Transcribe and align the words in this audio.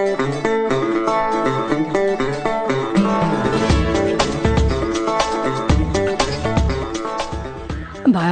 Baie 0.00 0.12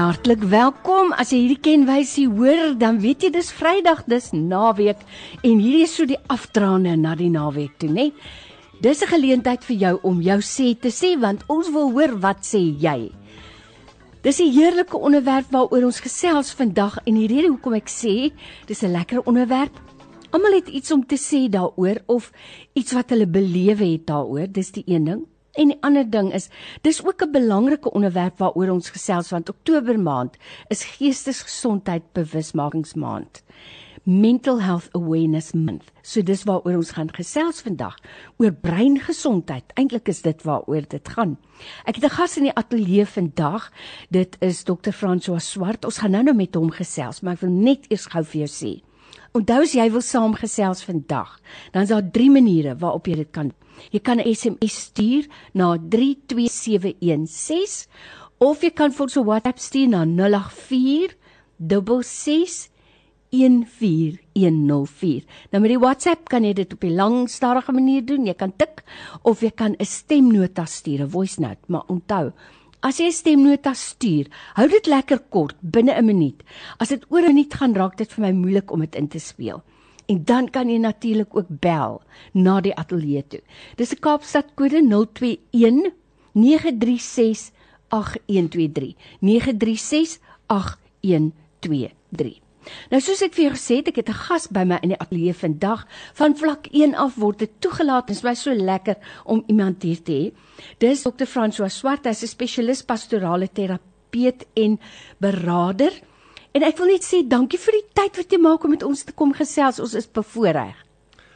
hartlik 0.00 0.46
welkom. 0.48 1.12
As 1.12 1.28
jy 1.28 1.42
hierdie 1.42 1.58
kenwysie 1.60 2.24
hoor, 2.24 2.72
dan 2.80 3.02
weet 3.02 3.26
jy 3.26 3.30
dis 3.34 3.52
Vrydag, 3.52 4.06
dis 4.08 4.30
naweek 4.32 4.96
en 5.42 5.60
hierdie 5.60 5.84
is 5.84 5.92
so 5.92 6.08
die 6.08 6.16
afdraande 6.32 6.96
na 6.96 7.12
die 7.18 7.28
naweek 7.28 7.76
toe, 7.76 7.92
né? 7.92 8.06
Dis 8.80 9.02
'n 9.04 9.12
geleentheid 9.12 9.60
vir 9.68 9.76
jou 9.76 9.98
om 10.02 10.22
jou 10.22 10.40
sê 10.40 10.72
te 10.72 10.88
sê 10.88 11.20
want 11.20 11.44
ons 11.48 11.68
wil 11.68 11.92
hoor 11.92 12.16
wat 12.16 12.48
sê 12.48 12.64
jy. 12.80 13.12
Dis 14.22 14.40
'n 14.40 14.52
heerlike 14.52 14.96
onderwerp 14.96 15.52
waaroor 15.52 15.84
ons 15.84 16.00
gesels 16.00 16.50
vandag 16.50 16.98
en 17.04 17.14
die 17.14 17.28
rede 17.28 17.48
hoekom 17.48 17.74
ek 17.74 17.88
sê 17.88 18.32
dis 18.66 18.82
'n 18.82 18.92
lekker 18.92 19.20
onderwerp. 19.26 19.87
Almal 20.30 20.58
het 20.58 20.66
iets 20.68 20.92
om 20.92 21.06
te 21.08 21.16
sê 21.16 21.46
daaroor 21.48 22.02
of 22.06 22.26
iets 22.76 22.92
wat 22.92 23.14
hulle 23.14 23.26
belewe 23.26 23.86
het 23.94 24.06
daaroor, 24.10 24.50
dis 24.52 24.68
die 24.76 24.82
een 24.84 25.06
ding. 25.08 25.22
En 25.56 25.70
die 25.72 25.78
ander 25.80 26.04
ding 26.04 26.28
is, 26.36 26.50
dis 26.84 27.00
ook 27.04 27.22
'n 27.24 27.32
belangrike 27.32 27.90
onderwerp 27.90 28.38
waaroor 28.38 28.70
ons 28.70 28.90
gesels 28.90 29.30
want 29.30 29.48
Oktober 29.48 30.00
maand 30.00 30.36
is 30.68 30.84
Geestesgesondheid 30.84 32.12
Bewusmakingsmaand. 32.12 33.42
Mental 34.04 34.60
Health 34.60 34.88
Awareness 34.92 35.52
Month. 35.52 35.92
So 36.02 36.22
dis 36.22 36.44
waaroor 36.44 36.76
ons 36.76 36.90
gaan 36.90 37.14
gesels 37.14 37.60
vandag 37.60 37.96
oor 38.36 38.52
breingesondheid. 38.52 39.64
Eintlik 39.74 40.08
is 40.08 40.22
dit 40.22 40.42
waaroor 40.42 40.88
dit 40.88 41.08
gaan. 41.08 41.38
Ek 41.84 41.94
het 41.94 42.04
'n 42.04 42.16
gas 42.16 42.36
in 42.36 42.42
die 42.42 42.54
ateljee 42.54 43.06
vandag. 43.06 43.72
Dit 44.10 44.36
is 44.40 44.62
Dr. 44.62 44.90
François 44.90 45.50
Swart. 45.50 45.84
Ons 45.84 45.98
gaan 45.98 46.10
nou-nou 46.10 46.36
met 46.36 46.54
hom 46.54 46.70
gesels, 46.70 47.20
maar 47.20 47.32
ek 47.32 47.40
wil 47.40 47.50
net 47.50 47.86
eers 47.88 48.06
gou 48.06 48.24
vir 48.24 48.46
jou 48.46 48.48
sê. 48.48 48.87
Onthou 49.36 49.60
as 49.62 49.74
jy 49.76 49.90
wil 49.90 50.00
saamgesels 50.00 50.84
vandag, 50.84 51.40
dan 51.72 51.82
is 51.82 51.88
daar 51.88 52.10
drie 52.10 52.30
maniere 52.30 52.76
waarop 52.80 53.06
jy 53.06 53.16
dit 53.16 53.30
kan. 53.30 53.52
Jy 53.92 54.00
kan 54.00 54.18
'n 54.18 54.34
SMS 54.34 54.74
stuur 54.88 55.26
na 55.54 55.76
32716 55.76 57.86
of 58.38 58.62
jy 58.62 58.70
kan 58.70 58.92
vir 58.92 59.02
ons 59.02 59.16
'n 59.16 59.24
WhatsApp 59.24 59.58
stuur 59.58 59.88
na 59.88 60.04
084 60.04 61.16
66 61.58 62.70
14104. 63.30 65.24
Nou 65.50 65.60
met 65.60 65.70
die 65.70 65.78
WhatsApp 65.78 66.28
kan 66.32 66.44
jy 66.44 66.54
dit 66.56 66.72
op 66.72 66.84
'n 66.84 66.94
lang 66.94 67.28
stadige 67.28 67.72
manier 67.72 68.04
doen. 68.04 68.26
Jy 68.26 68.34
kan 68.34 68.52
tik 68.56 68.82
of 69.22 69.40
jy 69.40 69.50
kan 69.50 69.74
'n 69.78 69.84
stemnota 69.84 70.64
stuur, 70.64 71.02
'n 71.02 71.10
voice 71.10 71.40
note, 71.40 71.60
maar 71.66 71.82
onthou, 71.88 72.32
as 72.80 72.98
jy 72.98 73.06
'n 73.06 73.12
stemnota 73.12 73.74
stuur, 73.74 74.26
hou 74.54 74.68
dit 74.68 74.86
lekker 74.86 75.18
kort, 75.30 75.56
binne 75.60 75.94
'n 75.94 76.04
minuut. 76.04 76.42
As 76.78 76.88
dit 76.88 77.04
oor 77.10 77.22
'n 77.22 77.34
minuut 77.34 77.54
gaan, 77.54 77.74
raak 77.74 77.96
dit 77.96 78.12
vir 78.12 78.26
my 78.26 78.32
moeilik 78.32 78.72
om 78.72 78.80
dit 78.80 78.94
in 78.94 79.08
te 79.08 79.18
speel. 79.18 79.62
En 80.06 80.24
dan 80.24 80.50
kan 80.50 80.68
jy 80.68 80.78
natuurlik 80.78 81.36
ook 81.36 81.48
bel 81.48 82.02
na 82.32 82.60
die 82.60 82.74
ateljee 82.74 83.26
toe. 83.28 83.42
Dis 83.76 83.92
'n 83.92 84.00
Kaapstad 84.00 84.54
kode 84.54 84.82
021 84.82 85.92
936 86.32 87.52
8123 87.88 88.94
936 89.20 90.18
8123 90.46 92.47
Nou 92.90 93.00
soos 93.00 93.22
ek 93.22 93.34
vir 93.34 93.44
jou 93.48 93.54
gesê 93.54 93.76
het, 93.80 93.88
ek 93.88 93.96
het 93.96 94.08
'n 94.08 94.22
gas 94.26 94.48
by 94.48 94.64
my 94.64 94.78
in 94.82 94.90
die 94.90 94.98
ateljee 94.98 95.34
vandag. 95.34 95.86
Van 96.14 96.36
vlak 96.36 96.68
1 96.72 96.94
af 96.94 97.14
word 97.16 97.38
dit 97.38 97.50
toegelaat. 97.60 98.06
Dit 98.06 98.16
is 98.16 98.22
my 98.22 98.34
so 98.34 98.54
lekker 98.54 98.96
om 99.24 99.44
iemand 99.46 99.82
hier 99.82 100.02
te 100.02 100.12
hê. 100.12 100.32
Dis 100.78 101.02
Dr. 101.02 101.24
François 101.26 101.70
Swart, 101.70 102.04
hy's 102.04 102.22
'n 102.22 102.26
spesialis 102.26 102.82
pastorale 102.82 103.48
terapeut 103.52 104.46
en 104.54 104.80
beraader. 105.18 105.92
En 106.52 106.62
ek 106.62 106.78
wil 106.78 106.86
net 106.86 107.04
sê 107.04 107.26
dankie 107.26 107.58
vir 107.58 107.72
die 107.72 107.88
tyd 107.94 108.16
wat 108.16 108.32
jy 108.32 108.38
maak 108.38 108.64
om 108.64 108.70
met 108.70 108.82
ons 108.82 109.04
te 109.04 109.12
kom 109.12 109.32
gesels. 109.32 109.80
Ons 109.80 109.94
is 109.94 110.06
bevoorreg. 110.06 110.74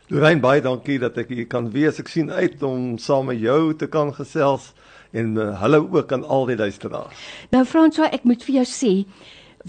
Lorraine, 0.08 0.41
baie 0.41 0.60
dankie 0.60 0.98
dat 0.98 1.16
ek 1.19 1.30
hier 1.33 1.47
kan 1.47 1.70
wees. 1.70 2.00
Ek 2.03 2.08
sien 2.08 2.30
uit 2.30 2.62
om 2.62 2.98
saam 2.98 3.30
met 3.30 3.38
jou 3.41 3.75
te 3.78 3.86
kan 3.86 4.10
gesels 4.12 4.72
en 5.12 5.36
uh, 5.36 5.60
hallo 5.60 5.86
ook 5.92 6.12
aan 6.12 6.25
al 6.25 6.47
die 6.50 6.56
luisteraars. 6.56 7.22
Nou 7.53 7.62
François, 7.69 8.10
ek 8.12 8.26
moet 8.28 8.43
vir 8.44 8.54
jou 8.59 8.66
sê 8.69 8.93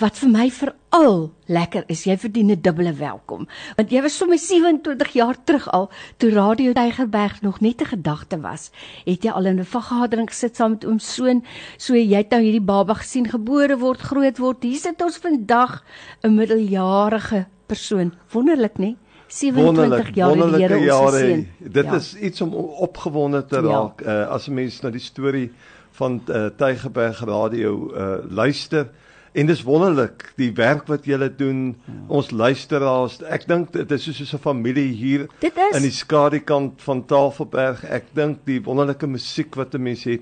wat 0.01 0.17
vir 0.17 0.29
my 0.29 0.47
veral 0.49 1.19
lekker 1.45 1.83
is, 1.87 2.05
jy 2.05 2.15
verdien 2.17 2.51
'n 2.51 2.61
dubbele 2.61 2.93
welkom. 2.93 3.47
Want 3.77 3.91
jy 3.91 4.01
was 4.01 4.17
sommer 4.17 4.37
27 4.37 5.13
jaar 5.13 5.37
terug 5.43 5.69
al 5.71 5.89
toe 6.17 6.29
Radio 6.31 6.73
Tygerberg 6.73 7.41
nog 7.41 7.59
net 7.61 7.81
'n 7.81 7.85
gedagte 7.85 8.41
was. 8.41 8.71
Het 9.05 9.23
jy 9.23 9.31
al 9.31 9.45
in 9.45 9.59
'n 9.59 9.65
vergadering 9.65 10.29
gesit 10.29 10.55
saam 10.55 10.71
met 10.71 10.85
oom 10.85 10.99
Soon, 10.99 11.43
so 11.77 11.93
jy 11.93 12.17
het 12.17 12.29
nou 12.31 12.41
hierdie 12.41 12.65
baba 12.65 12.93
gesien 12.93 13.29
gebore 13.29 13.77
word, 13.77 13.99
groot 13.99 14.37
word. 14.37 14.63
Hier 14.63 14.77
sit 14.77 15.01
ons 15.01 15.17
vandag 15.17 15.83
'n 16.23 16.35
middeljarige 16.35 17.45
persoon. 17.67 18.13
Wonderlik, 18.31 18.77
né? 18.77 18.95
27 19.27 20.15
jaar 20.15 20.35
het 20.35 20.53
die 20.53 20.61
Here 20.61 21.01
ons 21.01 21.13
gesien. 21.13 21.47
Dit 21.57 21.85
ja. 21.85 21.95
is 21.95 22.15
iets 22.15 22.41
om 22.41 22.53
opgewonde 22.53 23.45
te 23.45 23.55
ja. 23.55 23.61
raak 23.61 24.03
ja. 24.03 24.21
uh, 24.21 24.29
as 24.29 24.47
'n 24.47 24.53
mens 24.53 24.81
na 24.81 24.89
die 24.89 24.99
storie 24.99 25.51
van 25.91 26.21
uh, 26.27 26.45
Tygerberg 26.57 27.23
Radio 27.25 27.93
uh, 27.93 28.17
luister. 28.29 28.89
En 29.33 29.45
dis 29.49 29.63
wonderlik 29.65 30.27
die 30.37 30.51
werk 30.53 30.87
wat 30.91 31.07
julle 31.09 31.27
doen. 31.35 31.61
Hmm. 31.85 32.01
Ons 32.07 32.29
luisteraars, 32.31 33.17
ek 33.25 33.47
dink 33.49 33.71
dit 33.73 33.91
is 33.95 34.05
soos 34.05 34.33
'n 34.33 34.41
familie 34.41 34.91
hier 34.93 35.27
in 35.41 35.81
die 35.81 35.91
skadukant 35.91 36.81
van 36.85 37.05
Tafelberg. 37.05 37.83
Ek 37.83 38.13
dink 38.13 38.45
die 38.45 38.61
wonderlike 38.61 39.07
musiek 39.07 39.55
wat 39.55 39.73
'n 39.73 39.81
mens 39.81 40.03
het. 40.03 40.21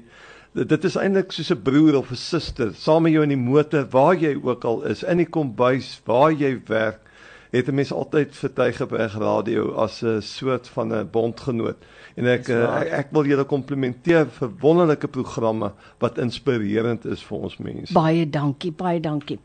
Dit 0.53 0.83
is 0.83 0.95
eintlik 0.95 1.31
soos 1.31 1.51
'n 1.51 1.61
broer 1.61 1.97
of 1.97 2.11
'n 2.11 2.15
suster 2.15 2.73
saam 2.73 3.03
met 3.03 3.11
jou 3.11 3.23
in 3.23 3.35
die 3.35 3.37
motor 3.51 3.85
waar 3.89 4.15
jy 4.15 4.39
ook 4.43 4.63
al 4.63 4.83
is, 4.83 5.03
in 5.03 5.17
die 5.17 5.29
kombuis, 5.29 6.01
waar 6.05 6.31
jy 6.31 6.61
werk, 6.67 6.99
het 7.51 7.67
'n 7.67 7.75
mens 7.75 7.91
altyd 7.91 8.35
vir 8.35 8.53
Tygerberg 8.53 9.13
Radio 9.19 9.73
as 9.75 10.03
'n 10.03 10.21
soort 10.21 10.67
van 10.67 10.93
'n 10.93 11.09
bondgenoot 11.11 11.77
en 12.15 12.27
ek, 12.27 12.49
uh, 12.49 12.65
ek 12.81 12.91
ek 13.01 13.13
wil 13.15 13.27
julle 13.27 13.45
komplimenteer 13.49 14.27
vir 14.37 14.51
wonderlike 14.61 15.09
programme 15.11 15.71
wat 16.03 16.19
inspirerend 16.21 17.05
is 17.05 17.23
vir 17.27 17.47
ons 17.47 17.57
mense. 17.59 17.93
Baie 17.93 18.25
dankie, 18.29 18.71
baie 18.71 19.01
dankie. 19.03 19.39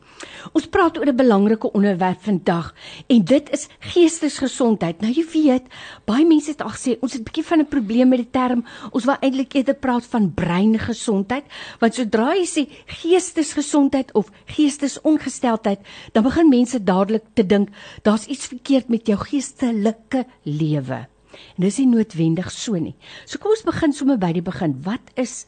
Ons 0.53 0.67
praat 0.71 0.97
oor 0.97 1.07
'n 1.07 1.17
belangrike 1.17 1.71
onderwerp 1.73 2.21
vandag 2.21 2.73
en 3.07 3.23
dit 3.23 3.49
is 3.51 3.67
geestesgesondheid. 3.79 5.01
Nou 5.01 5.11
jy 5.11 5.25
weet, 5.33 5.65
baie 6.05 6.25
mense 6.25 6.51
het 6.51 6.61
al 6.61 6.75
gesê 6.75 6.97
ons 7.01 7.13
het 7.13 7.21
'n 7.21 7.27
bietjie 7.27 7.43
van 7.43 7.59
'n 7.59 7.67
probleem 7.67 8.09
met 8.09 8.19
die 8.19 8.31
term. 8.31 8.63
Ons 8.91 9.05
wil 9.05 9.17
eintlik 9.21 9.53
eerder 9.53 9.75
praat 9.75 10.05
van 10.05 10.33
breingesondheid, 10.33 11.45
want 11.79 11.93
sodra 11.93 12.33
jy 12.35 12.45
sê 12.45 12.67
geestesgesondheid 12.85 14.13
of 14.13 14.31
geestesongesteldheid, 14.45 15.79
dan 16.13 16.23
begin 16.23 16.49
mense 16.49 16.83
dadelik 16.83 17.23
te 17.33 17.45
dink 17.45 17.69
daar's 18.03 18.27
iets 18.27 18.47
verkeerd 18.47 18.89
met 18.89 19.07
jou 19.07 19.17
geestelike 19.17 20.25
lewe. 20.43 21.07
En 21.31 21.65
dis 21.65 21.79
nie 21.81 21.89
noodwendig 21.91 22.51
so 22.53 22.79
nie. 22.79 22.95
So 23.25 23.41
kom 23.41 23.53
ons 23.55 23.65
begin 23.67 23.93
sommer 23.93 24.19
by 24.21 24.31
die 24.37 24.45
begin. 24.45 24.77
Wat 24.85 25.13
is 25.15 25.45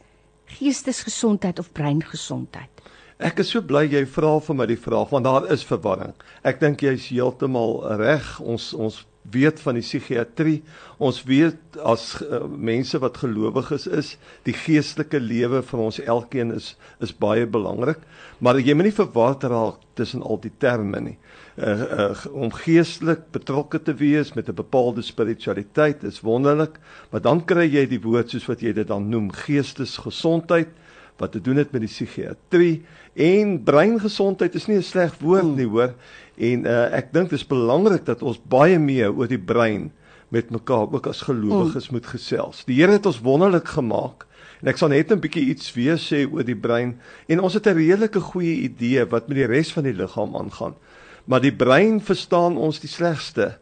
geestesgesondheid 0.58 1.60
of 1.60 1.72
breingesondheid? 1.78 2.72
Ek 3.20 3.42
is 3.44 3.50
so 3.52 3.62
bly 3.62 3.84
jy 3.92 4.06
vra 4.08 4.38
vir 4.40 4.56
my 4.56 4.66
die 4.70 4.80
vraag 4.80 5.12
want 5.12 5.28
daar 5.28 5.48
is 5.52 5.66
verwarring. 5.68 6.16
Ek 6.48 6.62
dink 6.62 6.84
jy's 6.86 7.10
heeltemal 7.12 7.82
reg. 8.00 8.38
Ons 8.40 8.72
ons 8.74 9.02
weet 9.32 9.60
van 9.64 9.78
die 9.78 9.84
psigiatrie. 9.84 10.60
Ons 10.98 11.22
weet 11.28 11.78
as 11.84 12.22
uh, 12.22 12.44
mense 12.48 13.00
wat 13.00 13.20
gelowiges 13.22 13.88
is, 13.88 14.14
die 14.48 14.56
geestelike 14.56 15.20
lewe 15.20 15.62
van 15.70 15.86
ons 15.88 16.00
elkeen 16.00 16.54
is 16.56 16.76
is 17.00 17.14
baie 17.16 17.46
belangrik, 17.48 18.02
maar 18.40 18.60
jy 18.60 18.76
moet 18.76 18.90
nie 18.90 18.96
verward 18.96 19.46
raak 19.48 19.80
tussen 19.96 20.24
al 20.24 20.40
die 20.44 20.52
terme 20.60 21.00
nie. 21.04 21.16
Uh, 21.60 21.70
uh, 21.70 22.26
om 22.32 22.52
geestelik 22.56 23.30
betrokke 23.36 23.82
te 23.84 23.96
wees 24.00 24.34
met 24.36 24.50
'n 24.50 24.56
bepaalde 24.56 25.02
spiritualiteit 25.02 26.04
is 26.04 26.22
wonderlik, 26.22 26.80
maar 27.12 27.22
dan 27.22 27.46
kry 27.46 27.68
jy 27.68 27.86
die 27.88 28.02
woord 28.02 28.30
soos 28.30 28.48
wat 28.48 28.62
jy 28.62 28.74
dit 28.74 28.88
dan 28.88 29.10
noem, 29.10 29.32
geestesgesondheid 29.32 30.70
wat 31.20 31.32
te 31.32 31.42
doen 31.42 31.58
het 31.62 31.72
met 31.72 31.82
die 31.82 31.92
psigiatrie 31.92 32.86
en 33.14 33.64
breingesondheid 33.64 34.56
is 34.56 34.68
nie 34.68 34.78
'n 34.78 34.84
sleg 34.84 35.18
woord 35.20 35.56
nie, 35.56 35.68
hoor. 35.68 35.94
En 36.38 36.66
uh, 36.66 36.96
ek 36.96 37.14
dink 37.14 37.30
dit 37.30 37.40
is 37.40 37.48
belangrik 37.48 38.06
dat 38.06 38.24
ons 38.24 38.40
baie 38.40 38.80
meer 38.80 39.12
oor 39.12 39.28
die 39.28 39.42
brein 39.42 39.92
met 40.30 40.50
mekaar 40.50 40.88
ook 40.94 41.08
as 41.08 41.22
gelowiges 41.22 41.90
moet 41.90 42.06
gesels. 42.06 42.64
Die 42.66 42.80
Here 42.80 42.92
het 42.92 43.06
ons 43.06 43.22
wonderlik 43.22 43.68
gemaak 43.68 44.26
en 44.62 44.68
ek 44.68 44.78
sal 44.78 44.90
net 44.90 45.12
'n 45.12 45.20
bietjie 45.20 45.50
iets 45.50 45.74
weer 45.74 45.98
sê 45.98 46.28
oor 46.32 46.44
die 46.44 46.56
brein 46.56 47.00
en 47.28 47.40
ons 47.40 47.54
het 47.54 47.68
'n 47.68 47.76
redelike 47.76 48.20
goeie 48.20 48.64
idee 48.64 49.06
wat 49.06 49.28
met 49.28 49.38
die 49.38 49.48
res 49.48 49.74
van 49.74 49.84
die 49.84 49.94
liggaam 49.94 50.36
aangaan 50.36 50.76
maar 51.30 51.44
die 51.46 51.54
brein 51.54 52.00
verstaan 52.02 52.58
ons 52.58 52.80
die 52.82 52.90
slegste. 52.90 53.60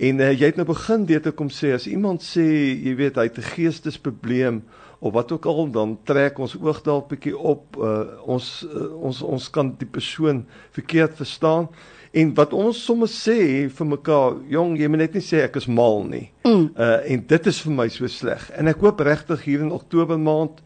En 0.00 0.22
uh, 0.24 0.30
jy 0.32 0.48
het 0.48 0.56
nou 0.56 0.64
begin 0.70 1.04
deur 1.08 1.20
te 1.20 1.32
kom 1.36 1.50
sê 1.52 1.74
as 1.76 1.84
iemand 1.90 2.24
sê, 2.24 2.46
jy 2.80 2.94
weet, 2.96 3.18
hy 3.20 3.26
het 3.28 3.38
'n 3.38 3.50
geestesprobleem 3.52 4.62
of 5.00 5.12
wat 5.12 5.32
ook 5.32 5.46
al, 5.48 5.70
dan 5.72 5.94
trek 6.04 6.38
ons 6.38 6.56
oog 6.60 6.82
dalk 6.84 7.08
bietjie 7.08 7.36
op. 7.36 7.78
Uh, 7.80 8.02
ons 8.28 8.50
uh, 8.68 8.90
ons 9.00 9.22
ons 9.24 9.48
kan 9.50 9.72
die 9.80 9.88
persoon 9.88 10.44
verkeerd 10.76 11.16
verstaan. 11.16 11.70
En 12.12 12.34
wat 12.34 12.52
ons 12.52 12.84
soms 12.84 13.14
sê 13.22 13.68
vir 13.70 13.86
mekaar, 13.86 14.40
jong, 14.50 14.74
jy 14.80 14.88
moet 14.90 15.04
net 15.06 15.16
nie 15.16 15.24
sê 15.24 15.44
ek 15.46 15.60
is 15.60 15.68
mal 15.70 16.02
nie. 16.04 16.26
Mm. 16.44 16.68
Uh 16.74 16.98
en 17.14 17.24
dit 17.32 17.50
is 17.52 17.62
vir 17.64 17.76
my 17.78 17.88
so 17.88 18.10
sleg. 18.10 18.50
En 18.58 18.68
ek 18.68 18.82
hoop 18.84 19.00
regtig 19.06 19.46
hier 19.46 19.64
in 19.64 19.72
Oktober 19.72 20.20
maand 20.20 20.60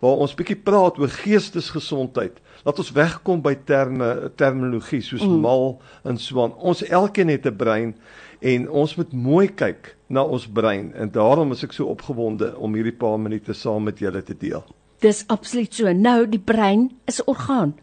waar 0.00 0.22
ons 0.24 0.36
bietjie 0.36 0.56
praat 0.56 0.96
oor 1.00 1.10
geestesgesondheid 1.12 2.38
laat 2.64 2.78
ons 2.80 2.92
wegkom 2.92 3.40
by 3.40 3.54
terme 3.68 4.30
terminologie 4.36 5.00
soos 5.04 5.24
mm. 5.24 5.38
mal 5.44 5.78
en 6.04 6.20
so 6.20 6.44
aan. 6.44 6.54
Ons 6.56 6.84
elkeen 6.84 7.32
het 7.32 7.46
'n 7.48 7.56
brein 7.56 7.94
En 8.40 8.70
ons 8.70 8.94
moet 8.96 9.12
mooi 9.12 9.48
kyk 9.52 9.96
na 10.10 10.24
ons 10.26 10.46
brein 10.50 10.90
en 10.98 11.10
daarom 11.14 11.54
is 11.54 11.62
ek 11.66 11.76
so 11.76 11.86
opgewonde 11.92 12.50
om 12.58 12.74
hierdie 12.74 12.96
paar 12.98 13.18
minute 13.22 13.54
saam 13.54 13.86
met 13.86 14.02
julle 14.02 14.22
te 14.26 14.34
deel. 14.34 14.64
Dis 15.00 15.22
absoluut 15.32 15.74
so. 15.74 15.92
Nou 15.94 16.26
die 16.28 16.42
brein 16.42 16.90
is 17.06 17.20
'n 17.20 17.30
orgaan 17.30 17.74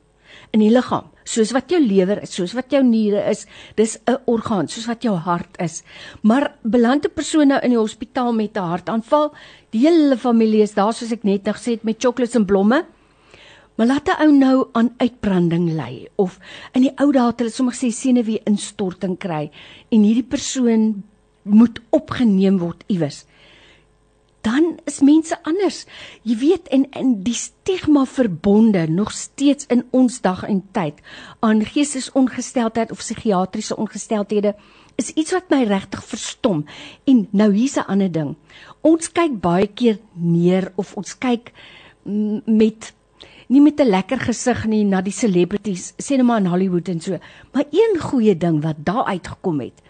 in 0.52 0.60
die 0.60 0.72
liggaam, 0.72 1.08
soos 1.28 1.52
wat 1.56 1.72
jou 1.72 1.80
lewer 1.82 2.22
is, 2.24 2.34
soos 2.36 2.54
wat 2.54 2.72
jou 2.72 2.84
niere 2.84 3.24
is, 3.30 3.46
dis 3.76 3.98
'n 4.08 4.18
orgaan, 4.26 4.68
soos 4.68 4.88
wat 4.88 5.04
jou 5.04 5.16
hart 5.16 5.58
is. 5.60 5.84
Maar 6.22 6.56
belande 6.64 7.10
persoon 7.10 7.48
nou 7.48 7.60
in 7.64 7.70
die 7.70 7.80
hospitaal 7.80 8.34
met 8.34 8.58
'n 8.58 8.60
hartaanval, 8.60 9.34
die 9.72 9.88
hele 9.88 10.18
familie 10.18 10.62
is 10.62 10.74
daar 10.74 10.94
soos 10.94 11.12
ek 11.12 11.24
net 11.24 11.46
nog 11.46 11.58
gesê 11.58 11.72
het 11.72 11.84
met 11.84 12.02
chocolates 12.02 12.36
en 12.36 12.46
blomme. 12.46 12.86
Maar 13.78 13.88
laat 13.88 14.08
'n 14.08 14.22
ou 14.22 14.32
nou 14.32 14.68
aan 14.74 14.94
uitbranding 14.98 15.70
ly 15.70 16.08
of 16.16 16.40
in 16.74 16.82
die 16.82 16.94
ou 16.98 17.12
dae 17.12 17.28
het 17.28 17.40
hulle 17.40 17.52
sommer 17.52 17.74
gesê 17.74 17.92
senuwee 17.92 18.42
instorting 18.46 19.18
kry 19.18 19.52
en 19.92 20.02
hierdie 20.02 20.24
persoon 20.24 21.04
moet 21.48 21.82
opgeneem 21.90 22.58
word 22.58 22.84
iewers 22.88 23.26
dan 24.48 24.80
is 24.88 25.00
mense 25.04 25.36
anders. 25.44 25.84
Jy 26.28 26.38
weet 26.40 26.70
en 26.74 26.86
in 27.00 27.14
die 27.26 27.36
stigma 27.36 28.06
verbonde 28.08 28.86
nog 28.90 29.12
steeds 29.12 29.68
in 29.74 29.84
ons 29.96 30.22
dag 30.24 30.44
en 30.48 30.62
tyd 30.76 31.02
aan 31.46 31.66
geestesongesteldheid 31.66 32.92
of 32.92 33.04
psigiatriese 33.04 33.78
ongesteldhede 33.78 34.56
is 34.98 35.12
iets 35.14 35.34
wat 35.36 35.50
my 35.54 35.64
regtig 35.70 36.04
verstom. 36.06 36.64
En 37.06 37.28
nou 37.32 37.52
hier's 37.54 37.78
'n 37.78 37.90
ander 37.92 38.12
ding. 38.12 38.36
Ons 38.82 39.12
kyk 39.12 39.40
baie 39.42 39.68
keer 39.68 40.00
neer 40.14 40.72
of 40.76 40.96
ons 40.96 41.18
kyk 41.18 41.52
met 42.46 42.94
nie 43.48 43.62
met 43.62 43.80
'n 43.80 43.90
lekker 43.90 44.20
gesig 44.20 44.66
nie 44.66 44.84
na 44.84 45.02
die 45.02 45.14
celebrities, 45.14 45.94
sê 45.98 46.18
net 46.18 46.26
maar 46.26 46.40
in 46.40 46.52
Hollywood 46.52 46.88
en 46.90 47.00
so. 47.00 47.18
Maar 47.54 47.64
een 47.72 48.00
goeie 48.00 48.38
ding 48.38 48.62
wat 48.64 48.76
daar 48.84 49.06
uitgekom 49.06 49.60
het, 49.60 49.82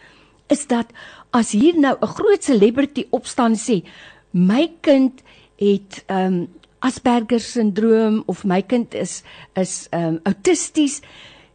is 0.47 0.67
dat 0.67 0.87
as 1.31 1.51
hier 1.51 1.77
nou 1.79 1.95
'n 2.01 2.07
groot 2.07 2.43
celebrity 2.43 3.07
opstaan 3.09 3.55
sê 3.55 3.83
my 4.31 4.71
kind 4.81 5.23
het 5.57 6.03
ehm 6.07 6.33
um, 6.33 6.47
Asperger 6.79 7.39
syndroom 7.39 8.23
of 8.27 8.43
my 8.43 8.61
kind 8.61 8.93
is 8.93 9.23
is 9.55 9.87
ehm 9.91 10.03
um, 10.03 10.19
autisties 10.23 11.01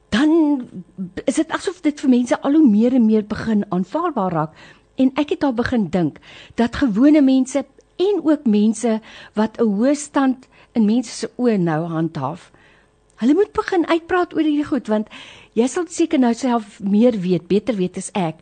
dan 0.09 0.31
is 1.25 1.35
dit 1.35 1.51
asof 1.51 1.81
dit 1.81 2.01
vir 2.01 2.11
mense 2.11 2.41
al 2.43 2.53
hoe 2.53 2.69
meer 2.69 2.95
en 2.95 3.07
meer 3.07 3.25
begin 3.25 3.65
aanvaarbaar 3.69 4.33
raak. 4.33 4.53
En 4.97 5.11
ek 5.15 5.29
het 5.31 5.45
al 5.45 5.55
begin 5.55 5.89
dink 5.89 6.19
dat 6.55 6.77
gewone 6.77 7.23
mense 7.23 7.65
en 7.97 8.21
ook 8.25 8.45
mense 8.47 9.01
wat 9.35 9.61
'n 9.61 9.65
hoë 9.65 9.95
stand 9.95 10.49
in 10.73 10.85
mense 10.85 11.11
se 11.11 11.31
oë 11.37 11.57
nou 11.57 11.87
handhaaf 11.87 12.51
hulle 13.23 13.35
moet 13.39 13.53
begin 13.55 13.87
uitpraat 13.87 14.35
oor 14.35 14.43
hierdie 14.47 14.67
goed 14.67 14.89
want 14.91 15.11
jy 15.59 15.69
sal 15.71 15.87
seker 15.87 16.19
nou 16.19 16.33
self 16.35 16.81
meer 16.81 17.19
weet 17.23 17.47
beter 17.51 17.77
weet 17.79 18.01
as 18.01 18.11
ek 18.19 18.41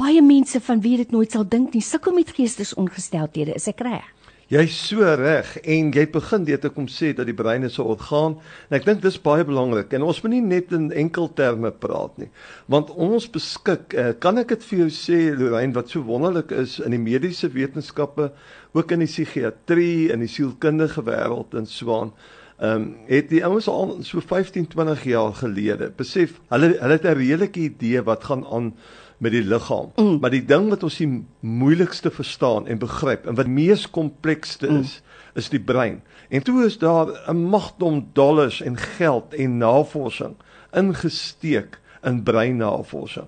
baie 0.00 0.22
mense 0.24 0.60
van 0.64 0.80
wie 0.80 0.96
dit 1.00 1.12
nooit 1.12 1.34
sal 1.34 1.44
dink 1.44 1.74
nie, 1.76 1.84
sukkel 1.84 2.16
met 2.16 2.32
geestesongesteldhede, 2.36 3.56
is 3.58 3.68
ek 3.70 3.84
reg? 3.84 4.08
Jy's 4.50 4.74
so 4.88 5.06
reg 5.14 5.52
en 5.62 5.92
jy 5.94 6.02
begin 6.10 6.42
dit 6.48 6.58
te 6.58 6.72
kom 6.74 6.88
sê 6.90 7.12
dat 7.14 7.28
die 7.28 7.36
brein 7.38 7.62
is 7.62 7.78
'n 7.78 7.86
orgaan 7.86 8.32
en 8.68 8.76
ek 8.78 8.84
dink 8.84 9.02
dis 9.02 9.20
baie 9.22 9.44
belangrik. 9.44 9.92
En 9.92 10.02
ons 10.02 10.22
moet 10.22 10.32
nie 10.32 10.40
net 10.40 10.72
in 10.72 10.90
enkel 10.90 11.28
terme 11.34 11.70
praat 11.70 12.18
nie. 12.18 12.30
Want 12.66 12.90
ons 12.90 13.30
beskik 13.30 13.94
eh, 13.94 14.12
kan 14.18 14.38
ek 14.38 14.48
dit 14.48 14.64
vir 14.64 14.78
jou 14.78 14.90
sê 14.90 15.38
Lorraine 15.38 15.74
wat 15.74 15.88
so 15.88 16.02
wonderlik 16.02 16.50
is 16.50 16.80
in 16.80 16.90
die 16.90 16.98
mediese 16.98 17.48
wetenskappe 17.48 18.32
ook 18.72 18.90
in 18.90 18.98
die 18.98 19.06
psigiatrie 19.06 20.10
en 20.12 20.18
die 20.18 20.28
sielkundige 20.28 21.02
wêreld 21.04 21.54
in 21.54 21.66
Swaan 21.66 22.12
ehm 22.60 22.76
um, 22.76 22.96
het 23.06 23.30
die 23.30 23.44
ouens 23.44 23.68
al 23.68 24.02
so 24.02 24.20
15 24.20 24.66
20 24.66 25.04
jaar 25.04 25.32
gelede 25.32 25.92
besef 25.96 26.40
hulle 26.50 26.74
hulle 26.80 26.92
het 26.98 27.06
'n 27.06 27.16
redelike 27.16 27.60
idee 27.60 28.02
wat 28.02 28.24
gaan 28.24 28.44
aan 28.44 28.74
met 29.20 29.34
die 29.36 29.44
liggaam. 29.44 29.92
Mm. 29.96 30.18
Maar 30.20 30.32
die 30.32 30.44
ding 30.44 30.68
wat 30.72 30.82
ons 30.86 30.96
die 30.96 31.10
moeilikste 31.44 32.10
verstaan 32.10 32.66
en 32.66 32.80
begryp 32.80 33.26
en 33.28 33.36
wat 33.36 33.50
mees 33.52 33.84
komplekste 33.90 34.70
mm. 34.70 34.80
is, 34.80 34.94
mm. 35.00 35.42
is 35.42 35.50
die 35.52 35.60
brein. 35.60 36.00
En 36.28 36.42
toe 36.42 36.64
is 36.64 36.78
daar 36.78 37.12
'n 37.28 37.44
magdom 37.52 38.08
dollars 38.12 38.60
en 38.60 38.76
geld 38.76 39.34
en 39.34 39.58
navorsing 39.58 40.36
ingesteek 40.72 41.80
in 42.02 42.22
breinnavorsing. 42.22 43.26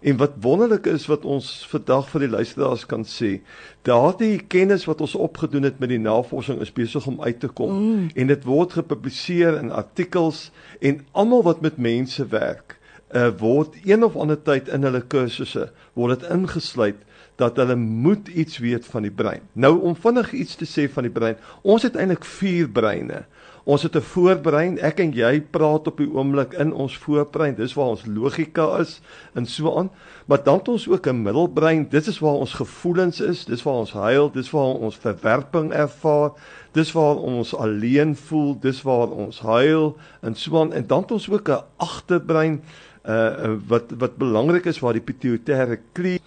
En 0.00 0.16
wat 0.16 0.32
wonderlik 0.40 0.86
is 0.86 1.06
wat 1.06 1.24
ons 1.24 1.66
vandag 1.68 2.08
vir 2.08 2.20
die 2.20 2.28
luisteraars 2.28 2.86
kan 2.86 3.04
sê, 3.04 3.40
daardie 3.82 4.38
kennis 4.48 4.84
wat 4.84 5.00
ons 5.00 5.14
opgedoen 5.14 5.62
het 5.62 5.78
met 5.78 5.88
die 5.88 6.00
navorsing 6.00 6.60
is 6.60 6.72
besig 6.72 7.06
om 7.06 7.20
uit 7.22 7.40
te 7.40 7.48
kom 7.48 7.74
mm. 7.74 8.08
en 8.14 8.26
dit 8.26 8.44
word 8.44 8.72
gepubliseer 8.72 9.58
in 9.60 9.72
artikels 9.72 10.50
en 10.80 11.04
almal 11.12 11.42
wat 11.42 11.60
met 11.60 11.76
mense 11.76 12.26
werk 12.26 12.78
uh, 13.12 13.28
word 13.38 13.74
een 13.84 14.04
of 14.04 14.16
ander 14.16 14.42
tyd 14.42 14.68
in 14.68 14.82
hulle 14.82 15.02
kursusse 15.02 15.70
word 15.94 16.20
dit 16.20 16.30
ingesluit 16.30 17.00
dat 17.36 17.56
hulle 17.56 17.74
moet 17.76 18.28
iets 18.28 18.58
weet 18.58 18.86
van 18.86 19.02
die 19.02 19.10
brein. 19.10 19.42
Nou 19.52 19.80
om 19.82 19.96
vinnig 19.98 20.32
iets 20.32 20.54
te 20.54 20.66
sê 20.68 20.86
van 20.92 21.08
die 21.08 21.12
brein. 21.12 21.38
Ons 21.62 21.82
het 21.82 21.96
eintlik 21.98 22.24
vier 22.24 22.68
breine. 22.70 23.24
Ons 23.64 23.82
het 23.82 23.96
'n 23.96 24.00
voorbrein. 24.00 24.78
Ek 24.78 25.00
en 25.00 25.12
jy 25.12 25.40
praat 25.40 25.86
op 25.86 25.96
die 25.96 26.10
oomblik 26.12 26.52
in 26.52 26.72
ons 26.72 26.98
voorbrein. 26.98 27.54
Dis 27.54 27.74
waar 27.74 27.86
ons 27.86 28.06
logika 28.06 28.78
is 28.78 29.00
en 29.34 29.46
so 29.46 29.78
aan. 29.78 29.90
Maar 30.26 30.42
dan 30.44 30.58
het 30.58 30.68
ons 30.68 30.88
ook 30.88 31.06
'n 31.06 31.22
middelbrein. 31.22 31.88
Dit 31.88 32.06
is 32.06 32.18
waar 32.18 32.34
ons 32.34 32.52
gevoelens 32.52 33.20
is. 33.20 33.44
Dis 33.44 33.62
waar 33.62 33.74
ons 33.74 33.92
huil. 33.92 34.30
Dis 34.30 34.50
waar 34.50 34.74
ons 34.74 34.96
verwerping 34.96 35.72
ervaar. 35.72 36.30
Dis 36.72 36.92
waar 36.92 37.16
ons 37.16 37.54
alleen 37.54 38.16
voel. 38.16 38.58
Dis 38.60 38.82
waar 38.82 39.08
ons 39.08 39.40
huil 39.40 39.96
en 40.20 40.34
so 40.34 40.60
aan. 40.60 40.72
En 40.72 40.86
dan 40.86 41.00
het 41.00 41.10
ons 41.10 41.30
ook 41.30 41.48
'n 41.48 41.64
agterbrein 41.76 42.62
uh 43.04 43.56
wat 43.68 43.92
wat 43.98 44.16
belangrik 44.16 44.64
is 44.66 44.80
waar 44.80 44.96
die 44.96 45.04
pituitêre 45.04 45.78
klier 45.92 46.20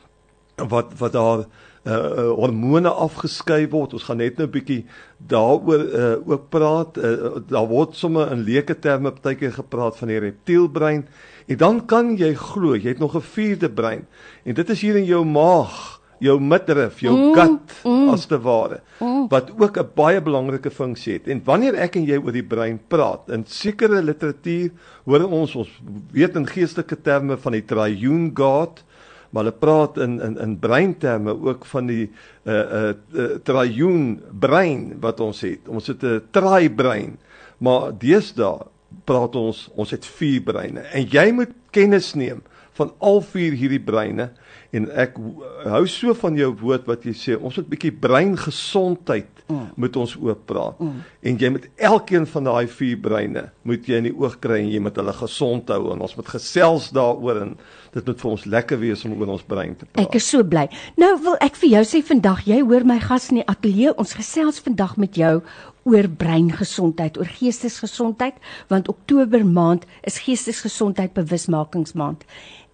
wat 0.69 0.94
wat 1.00 1.13
daar 1.13 1.45
uh 1.88 2.29
hormone 2.35 2.89
afgeskei 2.89 3.68
word. 3.69 3.94
Ons 3.94 4.03
gaan 4.03 4.18
net 4.18 4.38
nou 4.38 4.47
'n 4.47 4.51
bietjie 4.51 4.85
daaroor 5.18 5.81
uh 5.81 6.15
ook 6.25 6.50
praat. 6.50 6.97
Uh, 6.97 7.41
daar 7.47 7.68
word 7.68 7.95
sommer 7.95 8.31
in 8.31 8.44
leuke 8.44 8.79
terme 8.79 9.12
partykeer 9.12 9.53
gepraat 9.53 9.97
van 9.97 10.07
die 10.07 10.19
reptielbrein. 10.19 11.07
En 11.47 11.57
dan 11.57 11.85
kan 11.85 12.18
jy 12.18 12.33
glo, 12.33 12.75
jy 12.75 12.89
het 12.89 13.00
nog 13.00 13.15
'n 13.15 13.21
vierde 13.21 13.69
brein. 13.69 14.07
En 14.44 14.53
dit 14.53 14.69
is 14.69 14.81
hier 14.81 14.95
in 14.95 15.06
jou 15.06 15.25
maag 15.25 15.96
jou 16.23 16.37
midrif, 16.41 17.01
jou 17.03 17.13
mm, 17.13 17.33
gut 17.35 17.73
mm, 17.83 18.09
as 18.13 18.25
te 18.29 18.39
ware 18.41 18.81
mm. 18.99 19.27
wat 19.31 19.51
ook 19.53 19.77
'n 19.77 19.89
baie 19.95 20.21
belangrike 20.21 20.71
funksie 20.71 21.13
het. 21.13 21.27
En 21.27 21.41
wanneer 21.45 21.75
ek 21.75 21.95
en 21.95 22.05
jy 22.05 22.17
oor 22.17 22.31
die 22.31 22.43
brein 22.43 22.79
praat, 22.87 23.29
in 23.29 23.45
sekere 23.45 24.01
literatuur 24.01 24.71
hoor 25.05 25.27
ons 25.27 25.55
ons 25.55 25.69
weet 26.11 26.35
in 26.35 26.47
geestelike 26.47 27.01
terme 27.01 27.37
van 27.37 27.51
die 27.51 27.65
triune 27.65 28.31
god, 28.33 28.83
maar 29.29 29.43
hulle 29.43 29.59
praat 29.59 29.97
in 29.97 30.21
in 30.21 30.37
in 30.37 30.59
breinterme 30.59 31.33
ook 31.33 31.65
van 31.65 31.87
die 31.87 32.09
uh 32.45 32.53
uh, 32.53 32.93
uh 33.13 33.37
triune 33.43 34.18
brein 34.31 34.97
wat 35.01 35.19
ons 35.19 35.42
het. 35.42 35.68
Ons 35.68 35.87
het 35.87 36.03
'n 36.03 36.21
tri-brein. 36.31 37.18
Maar 37.57 37.92
deesdae 37.97 38.65
praat 39.06 39.35
ons 39.35 39.69
ons 39.75 39.92
het 39.92 40.06
vier 40.18 40.42
breine 40.42 40.83
en 40.95 41.07
jy 41.11 41.31
moet 41.35 41.53
kennis 41.75 42.13
neem 42.15 42.42
van 42.77 42.92
al 43.03 43.21
vier 43.33 43.56
hierdie 43.57 43.83
breine 43.83 44.31
en 44.76 44.88
ek 45.00 45.16
hou 45.68 45.83
so 45.92 46.14
van 46.21 46.38
jou 46.40 46.50
woord 46.59 46.88
wat 46.90 47.06
jy 47.07 47.14
sê 47.16 47.38
ons 47.38 47.56
moet 47.59 47.69
bietjie 47.71 47.94
breingesondheid 48.04 49.44
mm. 49.47 49.64
moet 49.80 50.00
ons 50.02 50.16
oop 50.19 50.44
praat 50.50 50.81
mm. 50.83 50.97
en 51.31 51.40
jy 51.44 51.52
moet 51.56 51.69
elkeen 51.90 52.28
van 52.33 52.50
daai 52.50 52.68
vier 52.80 53.00
breine 53.07 53.45
moet 53.68 53.88
jy 53.88 54.02
in 54.02 54.09
die 54.09 54.16
oog 54.16 54.40
kry 54.44 54.59
en 54.64 54.74
jy 54.74 54.81
moet 54.83 55.00
hulle 55.00 55.16
gesond 55.21 55.71
hou 55.74 55.94
en 55.94 56.04
ons 56.07 56.18
moet 56.19 56.33
gesels 56.36 56.92
daaroor 56.95 57.44
en 57.45 57.56
dit 57.95 58.12
moet 58.12 58.21
vir 58.26 58.33
ons 58.33 58.45
lekker 58.57 58.81
wees 58.83 59.06
om 59.07 59.16
oor 59.16 59.33
ons 59.38 59.47
brein 59.47 59.74
te 59.78 59.88
praat 59.88 60.04
ek 60.06 60.19
is 60.19 60.28
so 60.33 60.44
bly 60.44 60.68
nou 61.00 61.14
wil 61.24 61.40
ek 61.44 61.59
vir 61.64 61.78
jou 61.78 61.88
sê 61.94 62.04
vandag 62.12 62.44
jy 62.50 62.59
hoor 62.66 62.88
my 62.88 63.00
gas 63.04 63.31
in 63.31 63.42
die 63.42 63.50
ateljee 63.56 63.95
ons 63.95 64.16
gesels 64.19 64.62
vandag 64.64 65.00
met 65.02 65.18
jou 65.18 65.42
oor 65.88 66.07
breingesondheid, 66.19 67.18
oor 67.18 67.30
geestesgesondheid, 67.40 68.36
want 68.71 68.90
Oktober 68.92 69.45
maand 69.45 69.86
is 70.07 70.19
geestesgesondheid 70.26 71.14
bewusmakingsmaand. 71.16 72.26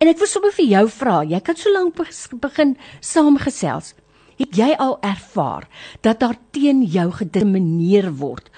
En 0.04 0.10
ek 0.12 0.20
wil 0.20 0.28
sommer 0.28 0.52
vir 0.52 0.66
jou 0.68 0.88
vra, 0.92 1.22
jy 1.24 1.40
kan 1.40 1.56
so 1.56 1.72
lank 1.72 1.96
begin 2.44 2.74
saamgesels. 3.00 3.94
Het 4.36 4.58
jy 4.58 4.66
al 4.84 4.98
ervaar 5.00 5.70
dat 6.04 6.20
daar 6.20 6.36
teen 6.52 6.82
jou 6.84 7.06
gedimineer 7.22 8.10
word 8.20 8.50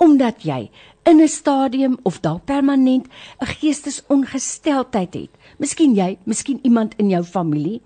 omdat 0.00 0.44
jy 0.44 0.70
in 1.08 1.20
'n 1.20 1.28
stadium 1.28 1.96
of 2.04 2.20
dalk 2.20 2.44
permanent 2.44 3.08
'n 3.40 3.46
geestesongesteldheid 3.46 5.14
het? 5.14 5.30
Miskien 5.58 5.94
jy, 5.94 6.18
miskien 6.24 6.60
iemand 6.62 6.94
in 6.96 7.08
jou 7.08 7.22
familie. 7.24 7.80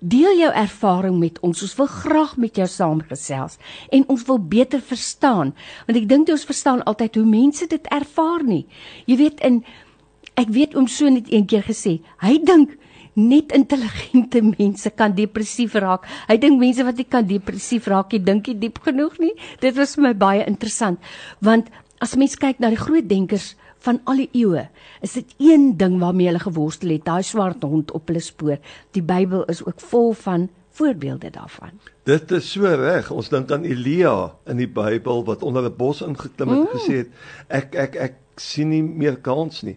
Deel 0.00 0.38
jou 0.38 0.52
ervaring 0.52 1.18
met 1.18 1.40
ons. 1.40 1.62
Ons 1.62 1.76
wil 1.76 1.86
graag 1.86 2.36
met 2.36 2.56
jou 2.56 2.66
saamgesels 2.66 3.58
en 3.90 4.08
ons 4.08 4.24
wil 4.24 4.38
beter 4.38 4.80
verstaan, 4.80 5.54
want 5.86 5.98
ek 5.98 6.08
dink 6.08 6.28
jy 6.28 6.32
ons 6.32 6.44
verstaan 6.44 6.84
altyd 6.84 7.14
hoe 7.14 7.24
mense 7.24 7.66
dit 7.66 7.86
ervaar 7.86 8.44
nie. 8.44 8.66
Jy 9.06 9.16
weet 9.16 9.40
in 9.40 9.64
ek 10.36 10.52
weet 10.52 10.76
oom 10.76 10.88
so 10.88 11.08
net 11.10 11.30
een 11.32 11.46
keer 11.48 11.64
gesê, 11.66 11.98
hy 12.22 12.36
dink 12.44 12.76
net 13.16 13.52
intelligente 13.56 14.42
mense 14.44 14.90
kan 14.92 15.14
depressief 15.16 15.74
raak. 15.80 16.04
Hy 16.28 16.36
dink 16.40 16.60
mense 16.60 16.84
wat 16.84 17.00
nie 17.00 17.08
kan 17.08 17.26
depressief 17.26 17.88
raak 17.88 18.12
nie, 18.12 18.20
dink 18.20 18.50
nie 18.50 18.58
diep 18.66 18.82
genoeg 18.84 19.16
nie. 19.22 19.32
Dit 19.62 19.78
was 19.80 19.96
vir 19.96 20.10
my 20.10 20.14
baie 20.20 20.44
interessant, 20.44 21.00
want 21.40 21.72
as 22.04 22.12
mens 22.20 22.36
kyk 22.36 22.60
na 22.60 22.68
die 22.72 22.80
groot 22.80 23.08
denkers 23.08 23.54
van 23.86 24.02
al 24.10 24.20
die 24.24 24.42
eeue 24.42 24.66
is 25.04 25.14
dit 25.16 25.32
een 25.40 25.70
ding 25.80 25.96
waarmee 26.02 26.28
hulle 26.28 26.42
geworstel 26.42 26.92
het, 26.96 27.06
daai 27.06 27.24
swart 27.24 27.64
hond 27.64 27.92
op 27.96 28.08
hulle 28.10 28.20
spoor. 28.24 28.60
Die 28.96 29.04
Bybel 29.04 29.46
is 29.52 29.62
ook 29.64 29.80
vol 29.92 30.12
van 30.26 30.48
voorbeelde 30.76 31.30
daarvan. 31.32 31.78
Dit 32.04 32.30
is 32.36 32.50
so 32.52 32.68
reg. 32.68 33.08
Ons 33.10 33.30
dink 33.32 33.50
aan 33.54 33.64
Elia 33.64 34.34
in 34.50 34.60
die 34.60 34.68
Bybel 34.68 35.24
wat 35.24 35.42
onder 35.46 35.64
'n 35.64 35.76
bos 35.76 36.02
ingeklim 36.04 36.48
het 36.52 36.58
mm. 36.58 36.66
en 36.66 36.78
gesê 36.78 36.94
het 37.00 37.10
ek 37.48 37.74
ek 37.74 37.96
ek 37.96 38.14
sien 38.40 38.68
nie 38.70 38.82
meer 38.82 39.16
kans 39.16 39.62
nie. 39.62 39.76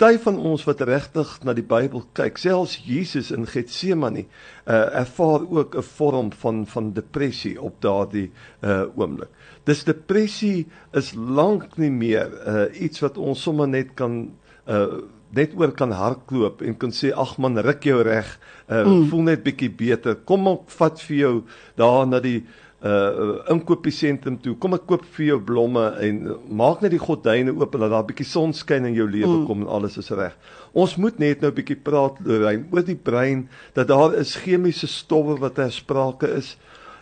Party 0.00 0.16
van 0.22 0.38
ons 0.40 0.62
wat 0.64 0.80
regtig 0.88 1.28
na 1.44 1.52
die 1.52 1.64
Bybel 1.68 2.06
kyk, 2.16 2.38
selfs 2.40 2.78
Jesus 2.86 3.28
in 3.36 3.42
Getsemane, 3.44 4.22
uh, 4.64 4.86
ervaar 5.02 5.44
ook 5.44 5.76
'n 5.76 5.82
vorm 5.82 6.30
van 6.32 6.64
van 6.66 6.92
depressie 6.92 7.60
op 7.60 7.74
daardie 7.80 8.30
uh 8.64 8.88
oomblik. 8.96 9.28
Dis 9.64 9.84
depressie 9.84 10.66
is 10.92 11.12
lank 11.14 11.76
nie 11.76 11.90
meer 11.90 12.32
uh 12.32 12.82
iets 12.82 13.00
wat 13.00 13.18
ons 13.18 13.42
sommer 13.42 13.68
net 13.68 13.94
kan 13.94 14.30
uh 14.66 15.02
net 15.30 15.52
oor 15.54 15.70
kan 15.72 15.92
hardloop 15.92 16.62
en 16.62 16.76
kan 16.76 16.90
sê 16.90 17.12
ag 17.12 17.36
man 17.38 17.58
ruk 17.58 17.84
jou 17.84 18.02
reg 18.02 18.38
uh, 18.68 18.84
mm. 18.86 19.10
voel 19.10 19.22
net 19.22 19.44
bietjie 19.44 19.70
beter 19.70 20.14
kom 20.24 20.48
ek 20.48 20.70
vat 20.78 21.00
vir 21.00 21.16
jou 21.16 21.44
daar 21.76 22.06
na 22.06 22.20
die 22.20 22.46
uh 22.80 23.34
inkopiesentrum 23.52 24.38
toe. 24.40 24.54
Kom 24.56 24.72
ek 24.72 24.86
koop 24.88 25.04
vir 25.16 25.26
jou 25.26 25.38
blomme 25.50 25.82
en 26.00 26.20
maak 26.48 26.80
net 26.80 26.94
die 26.94 27.02
gordyne 27.02 27.52
oop 27.52 27.74
en 27.76 27.84
laat 27.84 27.92
daar 27.92 28.06
bietjie 28.08 28.28
son 28.28 28.54
skyn 28.56 28.88
in 28.88 28.96
jou 28.96 29.04
lewe 29.10 29.42
mm. 29.42 29.46
kom 29.48 29.66
en 29.66 29.68
alles 29.68 29.98
is 30.00 30.08
reg. 30.16 30.36
Ons 30.72 30.96
moet 30.96 31.18
net 31.20 31.44
nou 31.44 31.50
bietjie 31.52 31.76
praat 31.76 32.16
Lorraine 32.24 32.64
oor 32.72 32.86
die 32.86 32.96
brein 32.96 33.48
dat 33.76 33.90
daar 33.92 34.16
is 34.16 34.38
chemiese 34.44 34.88
stowwe 34.88 35.36
wat 35.42 35.58
ter 35.60 35.72
sprake 35.74 36.30
is 36.38 36.54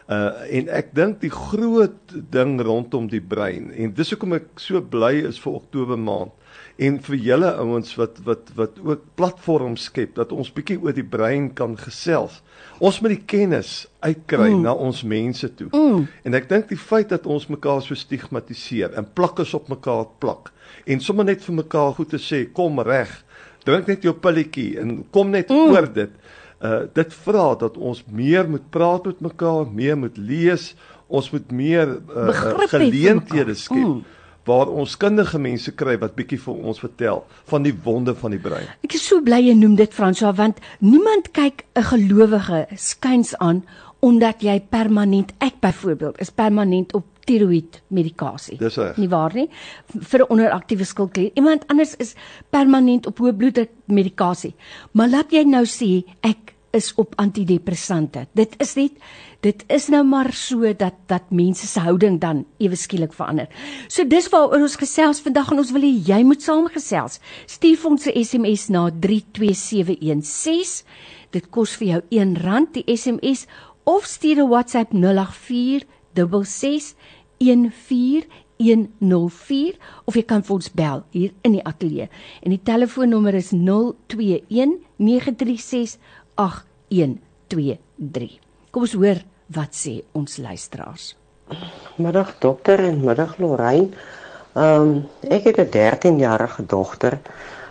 Uh 0.09 0.45
en 0.57 0.71
ek 0.73 0.95
dink 0.97 1.19
die 1.21 1.33
groot 1.33 2.15
ding 2.33 2.57
rondom 2.65 3.11
die 3.13 3.21
brein 3.21 3.69
en 3.77 3.91
dis 3.93 4.15
hoekom 4.15 4.39
ek 4.39 4.47
so 4.57 4.81
bly 4.81 5.19
is 5.29 5.41
vir 5.43 5.59
Oktober 5.59 6.01
maand 6.01 6.33
en 6.79 6.97
vir 7.03 7.17
julle 7.27 7.51
ouens 7.59 7.91
wat 7.99 8.21
wat 8.27 8.53
wat 8.57 8.79
ook 8.81 9.03
platforms 9.19 9.89
skep 9.91 10.15
dat 10.17 10.33
ons 10.33 10.49
bietjie 10.55 10.79
oor 10.79 10.95
die 10.95 11.07
brein 11.07 11.51
kan 11.59 11.75
gesels. 11.77 12.39
Ons 12.79 13.01
moet 13.03 13.17
die 13.17 13.27
kennis 13.35 13.73
uitkry 14.01 14.53
mm. 14.53 14.63
na 14.65 14.73
ons 14.73 15.03
mense 15.03 15.51
toe. 15.59 15.69
Mm. 15.75 16.07
En 16.25 16.39
ek 16.39 16.49
dink 16.51 16.69
die 16.71 16.79
feit 16.79 17.11
dat 17.11 17.27
ons 17.27 17.49
mekaar 17.51 17.83
so 17.85 17.99
stigmatiseer 17.99 18.95
en 18.99 19.09
plakkers 19.19 19.57
op 19.59 19.69
mekaar 19.73 20.07
plak 20.23 20.53
en 20.87 21.03
sommer 21.05 21.27
net 21.27 21.43
vir 21.45 21.59
mekaar 21.65 21.97
goed 21.99 22.15
te 22.15 22.23
sê 22.23 22.45
kom 22.55 22.79
reg. 22.87 23.11
Drink 23.67 23.91
net 23.91 24.07
jou 24.07 24.15
pilletjie 24.17 24.79
en 24.81 25.01
kom 25.13 25.35
net 25.35 25.51
mm. 25.51 25.75
oor 25.75 25.91
dit 26.01 26.17
uh 26.61 26.85
dit 26.95 27.15
vra 27.25 27.55
dat 27.55 27.77
ons 27.77 28.05
meer 28.11 28.49
moet 28.51 28.71
praat 28.71 29.05
met 29.05 29.21
mekaar, 29.21 29.67
meer 29.73 29.99
moet 29.99 30.17
lees, 30.17 30.75
ons 31.07 31.31
moet 31.31 31.51
meer 31.51 31.99
uh, 32.17 32.65
geleenthede 32.69 33.55
skep. 33.55 33.77
Mm 33.77 34.05
waar 34.49 34.71
ons 34.73 34.97
kundige 34.97 35.39
mense 35.41 35.73
kry 35.77 35.99
wat 36.01 36.15
bietjie 36.17 36.39
vir 36.41 36.63
ons 36.71 36.81
vertel 36.81 37.23
van 37.51 37.67
die 37.67 37.75
wonde 37.85 38.15
van 38.17 38.33
die 38.33 38.41
brein. 38.41 38.69
Ek 38.87 38.97
is 38.97 39.05
so 39.05 39.21
bly 39.25 39.43
jy 39.45 39.55
noem 39.59 39.77
dit 39.81 39.93
Franswa 39.95 40.33
want 40.39 40.63
niemand 40.81 41.33
kyk 41.37 41.67
'n 41.77 41.89
gelowige 41.93 42.67
skuins 42.77 43.35
aan 43.45 43.65
omdat 44.01 44.43
jy 44.43 44.61
permanent 44.71 45.33
ek 45.39 45.61
byvoorbeeld 45.61 46.21
is 46.21 46.31
permanent 46.31 46.95
op 46.95 47.07
tiroïed 47.29 47.81
medikasie. 47.93 48.57
Dis 48.59 48.79
reg. 48.81 48.97
Nie 48.97 49.09
waar 49.13 49.35
nie? 49.35 49.49
Vir 49.87 50.21
'n 50.21 50.31
onderaktiewe 50.31 50.85
skildklier. 50.85 51.31
Iemand 51.35 51.67
anders 51.67 51.97
is 51.97 52.15
permanent 52.51 53.07
op 53.07 53.19
hoë 53.19 53.37
bloeddruk 53.37 53.71
medikasie. 53.87 54.55
Maar 54.93 55.09
laat 55.09 55.33
jy 55.33 55.45
nou 55.45 55.65
sê 55.65 56.05
ek 56.21 56.55
is 56.71 56.93
op 56.95 57.15
antidepressante. 57.17 58.27
Dit 58.33 58.55
is 58.61 58.75
net 58.75 58.93
dit 59.41 59.65
is 59.71 59.87
nou 59.89 60.03
maar 60.05 60.33
so 60.35 60.73
dat 60.75 60.95
dat 61.07 61.31
mense 61.31 61.67
se 61.67 61.81
houding 61.81 62.19
dan 62.21 62.45
ewe 62.59 62.77
skielik 62.77 63.13
verander. 63.15 63.47
So 63.89 64.05
dis 64.05 64.29
waaroor 64.29 64.65
ons 64.67 64.77
gesels 64.77 65.21
vandag 65.23 65.53
en 65.53 65.59
ons 65.63 65.71
wil 65.73 65.83
hê 65.87 65.93
jy 66.09 66.23
moet 66.27 66.43
saamgesels. 66.43 67.21
Stuur 67.47 67.87
ons 67.87 68.07
'n 68.07 68.25
SMS 68.25 68.69
na 68.69 68.91
32716. 68.91 70.85
Dit 71.31 71.51
kos 71.51 71.77
vir 71.77 71.89
jou 71.89 72.01
R1 72.25 72.73
die 72.73 72.97
SMS 72.97 73.47
of 73.89 74.05
stuur 74.05 74.37
'n 74.37 74.49
WhatsApp 74.49 74.93
084 74.93 75.85
66 76.15 76.95
14104 77.39 79.77
of 80.05 80.15
jy 80.15 80.23
kan 80.23 80.43
vir 80.43 80.55
ons 80.55 80.75
bel 80.75 81.03
hier 81.11 81.33
in 81.47 81.53
die 81.53 81.65
ateljee. 81.65 82.09
En 82.43 82.51
die 82.51 82.63
telefoonnommer 82.63 83.35
is 83.35 83.51
021 83.51 84.75
936 84.97 85.99
8123. 86.35 88.39
Kom 88.71 88.83
ons 88.83 88.93
hoor 88.93 89.23
wat 89.47 89.73
sê 89.73 90.03
ons 90.13 90.37
luisteraars. 90.37 91.17
Middag 91.97 92.35
dokter 92.43 92.85
en 92.91 93.05
middag 93.05 93.39
Lorraine. 93.39 93.89
Ehm 94.53 94.83
um, 94.83 95.09
ek 95.31 95.45
het 95.45 95.59
'n 95.59 95.71
13-jarige 95.71 96.67
dogter 96.67 97.19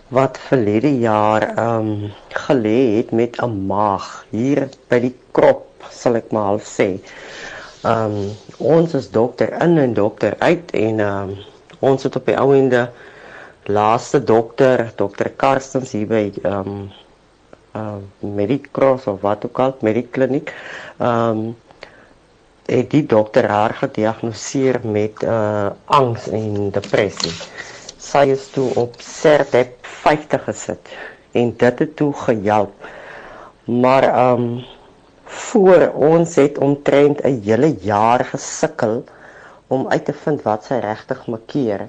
wat 0.08 0.40
verlede 0.40 1.00
jaar 1.00 1.42
ehm 1.42 1.88
um, 1.88 2.12
gelê 2.30 2.98
het 2.98 3.12
met 3.12 3.42
'n 3.42 3.68
maag 3.68 4.26
hier 4.32 4.70
by 4.88 5.00
die 5.00 5.16
krop, 5.32 5.67
sal 5.92 6.16
ek 6.20 6.32
maar 6.32 6.54
al 6.56 6.60
sê. 6.64 6.90
Ehm 7.84 8.16
um, 8.18 8.32
ons 8.58 8.94
is 8.98 9.10
dokter 9.12 9.54
in 9.62 9.78
en 9.78 9.94
dokter 9.94 10.36
uit 10.40 10.72
en 10.72 11.00
ehm 11.00 11.30
um, 11.30 11.38
ons 11.80 12.04
het 12.04 12.16
op 12.16 12.26
die 12.26 12.38
ou 12.38 12.56
ende 12.56 12.88
laaste 13.68 14.24
dokter, 14.24 14.88
dokter 14.96 15.30
Karstens 15.30 15.92
hier 15.92 16.08
by 16.08 16.24
ehm 16.44 16.72
um, 16.74 16.90
uh 17.78 17.98
Medicross 18.20 19.08
of 19.08 19.22
wat 19.22 19.46
ook 19.46 19.60
al, 19.60 19.76
Medikliniek. 19.82 20.54
Ehm 20.98 21.30
um, 21.30 21.56
het 22.68 22.90
die 22.92 23.06
dokter 23.06 23.48
haar 23.48 23.74
gediagnoseer 23.74 24.80
met 24.84 25.24
uh 25.24 25.70
angs 25.86 26.28
en 26.28 26.72
depressie. 26.76 27.32
Sy 27.98 28.26
is 28.34 28.50
toe 28.52 28.68
op 28.76 28.96
Serdep 29.04 29.78
50 30.04 30.44
gesit 30.50 30.92
en 31.32 31.54
dit 31.58 31.80
het 31.80 31.96
toe 31.96 32.14
gehelp. 32.14 32.90
Maar 33.66 34.04
ehm 34.04 34.42
um, 34.44 34.66
voor 35.28 35.92
ons 35.94 36.36
het 36.36 36.58
omtrent 36.58 37.22
'n 37.24 37.42
hele 37.44 37.76
jaar 37.82 38.26
gesukkel 38.26 39.04
om 39.68 39.88
uit 39.88 40.06
te 40.06 40.14
vind 40.14 40.42
wat 40.42 40.64
sy 40.66 40.80
regtig 40.80 41.28
makkeer. 41.28 41.88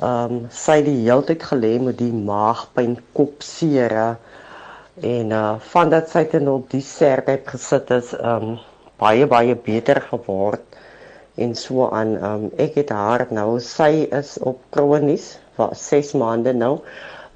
Ehm 0.00 0.32
um, 0.32 0.46
sy 0.50 0.76
het 0.76 0.84
die 0.84 1.00
hele 1.04 1.24
tyd 1.24 1.42
gelê 1.42 1.80
met 1.80 1.98
die 1.98 2.12
maagpyn, 2.12 2.98
kopseer 3.12 4.16
en 5.00 5.30
uh 5.30 5.54
van 5.72 5.90
dat 5.90 6.10
sy 6.10 6.24
ten 6.24 6.48
op 6.48 6.70
die 6.70 6.82
sertheid 6.84 7.48
gesit 7.48 7.90
is 7.90 8.12
um 8.12 8.58
baie 9.00 9.26
baie 9.26 9.54
beter 9.56 10.00
geword 10.10 10.76
en 11.34 11.54
so 11.54 11.88
aan. 11.88 12.16
Um 12.24 12.50
ek 12.56 12.74
het 12.74 12.90
haar 12.90 13.26
nou 13.30 13.60
sy 13.60 14.08
is 14.20 14.38
op 14.40 14.60
kronies 14.70 15.38
vir 15.56 15.72
6 15.74 16.12
maande 16.12 16.52
nou. 16.52 16.80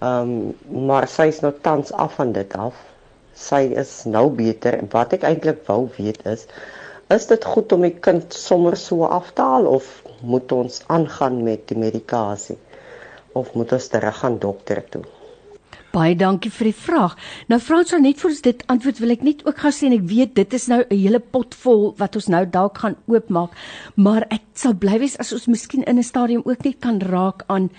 Um 0.01 0.53
maar 0.69 1.09
sy 1.09 1.29
is 1.33 1.41
nou 1.41 1.53
tans 1.63 1.93
af 1.93 2.15
van 2.21 2.33
dit 2.33 2.57
af 2.57 2.75
sy 3.37 3.63
is 3.77 4.05
nou 4.09 4.29
beter. 4.35 4.79
En 4.81 4.89
wat 4.93 5.13
ek 5.17 5.27
eintlik 5.29 5.63
wou 5.69 5.87
weet 5.99 6.25
is 6.27 6.47
is 7.15 7.29
dit 7.31 7.45
goed 7.47 7.71
om 7.71 7.85
die 7.87 7.95
kind 8.03 8.35
sommer 8.35 8.75
so 8.75 9.07
af 9.07 9.29
te 9.39 9.45
haal 9.47 9.69
of 9.71 9.87
moet 10.27 10.51
ons 10.53 10.81
aangaan 10.91 11.45
met 11.47 11.69
die 11.71 11.79
medikasie? 11.79 12.57
Of 13.39 13.53
moet 13.55 13.77
ons 13.77 13.87
terug 13.93 14.17
gaan 14.25 14.41
dokter 14.43 14.83
toe? 14.91 15.05
Baie 15.95 16.17
dankie 16.19 16.51
vir 16.51 16.69
die 16.73 16.77
vraag. 16.77 17.15
Nou 17.49 17.61
Franswa 17.63 18.01
net 18.03 18.19
vir 18.21 18.31
ons 18.33 18.43
dit 18.45 18.65
antwoord 18.73 18.99
wil 19.01 19.15
ek 19.15 19.23
net 19.25 19.45
ook 19.47 19.63
gaan 19.63 19.73
sê 19.77 19.87
en 19.87 19.95
ek 19.97 20.09
weet 20.11 20.35
dit 20.35 20.57
is 20.59 20.67
nou 20.69 20.83
'n 20.83 20.99
hele 20.99 21.21
pot 21.21 21.55
vol 21.55 21.95
wat 21.97 22.17
ons 22.17 22.29
nou 22.29 22.45
dalk 22.45 22.79
gaan 22.79 22.97
oopmaak, 23.07 23.55
maar 23.95 24.27
ek 24.31 24.43
sal 24.55 24.75
bly 24.75 24.99
wees 24.99 25.17
as 25.17 25.33
ons 25.33 25.47
miskien 25.47 25.85
in 25.85 25.99
'n 25.99 26.03
stadium 26.03 26.43
ook 26.45 26.65
net 26.65 26.81
kan 26.81 27.01
raak 27.01 27.45
aan 27.49 27.71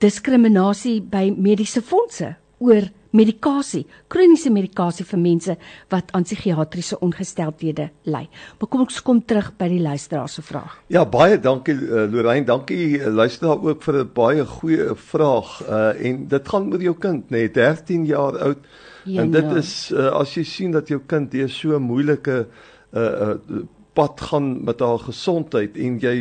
diskriminasie 0.00 1.00
by 1.00 1.30
mediese 1.30 1.82
fondse 1.82 2.36
oor 2.58 2.90
medikasie, 3.16 3.84
kroniese 4.08 4.50
medikasie 4.52 5.06
vir 5.08 5.20
mense 5.20 5.56
wat 5.92 6.12
aan 6.16 6.26
psigiatriese 6.26 6.98
ongesteldhede 7.04 7.88
ly. 8.08 8.24
Maar 8.58 8.68
kom 8.68 8.84
ons 8.84 9.00
kom 9.04 9.22
terug 9.24 9.52
by 9.58 9.68
die 9.72 9.80
luisteraar 9.82 10.28
se 10.28 10.42
vraag. 10.42 10.76
Ja, 10.92 11.04
baie 11.08 11.38
dankie 11.40 11.74
uh, 11.74 12.04
Lorraine, 12.10 12.46
dankie 12.48 12.98
uh, 12.98 13.08
luisteraar 13.12 13.62
ook 13.64 13.82
vir 13.82 14.02
'n 14.02 14.10
baie 14.14 14.44
goeie 14.44 14.94
vraag. 14.94 15.62
Uh 15.68 16.06
en 16.08 16.28
dit 16.28 16.48
gaan 16.48 16.72
oor 16.72 16.82
jou 16.82 16.94
kind, 16.94 17.30
nê, 17.30 17.48
nee, 17.48 17.50
13 17.50 18.04
jaar 18.06 18.38
oud. 18.38 18.58
Ja, 19.04 19.22
en 19.22 19.30
dit 19.30 19.44
nou. 19.44 19.56
is 19.58 19.90
uh, 19.92 20.12
as 20.20 20.34
jy 20.34 20.44
sien 20.44 20.70
dat 20.70 20.88
jou 20.88 21.00
kind 21.06 21.30
deur 21.30 21.48
so 21.48 21.78
moeilike 21.78 22.46
uh 22.92 23.00
uh 23.00 23.64
pad 23.98 24.20
gaan 24.20 24.64
met 24.64 24.80
haar 24.80 24.98
gesondheid 24.98 25.76
en 25.76 25.96
jy 25.98 26.14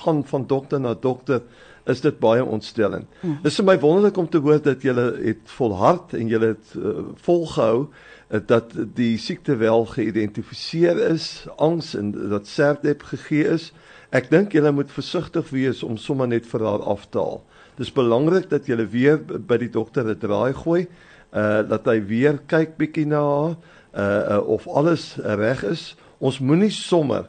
gaan 0.00 0.22
van 0.24 0.46
dokter 0.46 0.80
na 0.80 0.94
dokter 0.94 1.42
is 1.86 2.00
dit 2.00 2.18
baie 2.18 2.44
ontstellend. 2.44 3.06
Dit 3.22 3.50
is 3.52 3.58
vir 3.60 3.66
my 3.68 3.76
wonderlik 3.78 4.16
om 4.18 4.28
te 4.28 4.40
hoor 4.42 4.58
dat 4.62 4.82
jy 4.82 4.94
het 5.22 5.52
volhard 5.54 6.14
en 6.18 6.28
jy 6.28 6.40
het 6.42 6.72
uh, 6.74 7.12
volgehou 7.22 7.86
uh, 7.86 8.40
dat 8.46 8.74
die 8.98 9.14
siekte 9.22 9.56
wel 9.56 9.86
geïdentifiseer 9.92 10.98
is, 11.12 11.46
angs 11.56 11.94
en 11.94 12.10
dat 12.12 12.50
serdep 12.50 13.06
gegee 13.12 13.46
is. 13.54 13.70
Ek 14.10 14.30
dink 14.30 14.54
jy 14.54 14.70
moet 14.74 14.90
versigtig 14.90 15.50
wees 15.54 15.82
om 15.86 15.96
sommer 15.96 16.26
net 16.30 16.46
vir 16.50 16.66
haar 16.66 16.82
af 16.82 17.06
te 17.10 17.22
haal. 17.22 17.42
Dis 17.78 17.92
belangrik 17.92 18.50
dat 18.50 18.66
jy 18.66 18.80
weer 18.90 19.18
by 19.20 19.58
die 19.60 19.70
dokter 19.70 20.06
'n 20.08 20.18
draai 20.18 20.54
gooi, 20.54 20.86
uh 21.32 21.62
dat 21.68 21.86
hy 21.86 22.00
weer 22.00 22.38
kyk 22.46 22.76
bietjie 22.78 23.06
na 23.06 23.20
haar, 23.20 23.56
uh, 23.94 24.36
uh 24.36 24.48
of 24.48 24.66
alles 24.68 25.16
reg 25.22 25.62
is. 25.64 25.96
Ons 26.18 26.40
moenie 26.40 26.70
sommer 26.70 27.28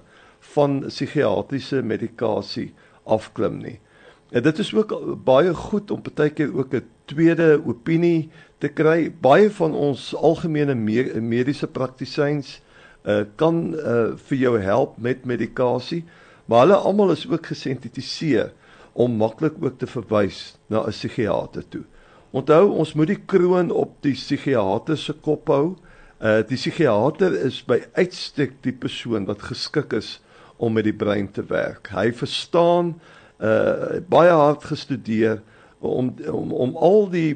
van 0.56 0.86
psigiatriese 0.88 1.82
medikasie 1.84 2.74
afklim 3.06 3.60
nie. 3.60 3.80
En 4.30 4.44
dit 4.44 4.60
is 4.60 4.74
ook 4.76 5.24
baie 5.24 5.54
goed 5.54 5.92
om 5.92 6.02
baie 6.04 6.30
keer 6.30 6.56
ook 6.56 6.74
'n 6.74 6.88
tweede 7.06 7.62
opinie 7.66 8.30
te 8.58 8.68
kry. 8.68 9.12
Baie 9.22 9.52
van 9.52 9.74
ons 9.74 10.16
algemene 10.16 10.76
mediese 11.22 11.68
praktisyns 11.68 12.62
uh, 13.04 13.24
kan 13.36 13.74
uh, 13.74 14.18
vir 14.28 14.38
jou 14.38 14.60
help 14.60 14.98
met 14.98 15.26
medikasie, 15.26 16.04
maar 16.46 16.60
hulle 16.60 16.76
almal 16.76 17.12
is 17.12 17.28
ook 17.30 17.46
gesensitiseer 17.46 18.52
om 18.94 19.16
maklik 19.16 19.54
ook 19.62 19.78
te 19.80 19.88
verwys 19.88 20.58
na 20.68 20.84
'n 20.84 20.92
psigiater 20.92 21.64
toe. 21.70 21.84
Onthou, 22.32 22.72
ons 22.72 22.94
moet 22.94 23.08
die 23.08 23.24
kroon 23.26 23.72
op 23.72 23.96
die 24.02 24.14
psigiater 24.14 24.98
se 24.98 25.14
kop 25.14 25.48
hou. 25.48 25.76
Uh 26.20 26.42
die 26.48 26.58
psigiater 26.58 27.34
is 27.46 27.62
by 27.66 27.84
uitstek 27.94 28.58
die 28.62 28.74
persoon 28.74 29.26
wat 29.26 29.42
geskik 29.42 29.94
is 29.94 30.20
om 30.58 30.74
met 30.74 30.84
die 30.84 30.94
brein 30.94 31.32
te 31.32 31.46
werk. 31.46 31.88
Hy 31.94 32.12
verstaan 32.12 32.96
uh 33.40 34.00
baie 34.10 34.32
hard 34.32 34.64
gestudeer 34.64 35.42
om 35.80 36.16
om 36.32 36.52
om 36.52 36.76
al 36.76 37.10
die 37.10 37.36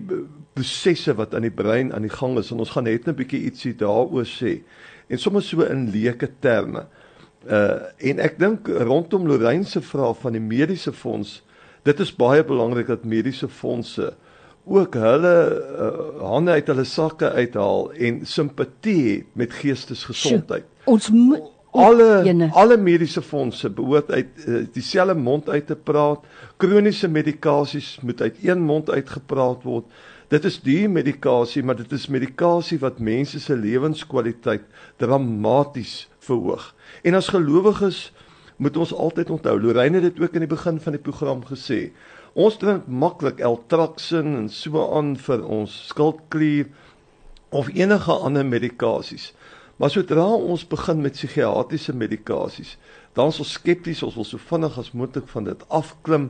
prosesse 0.53 1.13
wat 1.15 1.35
aan 1.35 1.45
die 1.45 1.53
brein 1.53 1.93
aan 1.93 2.07
die 2.07 2.13
gang 2.13 2.37
is 2.37 2.51
en 2.51 2.59
ons 2.59 2.73
gaan 2.73 2.83
net 2.89 3.07
'n 3.07 3.15
bietjie 3.15 3.45
ietsie 3.45 3.75
daaroor 3.75 4.25
sê 4.25 4.61
en 5.07 5.19
sommer 5.19 5.41
so 5.41 5.61
in 5.61 5.91
leuke 5.91 6.29
terme. 6.39 6.85
Uh 7.45 7.91
en 7.97 8.19
ek 8.19 8.39
dink 8.39 8.67
rondom 8.67 9.27
Lorraine 9.27 9.65
se 9.65 9.81
vraag 9.81 10.17
van 10.21 10.31
die 10.31 10.41
mediese 10.41 10.93
fonds, 10.93 11.43
dit 11.83 11.99
is 11.99 12.15
baie 12.15 12.43
belangrik 12.43 12.87
dat 12.87 13.03
mediese 13.03 13.47
fondse 13.47 14.13
ook 14.65 14.93
hulle 14.93 15.37
uh, 15.79 16.21
hande 16.21 16.51
uit 16.51 16.67
hulle 16.67 16.83
sakke 16.85 17.31
uithaal 17.31 17.91
en 17.93 18.25
simpatie 18.25 19.25
met 19.33 19.53
geestesgesondheid. 19.53 20.65
Ons 20.85 21.09
moet 21.09 21.49
alle 21.71 22.23
ene. 22.27 22.49
alle 22.53 22.77
mediese 22.77 23.21
fondse 23.21 23.69
behoort 23.69 24.11
uit 24.11 24.45
uh, 24.45 24.63
dieselfde 24.73 25.15
mond 25.15 25.49
uit 25.49 25.67
te 25.67 25.75
praat. 25.75 26.25
Kroniese 26.57 27.07
medikasies 27.07 27.99
moet 28.01 28.21
uit 28.21 28.35
een 28.43 28.61
mond 28.61 28.89
uitgepraat 28.89 29.63
word. 29.63 29.85
Dit 30.31 30.45
is 30.47 30.61
duur 30.63 30.89
medikasie, 30.89 31.63
maar 31.63 31.75
dit 31.75 31.91
is 31.91 32.07
medikasie 32.07 32.79
wat 32.79 32.99
mense 32.99 33.39
se 33.39 33.55
lewenskwaliteit 33.55 34.63
dramaties 34.97 36.07
verhoog. 36.19 36.73
En 37.03 37.17
as 37.19 37.27
gelowiges 37.27 38.11
moet 38.61 38.77
ons 38.77 38.93
altyd 38.93 39.29
onthou, 39.29 39.57
Lorraine 39.59 39.99
het 39.99 40.13
dit 40.13 40.23
ook 40.23 40.37
in 40.37 40.45
die 40.45 40.51
begin 40.51 40.79
van 40.79 40.95
die 40.95 41.01
program 41.01 41.43
gesê. 41.49 41.89
Ons 42.31 42.55
drink 42.61 42.87
maklik 42.87 43.41
Eltraxin 43.43 44.35
en 44.37 44.47
so 44.49 44.85
aan 44.95 45.17
vir 45.19 45.43
ons 45.43 45.73
skildklier 45.89 46.69
of 47.51 47.67
enige 47.75 48.13
ander 48.13 48.45
medikasies. 48.47 49.33
Maar 49.81 49.89
sodra 49.89 50.27
ons 50.37 50.61
begin 50.69 50.99
met 51.01 51.15
psigiatriese 51.17 51.95
medikasies, 51.97 52.75
dan 53.17 53.31
is 53.33 53.39
ons 53.41 53.53
skepties, 53.57 54.03
ons 54.05 54.13
wil 54.19 54.27
so 54.29 54.37
vinnig 54.51 54.75
as 54.77 54.91
moontlik 54.93 55.25
van 55.31 55.47
dit 55.47 55.63
afklim. 55.73 56.27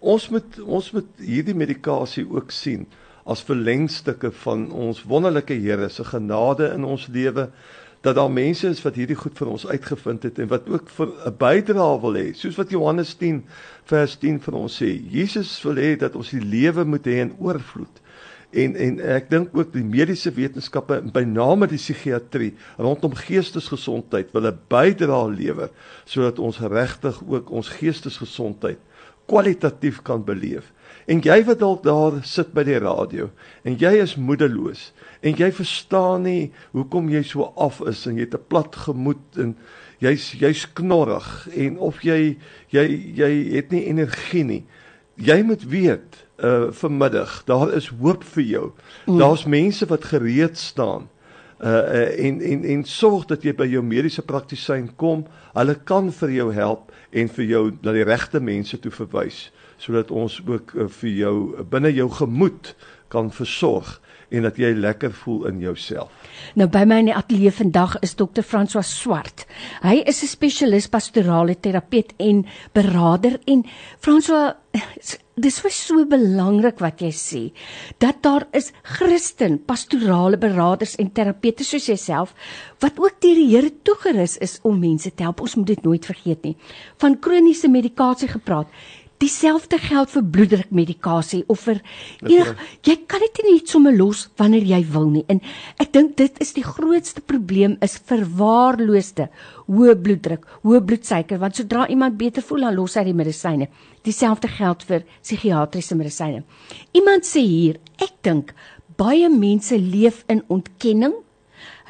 Ons 0.00 0.30
moet 0.32 0.56
ons 0.64 0.88
moet 0.94 1.20
hierdie 1.20 1.56
medikasie 1.58 2.24
ook 2.24 2.54
sien 2.54 2.86
as 3.28 3.44
verlengstukke 3.44 4.30
van 4.40 4.70
ons 4.72 5.02
wonderlike 5.04 5.58
Here 5.60 5.90
se 5.92 6.06
genade 6.08 6.70
in 6.72 6.88
ons 6.88 7.04
lewe 7.12 7.50
dat 8.00 8.16
daar 8.16 8.32
mense 8.32 8.64
is 8.72 8.80
wat 8.86 8.96
hierdie 8.96 9.18
goed 9.20 9.36
vir 9.36 9.52
ons 9.52 9.66
uitgevind 9.68 10.24
het 10.24 10.40
en 10.40 10.48
wat 10.48 10.68
ook 10.72 10.88
vir 10.96 11.12
'n 11.28 11.36
bydrae 11.44 12.00
wil 12.00 12.16
hê 12.16 12.32
soos 12.32 12.56
wat 12.56 12.70
Johannes 12.70 13.14
10 13.20 13.44
vers 13.84 14.16
10 14.16 14.40
vir 14.40 14.54
ons 14.54 14.82
sê 14.82 14.88
Jesus 15.12 15.60
wil 15.64 15.76
hê 15.76 15.96
dat 15.98 16.16
ons 16.16 16.30
die 16.30 16.40
lewe 16.40 16.84
moet 16.84 17.04
hê 17.04 17.20
in 17.26 17.36
oorvloed 17.38 18.00
en 18.50 18.76
en 18.76 19.00
ek 19.00 19.30
dink 19.30 19.56
ook 19.56 19.72
die 19.72 19.84
mediese 19.84 20.32
wetenskappe 20.32 21.02
by 21.12 21.24
name 21.28 21.68
die 21.68 21.80
psigiatrie 21.80 22.54
rondom 22.78 23.14
geestesgesondheid 23.14 24.32
wil 24.32 24.48
'n 24.48 24.60
bydrae 24.68 25.30
lewer 25.34 25.70
sodat 26.04 26.38
ons 26.38 26.58
regtig 26.58 27.20
ook 27.26 27.50
ons 27.50 27.68
geestesgesondheid 27.68 28.78
kwalitatief 29.28 30.02
kan 30.02 30.24
beleef. 30.24 30.72
En 31.08 31.20
jy 31.24 31.44
wat 31.44 31.60
dalk 31.60 31.82
daar 31.84 32.18
sit 32.24 32.52
by 32.56 32.64
die 32.64 32.78
radio 32.80 33.30
en 33.64 33.76
jy 33.80 33.92
is 34.02 34.16
moedeloos 34.16 34.92
en 35.20 35.36
jy 35.36 35.50
verstaan 35.52 36.22
nie 36.22 36.50
hoekom 36.76 37.08
jy 37.12 37.22
so 37.22 37.52
af 37.56 37.80
is 37.88 38.06
en 38.06 38.16
jy 38.16 38.26
het 38.26 38.34
'n 38.34 38.48
plat 38.48 38.76
gemoed 38.76 39.36
en 39.36 39.56
jy's 40.00 40.32
jy's 40.32 40.66
knorrig 40.72 41.48
en 41.56 41.78
of 41.78 42.02
jy 42.02 42.36
jy 42.70 42.86
jy 43.14 43.30
het 43.56 43.70
nie 43.70 43.84
energie 43.86 44.44
nie. 44.44 44.64
Jy 45.16 45.42
moet 45.42 45.64
weet 45.64 46.27
uh 46.38 46.68
vanmiddag. 46.70 47.42
Daar 47.44 47.72
is 47.72 47.90
hoop 48.00 48.24
vir 48.24 48.42
jou. 48.42 48.70
Mm. 49.06 49.18
Daar's 49.18 49.44
mense 49.44 49.86
wat 49.86 50.04
gereed 50.04 50.58
staan. 50.58 51.08
Uh, 51.60 51.68
uh 51.68 52.24
en 52.24 52.40
en 52.40 52.64
en 52.64 52.84
sorg 52.84 53.24
dat 53.24 53.42
jy 53.42 53.54
by 53.54 53.66
jou 53.66 53.82
mediese 53.82 54.22
praktisyn 54.22 54.94
kom. 54.96 55.26
Hulle 55.52 55.74
kan 55.74 56.12
vir 56.12 56.30
jou 56.30 56.52
help 56.54 56.92
en 57.10 57.28
vir 57.28 57.44
jou 57.44 57.64
na 57.82 57.92
die 57.92 58.06
regte 58.06 58.40
mense 58.40 58.78
toe 58.78 58.92
verwys 58.92 59.48
sodat 59.78 60.10
ons 60.10 60.40
ook 60.46 60.72
uh, 60.74 60.88
vir 60.90 61.10
jou 61.10 61.34
binne 61.70 61.92
jou 61.94 62.08
gemoed 62.10 62.74
kan 63.08 63.30
versorg 63.30 64.00
en 64.28 64.42
dat 64.42 64.58
jy 64.60 64.72
lekker 64.76 65.12
voel 65.12 65.46
in 65.46 65.60
jouself. 65.62 66.12
Nou 66.58 66.68
by 66.68 66.84
my 66.88 67.00
in 67.02 67.10
die 67.10 67.16
ateljee 67.16 67.52
vandag 67.54 67.96
is 68.04 68.16
dokter 68.18 68.44
François 68.44 68.86
Swart. 68.86 69.46
Hy 69.82 70.02
is 70.04 70.22
'n 70.22 70.28
spesialis 70.28 70.88
pastorale 70.88 71.56
terapeut 71.60 72.12
en 72.18 72.46
beraader 72.72 73.38
en 73.46 73.64
François 74.00 74.54
dis 75.38 75.60
vir 75.62 75.72
so 75.74 76.04
belangrik 76.04 76.80
wat 76.82 77.00
jy 77.00 77.10
sê 77.14 77.42
dat 78.02 78.22
daar 78.22 78.46
is 78.52 78.72
Christen 78.82 79.58
pastorale 79.58 80.36
beraders 80.36 80.96
en 80.96 81.12
terapeute 81.14 81.64
soos 81.64 81.86
jouself 81.86 82.34
wat 82.80 82.98
ook 82.98 83.20
deur 83.20 83.34
die 83.34 83.48
Here 83.48 83.70
toegerus 83.82 84.36
is 84.38 84.58
om 84.62 84.78
mense 84.78 85.10
te 85.14 85.22
help. 85.22 85.40
Ons 85.40 85.56
moet 85.56 85.66
dit 85.66 85.82
nooit 85.82 86.04
vergeet 86.04 86.42
nie. 86.44 86.56
Van 86.98 87.18
kroniese 87.18 87.68
medikasie 87.68 88.28
gepraat. 88.28 88.68
Dieselfde 89.18 89.80
geld 89.82 90.12
vir 90.14 90.24
bloeddrukmedikasie 90.34 91.40
of 91.50 91.64
vir 91.66 91.80
enig 92.22 92.52
jy 92.86 92.94
kan 93.10 93.22
dit 93.24 93.40
nie 93.42 93.56
net 93.56 93.72
sommer 93.72 93.96
los 93.96 94.28
wanneer 94.38 94.66
jy 94.68 94.78
wil 94.92 95.08
nie. 95.10 95.24
En 95.26 95.40
ek 95.82 95.90
dink 95.96 96.14
dit 96.20 96.38
is 96.44 96.54
die 96.54 96.62
grootste 96.66 97.24
probleem 97.26 97.74
is 97.82 97.96
verwaarloosde 97.98 99.26
hoë 99.66 99.96
bloeddruk, 100.04 100.46
hoë 100.62 100.82
bloedsuiker 100.86 101.40
want 101.42 101.58
sodra 101.58 101.88
iemand 101.90 102.18
beter 102.20 102.46
voel 102.46 102.68
dan 102.68 102.78
los 102.78 102.94
hy 102.94 103.08
die 103.08 103.16
medisyne. 103.16 103.68
Dieselfde 104.06 104.50
geld 104.54 104.84
vir 104.86 105.06
psigiatriese 105.18 105.98
medisyne. 105.98 106.44
Iemand 106.94 107.26
sê 107.26 107.42
hier, 107.42 107.80
ek 107.98 108.20
dink 108.22 108.54
baie 108.98 109.26
mense 109.32 109.76
leef 109.78 110.22
in 110.30 110.44
ontkenning. 110.46 111.16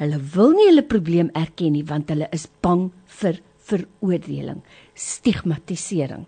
Hulle 0.01 0.17
wil 0.33 0.57
nie 0.57 0.69
hulle 0.71 0.85
probleem 0.87 1.29
erken 1.37 1.77
nie 1.77 1.85
want 1.85 2.09
hulle 2.09 2.29
is 2.33 2.47
bang 2.63 2.89
vir 3.21 3.37
veroordeling, 3.69 4.63
stigmatisering. 4.99 6.25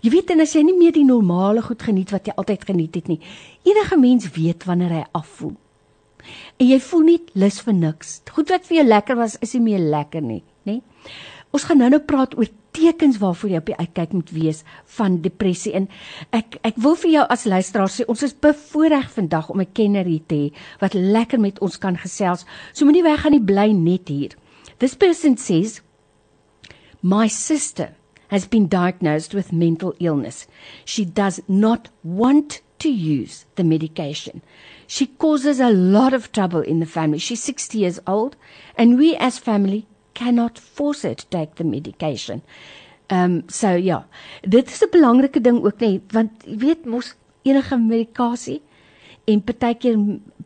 Jy 0.00 0.14
weet 0.14 0.32
en 0.32 0.44
as 0.44 0.54
jy 0.56 0.62
nie 0.64 0.76
meer 0.78 0.94
die 0.96 1.04
normale 1.04 1.62
goed 1.64 1.82
geniet 1.84 2.14
wat 2.14 2.28
jy 2.28 2.34
altyd 2.40 2.64
geniet 2.70 2.96
het 2.96 3.10
nie. 3.12 3.20
Enige 3.68 3.98
mens 4.00 4.30
weet 4.32 4.64
wanneer 4.68 4.96
hy 4.96 5.04
afvoel. 5.12 5.54
En 6.56 6.66
jy 6.66 6.80
voel 6.80 7.04
nie 7.04 7.20
lus 7.36 7.60
vir 7.66 7.76
niks. 7.76 8.18
Goed 8.32 8.52
wat 8.54 8.64
vir 8.68 8.80
jou 8.80 8.86
lekker 8.88 9.18
was, 9.20 9.36
is 9.44 9.52
nie 9.58 9.64
meer 9.66 9.82
lekker 9.92 10.24
nie, 10.24 10.42
nê? 10.64 10.80
Ons 11.54 11.66
gaan 11.68 11.78
nou-nou 11.78 12.00
praat 12.02 12.32
oor 12.38 12.48
tekens 12.74 13.20
waarvoor 13.22 13.52
jy 13.52 13.58
op 13.60 13.68
die 13.70 13.76
uitkyk 13.78 14.14
moet 14.16 14.30
wees 14.34 14.62
van 14.96 15.20
depressie 15.22 15.70
en 15.78 15.84
ek 16.34 16.56
ek 16.66 16.80
wil 16.82 16.96
vir 16.98 17.12
jou 17.12 17.26
as 17.30 17.44
luisteraar 17.46 17.92
sê 17.92 18.06
ons 18.10 18.24
is 18.26 18.34
bevoorreg 18.34 19.06
vandag 19.14 19.52
om 19.52 19.60
'n 19.62 19.70
kenner 19.78 20.08
hier 20.10 20.24
te 20.26 20.34
hê 20.34 20.48
wat 20.80 20.94
lekker 20.94 21.38
met 21.38 21.60
ons 21.60 21.78
kan 21.78 21.96
gesels. 21.96 22.44
So 22.72 22.84
moenie 22.84 23.06
weggaan 23.06 23.32
nie, 23.32 23.40
bly 23.40 23.70
net 23.72 24.08
hier. 24.08 24.34
This 24.78 24.96
person 24.96 25.36
says 25.36 25.80
My 27.00 27.28
sister 27.28 27.94
has 28.34 28.46
been 28.54 28.66
diagnosed 28.66 29.32
with 29.38 29.52
mental 29.52 29.94
illness. 30.00 30.46
She 30.84 31.04
does 31.04 31.40
not 31.46 31.88
want 32.02 32.62
to 32.80 32.90
use 32.90 33.44
the 33.54 33.62
medication. 33.64 34.42
She 34.88 35.06
causes 35.06 35.60
a 35.60 35.70
lot 35.70 36.12
of 36.12 36.32
trouble 36.32 36.60
in 36.72 36.80
the 36.80 36.90
family. 36.96 37.18
She's 37.18 37.42
60 37.42 37.78
years 37.78 38.00
old, 38.06 38.34
and 38.76 38.98
we 38.98 39.14
as 39.16 39.38
family 39.38 39.86
cannot 40.14 40.58
force 40.58 41.02
her 41.02 41.14
to 41.14 41.26
take 41.26 41.54
the 41.54 41.68
medication. 41.76 42.42
Um 43.10 43.44
so 43.48 43.70
ja, 43.76 43.98
dit 44.42 44.66
is 44.74 44.82
'n 44.82 44.90
belangrike 44.96 45.40
ding 45.46 45.58
ook 45.64 45.80
net 45.80 46.12
want 46.12 46.32
jy 46.46 46.56
weet 46.64 46.86
mos 46.86 47.14
enige 47.44 47.76
medikasie 47.78 48.60
en 49.26 49.42
partykeer 49.42 49.96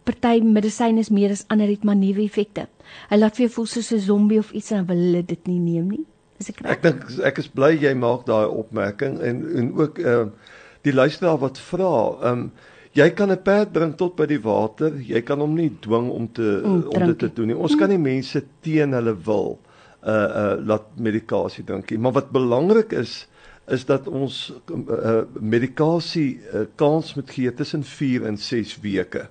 party 0.05 0.41
medisyne 0.43 0.99
is 0.99 1.11
meer 1.11 1.31
as 1.31 1.45
ander 1.49 1.69
het 1.71 1.85
maar 1.85 1.97
neeweffekte. 1.97 2.69
Hy 3.11 3.17
laat 3.17 3.37
vir 3.37 3.47
jou 3.47 3.53
voel 3.57 3.67
soos 3.75 3.93
'n 3.93 4.07
zombie 4.11 4.39
of 4.39 4.53
iets 4.53 4.73
en 4.73 4.87
wil 4.87 4.97
hulle 5.07 5.23
dit 5.23 5.47
nie 5.47 5.59
neem 5.59 5.89
nie. 5.97 6.07
Is 6.39 6.51
ek 6.53 6.63
reg? 6.63 6.71
Ek 6.73 6.83
dink 6.83 7.05
ek 7.31 7.39
is 7.43 7.51
bly 7.51 7.75
jy 7.77 7.95
maak 7.99 8.27
daai 8.29 8.47
opmerking 8.47 9.21
en 9.21 9.45
en 9.61 9.73
ook 9.79 10.01
ehm 10.05 10.33
uh, 10.33 10.57
die 10.87 10.95
luisteraar 10.95 11.39
wat 11.43 11.59
vra, 11.59 11.95
ehm 12.23 12.45
um, 12.45 12.51
jy 12.97 13.09
kan 13.15 13.31
'n 13.31 13.43
perd 13.43 13.73
bring 13.73 13.95
tot 13.97 14.17
by 14.17 14.27
die 14.27 14.41
water, 14.43 14.95
jy 14.95 15.21
kan 15.23 15.41
hom 15.41 15.55
nie 15.55 15.71
dwing 15.83 16.11
om 16.11 16.29
te 16.33 16.61
om, 16.65 16.83
om 16.83 17.07
dit 17.07 17.19
te 17.19 17.31
doen 17.35 17.51
nie. 17.53 17.57
Ons 17.57 17.77
kan 17.77 17.89
nie 17.89 17.99
mense 17.99 18.43
teen 18.63 18.93
hulle 18.93 19.15
wil 19.27 19.59
uh 20.03 20.13
uh 20.13 20.55
laat 20.65 20.87
medikasie 20.97 21.65
drink 21.65 21.91
nie, 21.91 21.99
maar 21.99 22.13
wat 22.13 22.31
belangrik 22.31 22.93
is 22.93 23.27
is 23.69 23.85
dat 23.85 24.09
ons 24.09 24.53
uh 24.71 25.23
medikasie 25.41 26.41
uh, 26.55 26.65
kans 26.77 27.15
moet 27.15 27.31
gee 27.31 27.55
tussen 27.55 27.85
4 27.85 28.25
en 28.27 28.39
6 28.39 28.79
weke. 28.81 29.29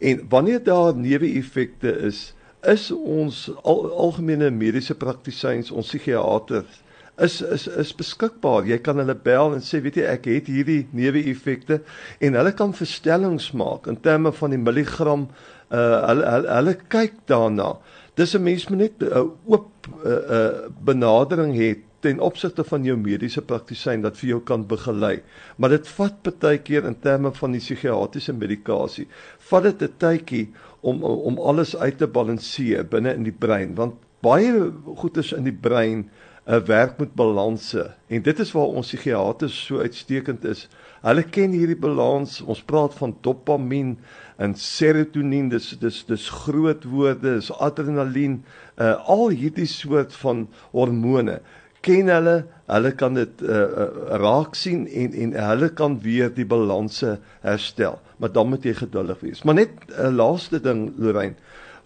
En 0.00 0.24
wanneer 0.28 0.62
daar 0.64 0.96
neeweffekte 0.96 1.92
is, 2.08 2.34
is 2.62 2.90
ons 2.90 3.48
al, 3.62 3.86
algemene 3.90 4.50
mediese 4.50 4.94
praktisyns, 4.94 5.70
ons 5.70 5.88
psigiaters 5.88 6.82
is 7.20 7.40
is 7.42 7.66
is 7.66 7.92
beskikbaar. 7.96 8.66
Jy 8.68 8.78
kan 8.84 9.00
hulle 9.00 9.14
bel 9.14 9.54
en 9.56 9.64
sê 9.64 9.80
weet 9.84 10.00
jy 10.00 10.06
ek 10.08 10.28
het 10.30 10.48
hierdie 10.50 10.82
neeweffekte 10.96 11.80
en 12.24 12.38
hulle 12.38 12.52
kan 12.56 12.72
verstellings 12.76 13.50
maak 13.56 13.88
in 13.90 14.00
terme 14.00 14.32
van 14.40 14.56
die 14.56 14.60
milligram 14.60 15.28
uh 15.70 15.82
hulle 16.08 16.32
hulle, 16.34 16.54
hulle 16.56 16.76
kyk 16.96 17.20
daarna. 17.30 17.74
Dis 18.16 18.34
'n 18.34 18.42
mens 18.42 18.68
moet 18.68 18.78
net 18.78 19.02
'n 19.02 19.12
uh, 19.12 19.28
oop 19.46 19.70
uh, 20.04 20.10
uh 20.36 20.68
benadering 20.84 21.54
hê 21.54 21.76
ten 22.00 22.20
opsigte 22.20 22.64
van 22.64 22.84
jou 22.84 22.96
mediese 22.96 23.42
praktisyn 23.42 24.02
dat 24.02 24.16
vir 24.16 24.28
jou 24.28 24.40
kan 24.40 24.66
begelei. 24.66 25.20
Maar 25.56 25.70
dit 25.76 25.88
vat 25.88 26.30
baie 26.40 26.58
keer 26.58 26.86
in 26.88 26.96
terme 27.00 27.32
van 27.32 27.52
die 27.52 27.60
psigiatriese 27.60 28.32
medikasie. 28.32 29.06
Vat 29.50 29.62
dit 29.62 29.82
'n 29.82 29.94
tydjie 29.98 30.48
om 30.80 31.02
om 31.04 31.38
alles 31.38 31.76
uit 31.76 31.98
te 31.98 32.08
balanseer 32.08 32.86
binne 32.88 33.14
in 33.14 33.26
die 33.26 33.36
brein 33.36 33.74
want 33.78 33.98
baie 34.24 34.70
goeders 35.00 35.32
in 35.36 35.44
die 35.48 35.56
brein 35.68 36.08
'n 36.46 36.54
uh, 36.54 36.62
werk 36.66 36.98
met 36.98 37.14
balanse 37.14 37.90
en 38.08 38.22
dit 38.22 38.38
is 38.38 38.52
waar 38.52 38.72
ons 38.80 38.86
psigiaters 38.86 39.64
so 39.66 39.78
uitstekend 39.78 40.44
is. 40.44 40.68
Hulle 41.00 41.22
ken 41.22 41.52
hierdie 41.52 41.78
balans. 41.78 42.40
Ons 42.40 42.62
praat 42.62 42.94
van 42.94 43.14
dopamien 43.20 43.98
en 44.36 44.54
serotonien. 44.54 45.48
Dis 45.48 45.76
dis 45.80 46.04
dis 46.04 46.28
groot 46.28 46.84
woorde, 46.84 47.38
dis 47.38 47.52
adrenalien, 47.52 48.42
uh, 48.76 48.96
al 49.08 49.28
hierdie 49.28 49.68
soort 49.68 50.16
van 50.24 50.48
hormone 50.72 51.40
ken 51.80 52.12
hulle. 52.12 52.36
Hulle 52.70 52.92
kan 52.94 53.16
dit 53.18 53.42
uh, 53.42 53.88
raak 54.20 54.54
sien 54.58 54.86
en 54.86 55.16
en 55.24 55.34
hulle 55.48 55.70
kan 55.74 55.96
weer 56.04 56.30
die 56.34 56.46
balanse 56.46 57.16
herstel. 57.44 57.98
Maar 58.20 58.32
dan 58.32 58.48
moet 58.48 58.64
jy 58.64 58.74
geduldig 58.76 59.20
wees. 59.24 59.42
Maar 59.42 59.54
net 59.54 59.70
'n 59.88 60.06
uh, 60.06 60.12
laaste 60.12 60.60
ding, 60.60 60.92
Lorraine, 60.96 61.34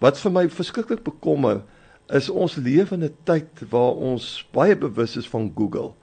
wat 0.02 0.18
vir 0.18 0.32
my 0.32 0.48
verskriklik 0.50 1.02
bekommer 1.02 1.62
is 2.12 2.28
ons 2.28 2.56
lewe 2.56 2.94
in 2.94 3.04
'n 3.04 3.16
tyd 3.24 3.62
waar 3.70 3.94
ons 3.94 4.48
baie 4.52 4.76
bewus 4.76 5.16
is 5.16 5.28
van 5.28 5.52
Google. 5.54 5.94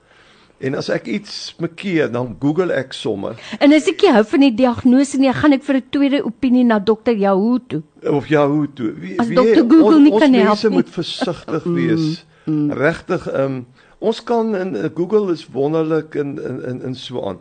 En 0.62 0.74
as 0.74 0.88
ek 0.88 1.06
iets 1.06 1.54
mekeer, 1.58 2.10
dan 2.12 2.36
Google 2.40 2.72
ek 2.72 2.92
sommer. 2.92 3.34
En 3.58 3.72
as 3.72 3.88
ek 3.90 4.04
hou 4.14 4.22
van 4.24 4.40
die 4.40 4.54
diagnose 4.54 5.18
nie, 5.18 5.32
gaan 5.34 5.52
ek 5.52 5.64
vir 5.66 5.76
'n 5.76 5.88
tweede 5.90 6.24
opinie 6.24 6.64
na 6.64 6.78
dokter 6.78 7.16
Yahoo 7.18 7.58
toe. 7.66 7.82
Of 8.02 8.28
Yahoo 8.28 8.66
toe. 8.74 8.92
Wie 8.94 9.18
as 9.18 9.28
dokter 9.28 9.66
Google 9.66 10.00
nie 10.00 10.10
kan 10.10 10.32
help 10.32 10.32
nie. 10.32 10.48
Ons 10.50 10.68
moet 10.68 10.90
versigtig 10.90 11.64
mm, 11.64 11.74
wees. 11.74 12.24
Mm, 12.44 12.54
mm. 12.54 12.70
Regtig, 12.72 13.26
um, 13.34 13.66
ons 13.98 14.22
kan 14.22 14.54
in 14.56 14.74
uh, 14.76 14.86
Google 14.94 15.32
is 15.32 15.46
wonderlik 15.46 16.14
in 16.14 16.38
in 16.38 16.62
in 16.64 16.82
in 16.82 16.94
so 16.94 17.26
aan. 17.26 17.40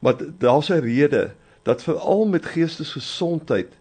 Maar 0.00 0.14
daar's 0.38 0.70
'n 0.70 0.80
rede 0.80 1.34
dat 1.62 1.82
veral 1.82 2.26
met 2.26 2.46
geestesgesondheid 2.46 3.72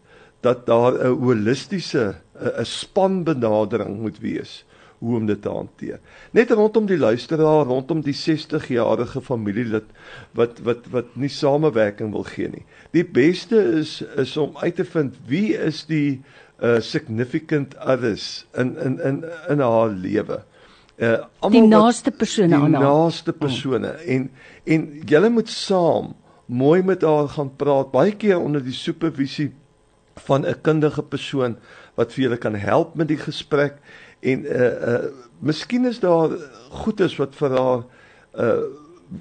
dat 0.41 0.65
daar 0.65 0.93
'n 0.93 1.17
holistiese 1.21 2.15
'n 2.35 2.65
spanbenadering 2.65 3.99
moet 3.99 4.19
wees 4.19 4.65
hoe 5.01 5.15
om 5.17 5.25
dit 5.25 5.41
te 5.41 5.49
hanteer. 5.49 5.99
Net 6.31 6.51
rondom 6.51 6.85
die 6.85 6.97
luisteraar, 6.97 7.65
rondom 7.65 8.03
die 8.05 8.13
60-jarige 8.13 9.21
familielid 9.21 9.87
wat 10.37 10.59
wat 10.65 10.85
wat 10.93 11.15
nie 11.17 11.29
samewerking 11.29 12.11
wil 12.13 12.23
gee 12.23 12.49
nie. 12.49 12.65
Die 12.93 13.05
beste 13.05 13.57
is 13.81 14.01
is 14.21 14.37
om 14.37 14.57
uit 14.61 14.75
te 14.75 14.85
vind 14.85 15.17
wie 15.25 15.57
is 15.57 15.85
die 15.89 16.21
uh 16.61 16.77
significant 16.79 17.73
others 17.81 18.45
in 18.53 18.77
in 18.77 18.99
in 19.01 19.23
in 19.49 19.59
haar 19.59 19.89
lewe. 19.89 20.43
Uh 21.01 21.17
almal 21.39 21.57
die 21.57 21.67
naaste 21.67 22.11
persone 22.11 22.55
aan 22.55 22.61
haar. 22.61 22.85
Die 22.85 22.89
naaste 22.89 23.33
persone 23.33 23.95
oh. 23.95 24.05
en 24.05 24.29
en 24.63 24.87
julle 25.05 25.29
moet 25.29 25.49
saam 25.49 26.13
mooi 26.51 26.83
met 26.83 27.01
haar 27.01 27.29
gaan 27.31 27.55
praat 27.55 27.91
baie 27.93 28.11
keer 28.11 28.39
onder 28.39 28.63
die 28.63 28.75
supervisie 28.75 29.51
van 30.27 30.45
'n 30.45 30.61
kundige 30.61 31.03
persoon 31.03 31.55
wat 31.95 32.13
vir 32.13 32.23
julle 32.23 32.37
kan 32.37 32.55
help 32.55 32.95
met 32.95 33.07
die 33.07 33.17
gesprek 33.17 33.79
en 34.19 34.43
uh 34.45 34.71
uh 34.91 35.03
miskien 35.39 35.85
is 35.85 35.99
daar 35.99 36.29
goedes 36.69 37.15
wat 37.15 37.35
vir 37.35 37.57
haar 37.57 37.83
uh 38.35 38.63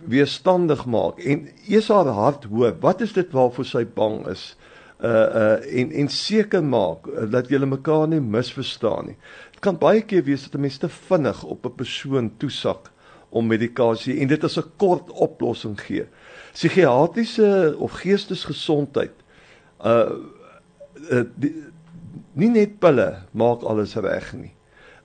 weerstandig 0.07 0.87
maak 0.87 1.19
en 1.19 1.49
eers 1.69 1.89
haar 1.89 2.07
hart 2.07 2.45
hoor 2.45 2.75
wat 2.81 3.01
is 3.01 3.13
dit 3.13 3.31
waarvoor 3.33 3.65
sy 3.65 3.85
bang 3.85 4.27
is? 4.27 4.57
Uh 5.01 5.09
uh 5.43 5.79
en 5.81 5.93
en 5.93 6.09
seker 6.09 6.65
maak 6.65 7.07
dat 7.31 7.49
julle 7.49 7.67
mekaar 7.67 8.09
nie 8.09 8.21
misverstaan 8.21 9.07
nie. 9.07 9.17
Dit 9.51 9.61
kan 9.61 9.79
baie 9.79 10.03
keer 10.03 10.25
wees 10.25 10.43
dat 10.43 10.55
'n 10.55 10.61
mens 10.61 10.79
te 10.79 10.89
vinnig 10.89 11.45
op 11.45 11.67
'n 11.67 11.75
persoon 11.75 12.33
toesak 12.37 12.91
om 13.29 13.47
medikasie 13.47 14.19
en 14.21 14.29
dit 14.29 14.45
as 14.45 14.59
'n 14.59 14.71
kort 14.77 15.11
oplossing 15.11 15.81
gee 15.81 16.07
psigiatriese 16.53 17.75
of 17.79 17.93
geestesgesondheid 18.03 19.15
uh, 19.85 20.11
uh 21.11 21.25
die, 21.37 21.55
nie 22.33 22.51
net 22.53 22.79
pille 22.83 23.09
maak 23.37 23.65
alles 23.67 23.97
reg 23.99 24.33
nie. 24.37 24.53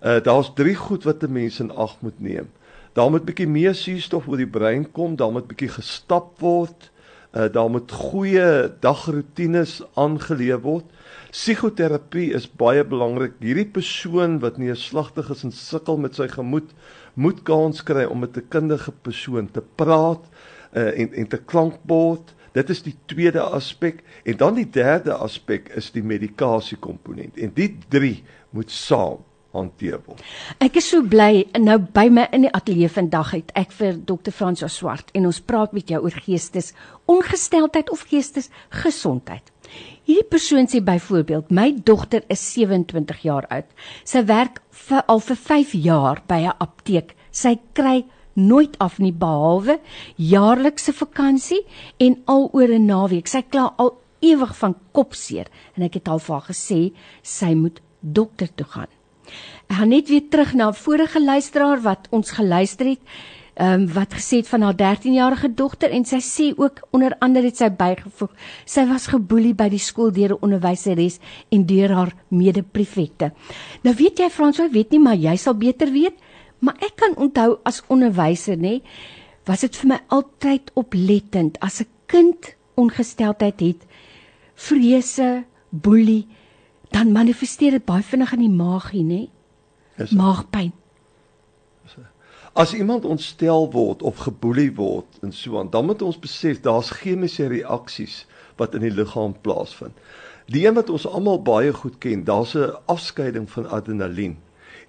Uh 0.01 0.19
daar's 0.23 0.51
drie 0.57 0.75
goed 0.75 1.03
wat 1.03 1.23
'n 1.23 1.31
mens 1.31 1.59
in 1.59 1.71
ag 1.71 1.95
moet 2.01 2.19
neem. 2.19 2.49
Daar 2.93 3.09
moet 3.11 3.25
bietjie 3.25 3.47
meer 3.47 3.75
suurstof 3.75 4.27
oor 4.27 4.37
die 4.37 4.47
brein 4.47 4.91
kom, 4.91 5.15
daar 5.15 5.31
moet 5.31 5.47
bietjie 5.47 5.69
gestap 5.69 6.39
word, 6.39 6.91
uh 7.33 7.51
daar 7.51 7.69
moet 7.69 7.91
goeie 7.91 8.71
dagrotines 8.79 9.81
aangeleef 9.93 10.61
word. 10.61 10.85
Psigoterapie 11.31 12.33
is 12.33 12.47
baie 12.47 12.83
belangrik. 12.83 13.33
Hierdie 13.39 13.67
persoon 13.67 14.39
wat 14.39 14.57
neerslagtig 14.57 15.29
is 15.29 15.43
en 15.43 15.51
sukkel 15.51 15.97
met 15.97 16.15
sy 16.15 16.27
gemoed, 16.27 16.71
moet 17.13 17.43
kans 17.43 17.83
kry 17.83 18.05
om 18.05 18.19
met 18.19 18.37
'n 18.37 18.47
kundige 18.49 18.91
persoon 18.91 19.51
te 19.51 19.63
praat 19.75 20.23
uh 20.75 20.91
en 21.01 21.13
en 21.13 21.27
te 21.27 21.37
klankbord. 21.37 22.33
Dit 22.55 22.69
is 22.71 22.81
die 22.85 22.95
tweede 23.11 23.41
aspek 23.43 24.03
en 24.23 24.37
dan 24.39 24.55
die 24.55 24.69
derde 24.69 25.13
aspek 25.13 25.69
is 25.75 25.91
die 25.91 26.03
medikasie 26.03 26.77
komponent 26.79 27.37
en 27.37 27.51
die 27.55 27.71
drie 27.91 28.23
moet 28.55 28.71
saam 28.71 29.23
hanteer 29.55 29.99
word. 30.05 30.21
Ek 30.63 30.77
is 30.79 30.87
so 30.91 31.03
bly 31.03 31.45
nou 31.59 31.77
by 31.79 32.07
my 32.11 32.27
in 32.35 32.45
die 32.47 32.53
ateljee 32.55 32.91
vandag 32.91 33.33
het 33.35 33.51
ek 33.59 33.73
vir 33.77 33.97
Dr. 34.07 34.33
Franso 34.35 34.69
Swart 34.71 35.11
en 35.15 35.27
ons 35.29 35.41
praat 35.41 35.75
met 35.75 35.91
jou 35.91 36.01
oor 36.03 36.17
geestes 36.25 36.73
ongesteldheid 37.11 37.91
of 37.93 38.05
geestes 38.09 38.51
gesondheid. 38.83 39.51
Hierdie 40.05 40.27
persoon 40.29 40.69
sê 40.69 40.81
byvoorbeeld 40.85 41.53
my 41.55 41.71
dogter 41.87 42.25
is 42.29 42.43
27 42.53 43.23
jaar 43.25 43.47
oud. 43.49 43.67
Sy 44.05 44.21
werk 44.29 44.61
vir 44.85 45.01
al 45.11 45.23
vir 45.27 45.39
5 45.47 45.73
jaar 45.81 46.21
by 46.27 46.41
'n 46.45 46.57
apteek. 46.59 47.15
Sy 47.31 47.57
kry 47.73 48.05
nooit 48.35 48.77
af 48.83 48.99
nie 48.99 49.13
behalwe 49.13 49.79
jaarlikse 50.15 50.93
vakansie 50.93 51.61
en 51.97 52.17
al 52.25 52.49
oor 52.53 52.69
'n 52.69 52.85
naweek. 52.85 53.27
Sy 53.27 53.41
kla 53.41 53.73
al 53.77 53.95
ewig 54.19 54.57
van 54.57 54.75
kopseer 54.91 55.47
en 55.75 55.83
ek 55.83 55.93
het 55.93 56.07
al 56.07 56.19
vir 56.19 56.35
haar 56.35 56.49
gesê 56.49 56.81
sy 57.21 57.53
moet 57.53 57.81
dokter 57.99 58.49
toe 58.55 58.67
gaan. 58.67 58.91
Ek 59.69 59.77
gaan 59.79 59.89
net 59.89 60.09
weer 60.09 60.27
terug 60.29 60.53
na 60.53 60.69
'n 60.69 60.73
vorige 60.73 61.23
luisteraar 61.23 61.81
wat 61.81 62.07
ons 62.11 62.31
geluister 62.31 62.85
het. 62.85 63.01
Ehm 63.55 63.81
um, 63.81 63.93
wat 63.93 64.13
gesê 64.13 64.37
het 64.41 64.47
van 64.47 64.61
haar 64.61 64.75
13-jarige 64.75 65.53
dogter 65.55 65.89
en 65.89 66.05
sy 66.05 66.19
sê 66.19 66.51
ook 66.57 66.87
onder 66.91 67.15
andere 67.19 67.45
het 67.45 67.57
sy 67.57 67.69
bygevoeg 67.69 68.31
sy 68.65 68.83
was 68.89 69.07
geboelie 69.07 69.53
by 69.53 69.69
die 69.69 69.79
skool 69.79 70.11
deur 70.11 70.33
'n 70.35 70.41
onderwyseres 70.41 71.19
en 71.49 71.65
deur 71.65 71.91
haar 71.91 72.13
mede-prefekte. 72.27 73.31
Nou 73.83 73.95
weet 73.95 74.19
jy 74.19 74.29
Frans, 74.29 74.59
ek 74.59 74.71
weet 74.71 74.91
nie 74.91 74.99
maar 74.99 75.15
jy 75.15 75.35
sal 75.37 75.53
beter 75.53 75.91
weet. 75.91 76.19
Maar 76.59 76.75
ek 76.79 76.95
kan 76.95 77.15
onthou 77.15 77.57
as 77.63 77.83
onderwyser 77.87 78.57
nê, 78.57 78.81
was 79.45 79.61
dit 79.65 79.75
vir 79.81 79.87
my 79.87 79.99
altyd 80.07 80.71
oplettend 80.73 81.59
as 81.59 81.81
'n 81.81 81.89
kind 82.05 82.55
ongesteldheid 82.75 83.59
het, 83.59 83.85
vrese, 84.53 85.43
boelie, 85.69 86.27
dan 86.89 87.11
manifesteer 87.11 87.71
dit 87.71 87.85
baie 87.85 88.03
vinnig 88.03 88.33
in 88.33 88.39
die 88.39 88.49
maagie 88.49 89.03
nê. 89.03 89.21
Maagpyn. 90.11 90.71
As 92.53 92.73
iemand 92.73 93.05
ontstel 93.05 93.71
word 93.71 94.03
of 94.03 94.17
geboelie 94.17 94.71
word 94.75 95.05
en 95.21 95.33
so 95.33 95.59
aan, 95.59 95.69
dan 95.69 95.85
moet 95.85 96.01
ons 96.01 96.19
besef 96.19 96.61
daar's 96.63 96.89
chemiese 96.89 97.47
reaksies 97.47 98.25
wat 98.55 98.75
in 98.75 98.81
die 98.81 98.93
liggaam 98.95 99.35
plaasvind. 99.41 99.93
Die 100.47 100.67
een 100.67 100.77
wat 100.77 100.89
ons 100.89 101.07
almal 101.07 101.41
baie 101.41 101.73
goed 101.73 101.97
ken, 101.97 102.23
daar's 102.23 102.55
'n 102.55 102.75
afskeiding 102.85 103.49
van 103.51 103.67
adrenalien 103.69 104.37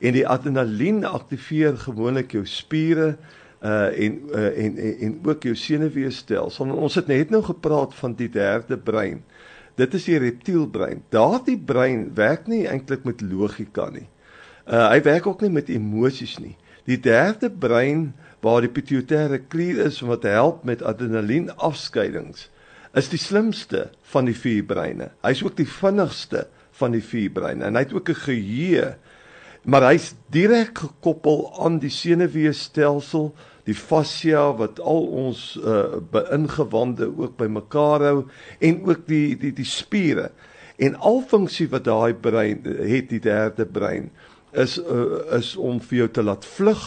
en 0.00 0.12
die 0.12 0.26
adrenalien 0.28 1.04
aktiveer 1.04 1.76
gewoonlik 1.76 2.36
jou 2.36 2.44
spiere 2.46 3.16
uh 3.64 3.86
en 3.88 4.18
uh, 4.34 4.50
en 4.64 4.76
en, 4.76 4.98
en 5.00 5.14
ook 5.24 5.42
jou 5.48 5.54
senuweestelsel. 5.56 6.72
Ons 6.76 6.94
het 6.94 7.06
net 7.06 7.30
nou 7.30 7.42
gepraat 7.42 7.94
van 7.94 8.14
die 8.14 8.28
derde 8.28 8.76
brein. 8.78 9.22
Dit 9.76 9.94
is 9.94 10.04
die 10.04 10.18
reptielbrein. 10.18 11.02
Daardie 11.12 11.58
brein 11.58 12.10
werk 12.14 12.46
nie 12.46 12.66
eintlik 12.68 13.04
met 13.04 13.24
logika 13.24 13.88
nie. 13.90 14.08
Uh 14.68 14.88
hy 14.90 15.00
werk 15.02 15.26
ook 15.26 15.40
nie 15.40 15.52
met 15.52 15.72
emosies 15.72 16.36
nie. 16.38 16.56
Die 16.86 17.00
derde 17.00 17.50
brein 17.50 18.12
waar 18.44 18.60
die 18.62 18.70
pituitêre 18.70 19.40
klier 19.48 19.86
is 19.86 20.00
wat 20.04 20.26
help 20.28 20.64
met 20.64 20.84
adrenalien 20.84 21.50
afskeidings 21.56 22.50
is 22.96 23.10
die 23.12 23.20
slimste 23.20 23.90
van 24.12 24.28
die 24.28 24.36
vier 24.36 24.64
breine. 24.64 25.10
Hy's 25.24 25.42
ook 25.44 25.56
die 25.58 25.68
vinnigste 25.68 26.46
van 26.78 26.94
die 26.96 27.02
vier 27.04 27.32
breine 27.34 27.66
en 27.68 27.76
hy 27.76 27.82
het 27.84 27.92
ook 27.92 28.08
'n 28.08 28.22
geheue 28.24 28.94
maar 29.66 29.88
hy's 29.90 30.12
direk 30.30 30.78
gekoppel 30.78 31.48
aan 31.62 31.80
die 31.82 31.90
senuweestelsel, 31.90 33.32
die 33.66 33.74
fascia 33.74 34.44
wat 34.54 34.78
al 34.78 35.08
ons 35.26 35.56
uh, 35.58 35.98
beingewande 36.14 37.08
ook 37.10 37.34
bymekaar 37.40 38.04
hou 38.06 38.18
en 38.62 38.78
ook 38.86 39.02
die 39.10 39.34
die 39.40 39.50
die 39.56 39.66
spiere. 39.66 40.30
En 40.78 40.94
al 40.94 41.18
funksie 41.26 41.66
wat 41.72 41.88
daai 41.88 42.14
brein 42.14 42.62
het, 42.62 43.08
die 43.10 43.22
derde 43.22 43.66
brein, 43.66 44.10
is 44.54 44.76
uh, 44.78 45.24
is 45.34 45.56
om 45.58 45.80
vir 45.82 46.04
jou 46.04 46.08
te 46.14 46.22
laat 46.22 46.46
vlug 46.46 46.84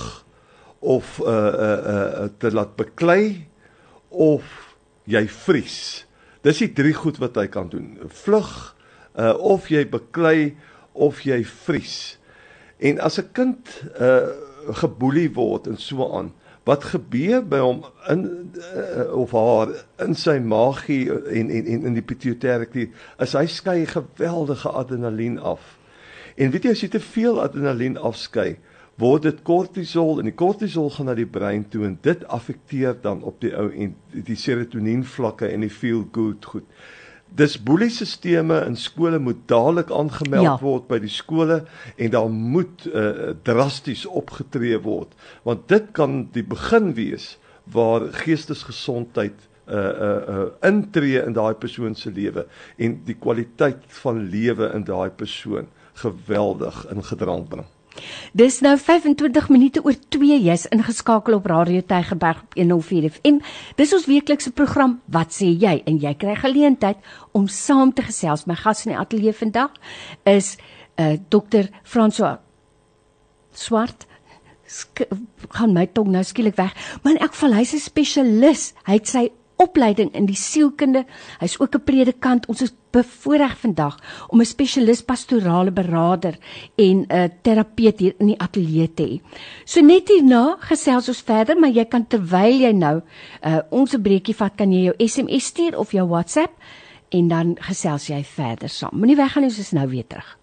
of 0.80 1.18
uh 1.20 1.36
uh 1.36 1.80
uh 1.92 2.30
te 2.39 2.52
laat 2.54 2.78
beklei 2.80 3.50
of 4.10 4.46
jy 5.04 5.26
vries. 5.28 6.06
Dis 6.48 6.63
die 6.63 6.72
drie 6.72 6.96
goed 6.96 7.20
wat 7.20 7.36
hy 7.36 7.50
kan 7.52 7.68
doen. 7.68 7.98
Vlug 8.24 8.54
uh 9.20 9.36
of 9.36 9.68
jy 9.68 9.84
beklei 9.89 10.56
of 10.94 11.26
jy 11.28 11.44
vries. 11.44 12.18
En 12.80 13.00
as 13.00 13.20
'n 13.20 13.32
kind 13.32 13.68
uh 14.00 14.28
geboelie 14.70 15.32
word 15.34 15.68
en 15.68 15.78
so 15.78 16.06
aan, 16.13 16.34
wat 16.63 16.84
gebeur 16.84 17.42
by 17.48 17.58
hom 17.63 17.80
in 18.12 18.52
uh, 18.60 19.08
of 19.18 19.32
haar 19.34 19.72
in 20.04 20.15
sy 20.15 20.38
magie 20.39 21.08
en 21.10 21.50
en 21.50 21.65
en 21.65 21.88
in 21.89 21.98
die 21.98 22.06
pituitêre 22.06 22.68
klier 22.70 22.92
is 23.26 23.34
hy 23.34 23.46
skei 23.50 23.86
geweldige 23.89 24.70
adrenalien 24.70 25.39
af. 25.39 25.63
En 26.38 26.52
weet 26.54 26.68
jy 26.68 26.76
as 26.76 26.84
jy 26.86 26.92
te 26.94 27.02
veel 27.04 27.42
adrenalien 27.42 27.98
afskei, 27.98 28.60
word 29.00 29.26
dit 29.26 29.42
kortisol 29.48 30.20
en 30.20 30.28
die 30.30 30.36
kortisol 30.36 30.92
gaan 30.94 31.10
na 31.10 31.15
die 31.18 31.28
brein 31.28 31.65
toe 31.72 31.86
en 31.88 31.98
dit 32.06 32.26
affekteer 32.28 32.98
dan 33.02 33.24
op 33.24 33.39
die 33.42 33.54
ou 33.56 33.70
en 33.72 33.96
die 34.12 34.38
serotonien 34.38 35.06
vlakke 35.08 35.50
en 35.50 35.65
die 35.65 35.74
feel 35.74 36.06
good 36.15 36.46
goed. 36.46 36.68
Dis 37.36 37.58
boeliesisteme 37.63 38.63
in 38.65 38.76
skole 38.76 39.20
moet 39.20 39.42
dadelik 39.46 39.92
aangemeld 39.92 40.44
ja. 40.44 40.56
word 40.62 40.88
by 40.89 41.00
die 41.00 41.12
skole 41.13 41.63
en 41.96 42.10
daar 42.15 42.30
moet 42.30 42.88
uh, 42.89 43.36
drasties 43.44 44.06
opgetree 44.06 44.80
word 44.82 45.13
want 45.44 45.68
dit 45.70 45.92
kan 45.94 46.24
die 46.34 46.44
begin 46.44 46.94
wees 46.98 47.38
waar 47.70 48.10
geestesgesondheid 48.24 49.48
uh 49.70 49.78
uh, 49.78 50.22
uh 50.34 50.46
intree 50.65 51.22
in 51.22 51.36
daai 51.38 51.54
persoon 51.54 51.96
se 51.96 52.10
lewe 52.10 52.48
en 52.78 52.96
die 53.06 53.13
kwaliteit 53.13 53.84
van 54.02 54.24
lewe 54.34 54.72
in 54.74 54.84
daai 54.84 55.10
persoon 55.10 55.68
geweldig 56.02 56.86
in 56.89 57.04
gedrang 57.04 57.46
bring. 57.48 57.68
Dis 58.33 58.59
nou 58.62 58.77
25 58.77 59.49
minute 59.49 59.83
oor 59.83 59.95
2 60.09 60.39
jy's 60.41 60.67
ingeskakel 60.73 61.33
op 61.39 61.45
Radio 61.45 61.81
Tygerberg 61.81 62.41
op 62.43 62.53
104 62.57 63.09
FM. 63.09 63.39
Dis 63.75 63.93
ons 63.93 64.05
weeklikse 64.05 64.51
program 64.51 64.99
Wat 65.05 65.33
sê 65.33 65.49
jy? 65.57 65.79
En 65.85 65.97
jy 66.01 66.13
kry 66.19 66.35
geleentheid 66.35 66.97
om 67.31 67.47
saam 67.47 67.93
te 67.93 68.05
gesels. 68.05 68.45
My 68.45 68.55
gas 68.59 68.85
in 68.85 68.93
die 68.93 68.99
ateljee 68.99 69.33
vandag 69.33 69.73
is 70.29 70.55
uh, 70.99 71.17
dokter 71.29 71.69
François 71.83 72.39
Swart. 73.53 74.05
Kan 75.49 75.73
my 75.73 75.88
tong 75.93 76.12
nou 76.13 76.23
skielik 76.23 76.57
weg. 76.59 76.75
Maar 77.03 77.17
in 77.17 77.23
elk 77.25 77.33
geval 77.33 77.57
hy's 77.57 77.73
'n 77.73 77.81
spesialis. 77.81 78.73
Hy 78.85 78.93
het 78.99 79.07
sy 79.07 79.29
opleiding 79.60 80.13
in 80.15 80.28
die 80.30 80.38
sielkunde. 80.39 81.06
Hy's 81.39 81.60
ook 81.60 81.76
'n 81.76 81.84
predikant. 81.84 82.48
Ons 82.48 82.62
is 82.62 82.74
bevoorreg 82.91 83.58
vandag 83.58 84.00
om 84.28 84.39
'n 84.39 84.45
spesialis 84.45 85.02
pastorale 85.04 85.72
beraader 85.72 86.38
en 86.76 87.06
'n 87.08 87.32
terapeut 87.41 88.00
hier 88.00 88.15
in 88.17 88.28
die 88.28 88.39
ateljee 88.39 88.93
te 88.93 89.04
hê. 89.04 89.22
So 89.65 89.82
net 89.82 90.08
hierna 90.08 90.56
gesels 90.60 91.08
ons 91.08 91.22
verder, 91.22 91.60
maar 91.60 91.69
jy 91.69 91.86
kan 91.86 92.08
terwyl 92.08 92.60
jy 92.60 92.72
nou 92.72 93.02
uh, 93.45 93.60
ons 93.69 93.93
'n 93.93 94.02
breekie 94.02 94.36
vat, 94.36 94.56
kan 94.56 94.72
jy 94.72 94.84
jou 94.84 94.95
SMS 94.98 95.45
stuur 95.45 95.78
of 95.78 95.91
jou 95.91 96.08
WhatsApp 96.08 96.52
en 97.10 97.28
dan 97.28 97.56
gesels 97.60 98.08
jy 98.08 98.24
verder 98.24 98.69
saam. 98.69 98.91
Moenie 98.93 99.15
weggaan 99.15 99.43
nie, 99.43 99.50
ons 99.50 99.60
is 99.60 99.72
nou 99.72 99.88
weer 99.88 100.08
terug. 100.08 100.38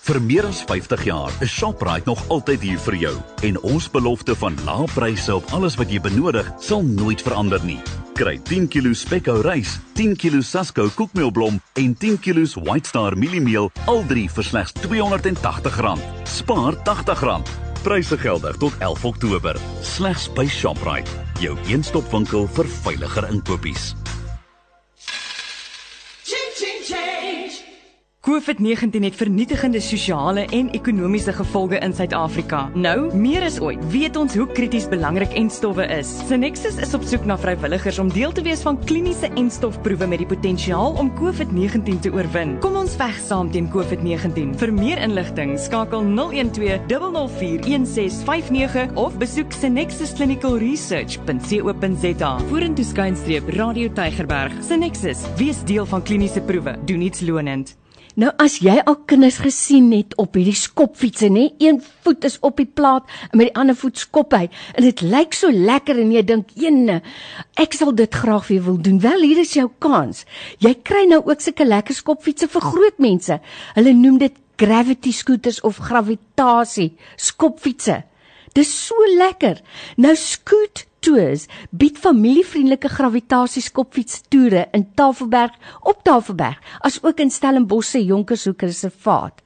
Vir 0.00 0.16
meer 0.24 0.46
as 0.48 0.62
50 0.64 1.02
jaar 1.04 1.32
is 1.44 1.52
Shoprite 1.52 2.08
nog 2.08 2.20
altyd 2.32 2.62
hier 2.64 2.78
vir 2.86 2.96
jou 2.96 3.12
en 3.44 3.58
ons 3.68 3.88
belofte 3.92 4.32
van 4.40 4.56
lae 4.64 4.86
pryse 4.94 5.34
op 5.34 5.52
alles 5.56 5.76
wat 5.76 5.92
jy 5.92 6.00
benodig 6.00 6.48
sal 6.64 6.80
nooit 6.86 7.20
verander 7.20 7.60
nie. 7.68 7.76
Kry 8.16 8.38
10 8.48 8.68
kg 8.72 8.94
spekkou 8.96 9.36
rys, 9.44 9.76
10 10.00 10.16
kg 10.16 10.40
Sasko 10.44 10.88
koekmeelblom 10.96 11.60
en 11.80 11.94
10 12.00 12.16
kg 12.24 12.48
White 12.64 12.88
Star 12.88 13.16
mieliemeel 13.16 13.68
al 13.92 14.04
drie 14.08 14.26
vir 14.32 14.48
slegs 14.48 14.72
R280. 14.80 16.00
Spaar 16.24 16.80
R80. 16.80 17.44
Pryse 17.84 18.16
geldig 18.20 18.56
tot 18.60 18.76
11 18.80 19.04
Oktober. 19.12 19.60
Slegs 19.84 20.30
by 20.36 20.48
Shoprite, 20.48 21.12
jou 21.44 21.56
een-stop 21.68 22.08
winkel 22.12 22.48
vir 22.56 22.76
veiliger 22.82 23.28
inkopies. 23.28 23.92
COVID-19 28.20 29.00
het 29.00 29.14
vernietigende 29.16 29.80
sosiale 29.80 30.42
en 30.52 30.66
ekonomiese 30.76 31.32
gevolge 31.32 31.78
in 31.80 31.94
Suid-Afrika. 31.96 32.68
Nou, 32.74 33.14
meer 33.16 33.42
as 33.46 33.56
ooit, 33.64 33.80
weet 33.88 34.16
ons 34.20 34.34
hoe 34.36 34.44
krities 34.52 34.88
belangrik 34.92 35.32
enstowwe 35.40 35.86
is. 35.96 36.10
Synexus 36.28 36.76
is 36.84 36.92
op 36.94 37.02
soek 37.08 37.24
na 37.24 37.38
vrywilligers 37.40 37.98
om 37.98 38.12
deel 38.12 38.32
te 38.36 38.44
wees 38.44 38.60
van 38.66 38.76
kliniese 38.84 39.30
enstofproewe 39.40 40.06
met 40.12 40.20
die 40.20 40.28
potensiaal 40.28 41.00
om 41.00 41.08
COVID-19 41.16 41.96
te 42.04 42.12
oorwin. 42.12 42.60
Kom 42.60 42.76
ons 42.82 42.98
veg 43.00 43.16
saam 43.24 43.48
teen 43.56 43.72
COVID-19. 43.72 44.52
Vir 44.60 44.68
meer 44.76 45.00
inligting, 45.00 45.56
skakel 45.56 46.04
012 46.12 46.84
004 46.92 47.64
1659 47.64 49.00
of 49.00 49.16
besoek 49.16 49.48
synexusclinicalresearch.co.za. 49.62 52.32
Vorentoe 52.52 52.84
skynstreep 52.84 53.48
Radio 53.56 53.88
Tygerberg. 53.96 54.52
Synexus, 54.68 55.24
wees 55.40 55.64
deel 55.64 55.88
van 55.88 56.04
kliniese 56.04 56.44
proewe. 56.44 56.76
Doen 56.84 57.08
iets 57.08 57.24
lonend. 57.24 57.80
Nou 58.18 58.30
as 58.42 58.56
jy 58.64 58.74
al 58.82 58.96
kinders 59.06 59.38
gesien 59.42 59.90
het 59.94 60.16
op 60.18 60.34
hierdie 60.34 60.56
skopfietsse 60.58 61.28
nê, 61.30 61.50
een 61.62 61.78
voet 62.02 62.26
is 62.26 62.38
op 62.46 62.58
die 62.58 62.66
plaat 62.66 63.06
en 63.30 63.38
met 63.38 63.50
die 63.50 63.58
ander 63.60 63.76
voet 63.78 63.98
skop 64.02 64.34
hy 64.34 64.48
en 64.48 64.82
dit 64.82 65.02
lyk 65.06 65.36
so 65.36 65.50
lekker 65.54 66.00
en 66.02 66.10
jy 66.12 66.22
dink, 66.26 66.50
"Ene, 66.56 67.02
ek 67.56 67.72
sal 67.72 67.94
dit 67.94 68.14
graag 68.14 68.48
weer 68.48 68.64
wil 68.64 68.78
doen." 68.78 69.00
Wel, 69.00 69.22
hier 69.22 69.38
is 69.38 69.54
jou 69.54 69.70
kans. 69.78 70.24
Jy 70.58 70.74
kry 70.82 71.06
nou 71.06 71.22
ook 71.24 71.40
sulke 71.40 71.64
lekker 71.64 71.94
skopfietsse 71.94 72.48
vir 72.48 72.60
groot 72.60 72.98
mense. 72.98 73.40
Hulle 73.74 73.92
noem 73.92 74.18
dit 74.18 74.32
gravity 74.56 75.12
scooters 75.12 75.60
of 75.60 75.76
gravitasie 75.76 76.96
skopfietsse. 77.16 78.04
Dis 78.52 78.70
so 78.86 78.94
lekker. 79.16 79.60
Nou 79.96 80.16
Scoot 80.18 80.86
Tours 81.00 81.46
bied 81.70 81.96
familievriendelike 81.98 82.88
gravitasieskopfietstoere 82.88 84.66
in 84.76 84.86
Tafelberg 84.94 85.56
op 85.80 86.04
Tafelberg, 86.04 86.60
asook 86.80 87.20
in 87.20 87.30
Stellenbosch 87.30 87.88
se 87.88 88.04
Jonkershoek 88.04 88.62
Reservaat. 88.62 89.40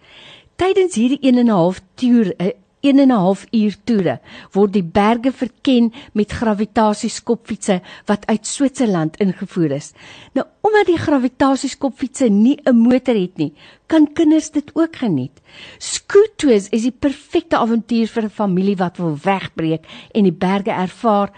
Tydens 0.59 0.95
hierdie 0.99 1.19
1 1.23 1.39
en 1.39 1.47
'n 1.47 1.55
half 1.55 1.81
toer 1.95 2.35
eh, 2.39 2.55
1 2.85 2.99
en 3.01 3.09
'n 3.09 3.17
half 3.17 3.47
uur 3.51 3.77
toere 3.85 4.19
word 4.53 4.73
die 4.73 4.85
berge 4.85 5.33
verken 5.33 5.93
met 6.13 6.33
gravitasieskopfietsse 6.33 7.81
wat 8.07 8.27
uit 8.27 8.47
Switserland 8.47 9.17
ingevoer 9.17 9.71
is. 9.71 9.93
Nou 10.33 10.47
omdat 10.61 10.87
die 10.87 10.99
gravitasieskopfietsse 10.99 12.29
nie 12.29 12.59
'n 12.65 12.77
motor 12.77 13.15
het 13.15 13.37
nie, 13.37 13.53
kan 13.87 14.13
kinders 14.13 14.51
dit 14.51 14.71
ook 14.75 14.97
geniet. 14.97 15.41
Scootours 15.79 16.69
is 16.69 16.83
die 16.83 16.97
perfekte 16.99 17.57
avontuur 17.57 18.07
vir 18.07 18.25
'n 18.25 18.31
familie 18.31 18.77
wat 18.77 18.97
wil 18.97 19.19
wegbreek 19.23 19.87
en 20.13 20.23
die 20.23 20.33
berge 20.33 20.71
ervaar 20.71 21.31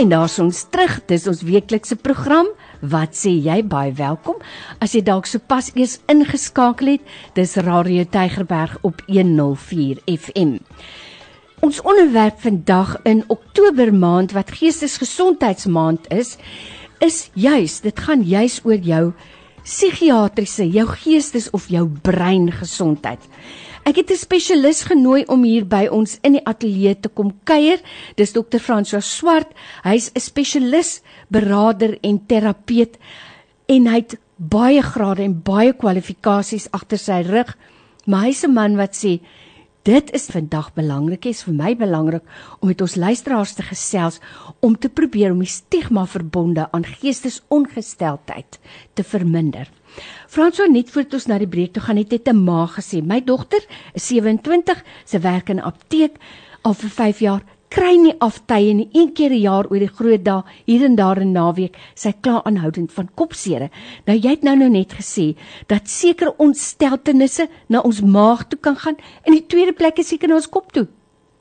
En 0.00 0.08
daar's 0.08 0.38
ons 0.38 0.64
terug. 0.70 1.04
Dis 1.06 1.26
ons 1.26 1.42
weeklikse 1.42 1.96
program 1.96 2.46
Wat 2.80 3.12
sê 3.12 3.34
jy? 3.36 3.60
Baie 3.68 3.92
welkom. 3.92 4.38
As 4.80 4.94
jy 4.96 5.02
dalk 5.04 5.26
sopas 5.28 5.68
eers 5.76 5.98
ingeskakel 6.08 6.94
het, 6.94 7.02
dis 7.36 7.58
Radio 7.60 8.06
Tygerberg 8.08 8.78
op 8.88 9.02
104 9.04 10.00
FM. 10.08 10.56
Ons 11.60 11.82
onderwerp 11.84 12.40
vandag 12.40 12.94
in 13.04 13.20
Oktober 13.28 13.92
maand 13.92 14.32
wat 14.32 14.54
Geestesgesondheidsmaand 14.56 16.08
is, 16.08 16.38
is 17.04 17.28
juis, 17.36 17.82
dit 17.84 18.00
gaan 18.00 18.24
juis 18.24 18.60
oor 18.64 18.80
jou 18.80 19.12
psigiatriese, 19.60 20.64
jou 20.72 20.86
geestes 21.04 21.50
of 21.52 21.68
jou 21.68 21.84
breingesondheid. 21.84 23.20
Ek 23.90 23.96
het 23.96 24.10
'n 24.10 24.22
spesialis 24.22 24.80
genooi 24.86 25.24
om 25.26 25.42
hier 25.42 25.64
by 25.66 25.88
ons 25.90 26.18
in 26.22 26.32
die 26.32 26.44
ateljee 26.46 27.00
te 27.00 27.08
kom 27.08 27.32
kuier. 27.44 27.80
Dis 28.14 28.32
dokter 28.32 28.60
François 28.60 29.02
Swart. 29.02 29.50
Hy's 29.82 30.12
'n 30.14 30.20
spesialis, 30.20 31.02
beraader 31.28 31.98
en 32.00 32.26
terapeut 32.26 32.98
en 33.66 33.86
hy 33.86 33.94
het 33.94 34.18
baie 34.36 34.82
grade 34.82 35.22
en 35.22 35.42
baie 35.42 35.72
kwalifikasies 35.72 36.70
agter 36.70 36.98
sy 36.98 37.22
rug. 37.22 37.56
Maar 38.06 38.22
hy's 38.26 38.44
'n 38.44 38.52
man 38.52 38.76
wat 38.76 38.94
sê 38.94 39.20
dit 39.82 40.14
is 40.14 40.26
vandag 40.26 40.72
belangrik, 40.74 41.26
is 41.26 41.42
vir 41.42 41.54
my 41.54 41.74
belangrik 41.74 42.22
om 42.60 42.68
met 42.68 42.80
ons 42.80 42.94
luisteraars 42.94 43.54
te 43.54 43.62
gesels 43.62 44.20
om 44.60 44.78
te 44.78 44.88
probeer 44.88 45.32
om 45.32 45.38
die 45.38 45.48
stigma 45.48 46.06
verbonde 46.06 46.68
aan 46.70 46.84
geestesongesteldheid 46.84 48.58
te 48.94 49.02
verminder. 49.02 49.68
Franswa 50.28 50.66
net 50.66 50.90
voor 50.90 51.04
ons 51.12 51.26
na 51.26 51.38
die 51.38 51.48
breek 51.48 51.72
toe 51.72 51.82
gaan 51.82 51.96
net 51.96 52.10
het 52.10 52.28
'n 52.28 52.44
ma 52.44 52.66
gesê, 52.66 53.02
my 53.02 53.20
dogter 53.20 53.64
is 53.94 54.06
27, 54.06 54.84
sy 55.04 55.18
werk 55.20 55.48
in 55.50 55.56
'n 55.56 55.66
apteek 55.66 56.16
al 56.62 56.74
vir 56.74 56.90
5 56.90 57.20
jaar 57.20 57.42
kry 57.70 57.94
nie 58.02 58.14
aftye 58.22 58.74
nie. 58.74 58.88
Een 58.92 59.12
keer 59.14 59.30
'n 59.30 59.40
jaar 59.40 59.66
oor 59.70 59.78
die 59.78 59.94
groot 59.98 60.24
dae, 60.24 60.42
hier 60.66 60.84
en 60.84 60.96
daar 60.96 61.20
'n 61.20 61.32
naweek, 61.32 61.76
sy 61.94 62.12
kla 62.20 62.42
aanhoudend 62.44 62.92
van 62.92 63.08
kopseere. 63.14 63.70
Nou 64.06 64.18
jy 64.18 64.30
het 64.30 64.42
nou 64.42 64.56
nou 64.56 64.68
net 64.68 64.92
gesê 64.92 65.36
dat 65.66 65.88
sekere 65.88 66.34
ontsteltenisse 66.36 67.48
na 67.68 67.80
ons 67.80 68.00
maag 68.00 68.48
toe 68.48 68.58
kan 68.58 68.76
gaan 68.76 68.96
en 69.22 69.32
die 69.32 69.46
tweede 69.46 69.72
plek 69.72 69.98
is 69.98 70.08
seker 70.08 70.28
na 70.28 70.34
ons 70.34 70.48
kop 70.48 70.72
toe. 70.72 70.86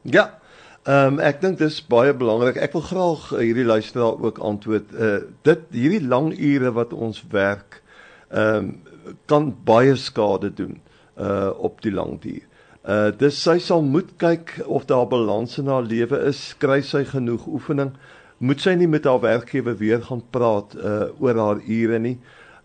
Ja. 0.04 0.40
Ehm 0.86 1.14
um, 1.14 1.20
ek 1.20 1.42
dink 1.42 1.58
dis 1.58 1.82
baie 1.88 2.14
belangrik. 2.14 2.56
Ek 2.56 2.74
wil 2.74 2.82
graag 2.82 3.32
uh, 3.34 3.40
hierdie 3.40 3.66
luisteraar 3.66 4.22
ook 4.22 4.38
antwoord. 4.38 4.94
Uh 4.94 5.20
dit 5.42 5.60
hierdie 5.72 6.08
lang 6.08 6.40
ure 6.40 6.72
wat 6.72 6.94
ons 6.94 7.24
werk 7.32 7.84
ehm 8.30 8.56
um, 8.56 8.78
kan 9.26 9.50
baie 9.66 9.96
skade 9.96 10.54
doen 10.54 10.78
uh 11.18 11.50
op 11.58 11.82
die 11.82 11.92
lang 11.92 12.20
duur. 12.22 12.46
Uh 12.84 13.10
dis 13.18 13.42
sy 13.44 13.58
sal 13.60 13.82
moet 13.82 14.12
kyk 14.22 14.60
of 14.66 14.86
daar 14.86 15.08
balans 15.10 15.58
in 15.58 15.68
haar 15.68 15.84
lewe 15.84 16.20
is, 16.30 16.54
kry 16.62 16.82
sy 16.86 17.04
genoeg 17.06 17.48
oefening. 17.48 17.92
Moet 18.40 18.62
sy 18.64 18.76
nie 18.80 18.88
met 18.88 19.08
haar 19.10 19.20
werkgewer 19.20 19.76
weer 19.78 20.04
gaan 20.06 20.24
praat 20.32 20.76
uh 20.78 21.10
oor 21.20 21.42
haar 21.42 21.64
ure 21.66 22.00
nie. 22.00 22.18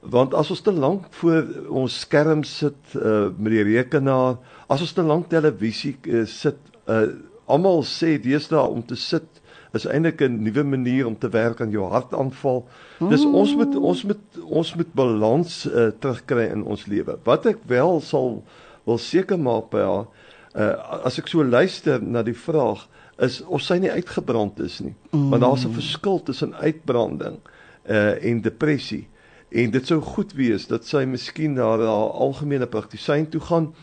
Want 0.04 0.34
as 0.34 0.50
ons 0.52 0.60
te 0.60 0.72
lank 0.72 1.08
voor 1.18 1.48
ons 1.68 2.00
skerm 2.04 2.44
sit 2.44 2.94
uh 2.94 3.30
met 3.38 3.56
die 3.56 3.64
rekenaar, 3.72 4.36
as 4.68 4.84
ons 4.84 4.92
te 4.92 5.02
lank 5.02 5.30
televisie 5.32 5.96
uh, 6.06 6.26
sit, 6.28 6.60
uh 6.86 7.08
almal 7.46 7.82
sê 7.84 8.14
deesdae 8.20 8.68
om 8.68 8.84
te 8.84 8.96
sit 8.96 9.42
is 9.74 9.86
eintlik 9.86 10.20
'n 10.20 10.42
nuwe 10.42 10.62
manier 10.64 11.06
om 11.06 11.18
te 11.18 11.28
werk 11.28 11.60
aan 11.60 11.70
jou 11.70 11.84
hartaanval. 11.90 12.66
Dis 13.08 13.24
ons 13.24 13.54
moet 13.56 13.76
ons 13.76 14.04
moet 14.04 14.42
ons 14.42 14.74
moet 14.74 14.92
balans 14.94 15.66
uh, 15.66 15.88
terugkry 15.98 16.50
in 16.50 16.64
ons 16.64 16.86
lewe. 16.86 17.18
Wat 17.24 17.46
ek 17.46 17.58
wel 17.66 18.00
sal 18.00 18.42
wil 18.84 18.98
seker 18.98 19.38
maak 19.38 19.70
by 19.70 19.80
haar 19.80 20.06
uh, 20.54 21.04
as 21.04 21.18
ek 21.18 21.28
so 21.28 21.44
luister 21.44 22.02
na 22.02 22.22
die 22.22 22.36
vraag 22.36 22.86
is 23.22 23.40
of 23.46 23.62
sy 23.62 23.78
nie 23.78 23.90
uitgebrand 23.90 24.60
is 24.60 24.80
nie. 24.80 24.94
Mm. 25.10 25.30
Want 25.30 25.42
daar's 25.42 25.64
'n 25.66 25.74
verskil 25.74 26.22
tussen 26.22 26.54
uitbranding 26.54 27.38
uh, 27.86 28.24
en 28.24 28.40
depressie. 28.40 29.08
En 29.48 29.70
dit 29.70 29.86
sou 29.86 30.00
goed 30.00 30.32
wees 30.32 30.66
dat 30.66 30.84
sy 30.84 31.04
miskien 31.04 31.54
na 31.54 31.62
haar 31.62 31.86
algemene 31.86 32.66
praktisyn 32.66 33.28
toe 33.30 33.40
gaan 33.40 33.74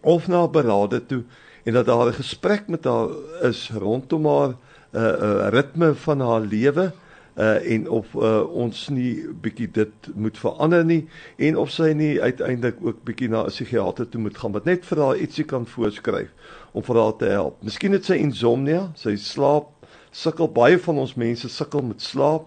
of 0.00 0.28
na 0.28 0.44
'n 0.44 0.52
beraader 0.52 1.06
toe 1.06 1.24
en 1.64 1.72
dat 1.72 1.86
daar 1.86 2.06
'n 2.06 2.20
gesprek 2.20 2.68
met 2.68 2.84
haar 2.84 3.08
is 3.42 3.70
rondom 3.70 4.26
haar 4.26 4.48
'n 4.48 4.56
uh, 4.92 5.00
uh, 5.00 5.48
ritme 5.54 5.94
van 5.94 6.20
haar 6.20 6.40
lewe 6.40 6.92
uh 7.34 7.72
en 7.72 7.88
of 7.88 8.14
uh 8.14 8.42
ons 8.44 8.88
nie 8.92 9.24
bietjie 9.40 9.70
dit 9.72 10.08
moet 10.14 10.36
verander 10.36 10.84
nie 10.84 11.06
en 11.40 11.56
of 11.56 11.70
sy 11.72 11.94
nie 11.96 12.20
uiteindelik 12.20 12.82
ook 12.84 12.98
bietjie 13.08 13.28
na 13.32 13.46
'n 13.46 13.48
psigiater 13.48 14.08
toe 14.08 14.20
moet 14.20 14.36
gaan 14.36 14.52
wat 14.52 14.68
net 14.68 14.84
vir 14.84 15.00
haar 15.00 15.16
ietsie 15.16 15.44
kan 15.44 15.64
voorskryf 15.66 16.28
om 16.72 16.82
vir 16.82 16.96
haar 16.96 17.16
te 17.16 17.24
help. 17.24 17.62
Miskien 17.62 17.92
het 17.92 18.04
sy 18.04 18.16
insomnia, 18.20 18.92
sy 18.94 19.16
slaap 19.16 19.72
sukkel 20.10 20.48
baie 20.48 20.78
van 20.78 20.98
ons 20.98 21.14
mense 21.14 21.48
sukkel 21.48 21.82
met 21.82 22.00
slaap 22.00 22.46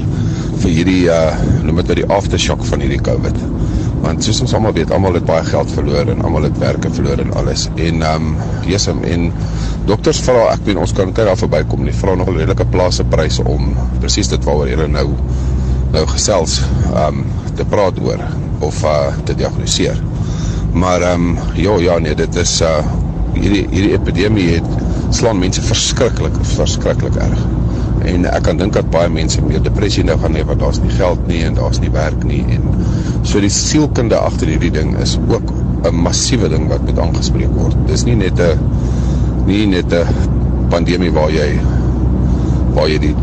vir 0.63 0.71
hierdie 0.71 1.03
uh 1.11 1.35
noem 1.65 1.83
dit 1.83 1.91
wat 1.91 1.99
die 2.05 2.09
aftershock 2.21 2.63
van 2.71 2.85
hierdie 2.85 3.03
COVID 3.11 3.41
want 4.05 4.25
soos 4.25 4.43
ons 4.45 4.53
almal 4.57 4.75
weet, 4.77 4.91
almal 4.93 5.17
het 5.17 5.25
baie 5.29 5.45
geld 5.49 5.71
verloor 5.73 6.11
en 6.13 6.23
almal 6.27 6.49
het 6.49 6.59
werke 6.61 6.91
verloor 6.93 7.23
en 7.23 7.33
alles. 7.41 7.69
En 7.75 8.03
ehm 8.05 8.35
um, 8.93 9.05
en 9.09 9.31
dokters 9.89 10.21
vra 10.25 10.51
ek 10.53 10.65
weet 10.69 10.81
ons 10.81 10.93
kan 10.97 11.13
kyk 11.13 11.31
daar 11.31 11.41
verbykom 11.41 11.85
nie. 11.85 11.95
Vra 11.97 12.15
nog 12.15 12.29
'n 12.29 12.37
redelike 12.39 12.67
plase 12.73 13.05
pryse 13.05 13.45
om 13.45 13.73
presies 14.01 14.29
dit 14.29 14.45
waaroor 14.45 14.69
julle 14.69 14.89
nou 14.89 15.09
nou 15.93 16.07
gesels 16.13 16.61
ehm 16.95 17.23
um, 17.23 17.25
te 17.57 17.65
praat 17.65 18.01
oor 18.03 18.21
of 18.61 18.85
uh 18.85 19.15
te 19.25 19.35
diagnoseer. 19.35 20.01
Maar 20.73 21.03
ehm 21.03 21.29
um, 21.29 21.39
ja 21.55 21.79
ja 21.79 21.99
nee, 21.99 22.15
dit 22.15 22.37
is 22.37 22.61
uh 22.61 22.79
hierdie 23.35 23.67
hierdie 23.71 23.93
epidemie 23.93 24.49
het 24.55 24.69
slaan 25.11 25.39
mense 25.39 25.63
verskriklik 25.63 26.37
verskriklik 26.43 27.17
erg. 27.17 27.41
En 28.05 28.27
ek 28.29 28.43
kan 28.43 28.57
dink 28.61 28.73
dat 28.77 28.91
baie 28.91 29.09
mense 29.09 29.43
meer 29.43 29.63
depressie 29.63 30.05
nou 30.05 30.19
gaan 30.21 30.37
hê 30.37 30.45
want 30.45 30.61
daar's 30.61 30.81
nie 30.83 30.93
geld 30.93 31.27
nie 31.27 31.43
en 31.45 31.55
daar's 31.55 31.81
nie 31.81 31.91
werk 31.91 32.25
nie 32.25 32.45
en 32.57 32.69
So 33.25 33.41
die 33.41 33.51
sielkunde 33.51 34.19
agter 34.21 34.47
hierdie 34.53 34.71
ding 34.71 34.95
is 35.01 35.17
ook 35.29 35.53
'n 35.85 35.95
massiewe 35.95 36.49
ding 36.49 36.69
wat 36.69 36.85
moet 36.85 36.99
aangespreek 36.99 37.51
word. 37.57 37.77
Dis 37.87 38.05
nie 38.05 38.17
net 38.17 38.39
'n 38.41 38.59
nie 39.47 39.67
net 39.67 39.93
'n 39.93 40.07
pandemie 40.71 41.13
waar 41.13 41.31
jy 41.31 41.59
waar 42.75 42.89
jy 42.89 42.99
die 42.99 43.15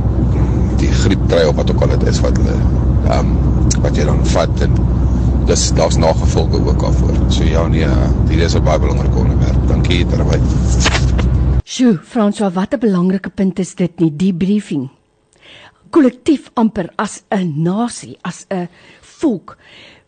die 0.78 0.92
griep 0.92 1.28
kry 1.30 1.44
of 1.48 1.56
wat 1.56 1.72
ook 1.72 1.82
al 1.82 1.94
dit 1.98 2.08
is 2.10 2.20
wat 2.22 2.38
hulle 2.38 2.58
ehm 3.10 3.20
um, 3.20 3.82
wat 3.82 3.96
jy 3.96 4.06
dan 4.06 4.26
vat 4.26 4.62
en 4.62 4.74
dis 5.46 5.72
daar's 5.74 5.98
nagevolge 5.98 6.60
ook 6.66 6.80
daarvoor. 6.82 7.16
So 7.30 7.44
ja 7.44 7.68
nee, 7.68 7.88
hier 8.30 8.44
is 8.46 8.56
'n 8.56 8.64
baie 8.64 8.80
belangrike 8.80 9.18
onderwerp. 9.18 9.68
Dankie 9.68 10.06
terwyl. 10.06 10.42
Sjoe, 11.64 12.00
François, 12.04 12.54
wat 12.54 12.74
'n 12.74 12.80
belangrike 12.80 13.30
punt 13.30 13.60
is 13.60 13.76
dit 13.76 14.00
nie, 14.00 14.16
die 14.16 14.34
briefing. 14.34 14.90
Kollektief 15.90 16.52
amper 16.54 16.90
as 16.96 17.24
'n 17.30 17.64
nasie, 17.64 18.18
as 18.22 18.46
'n 18.50 18.68
volk 19.02 19.58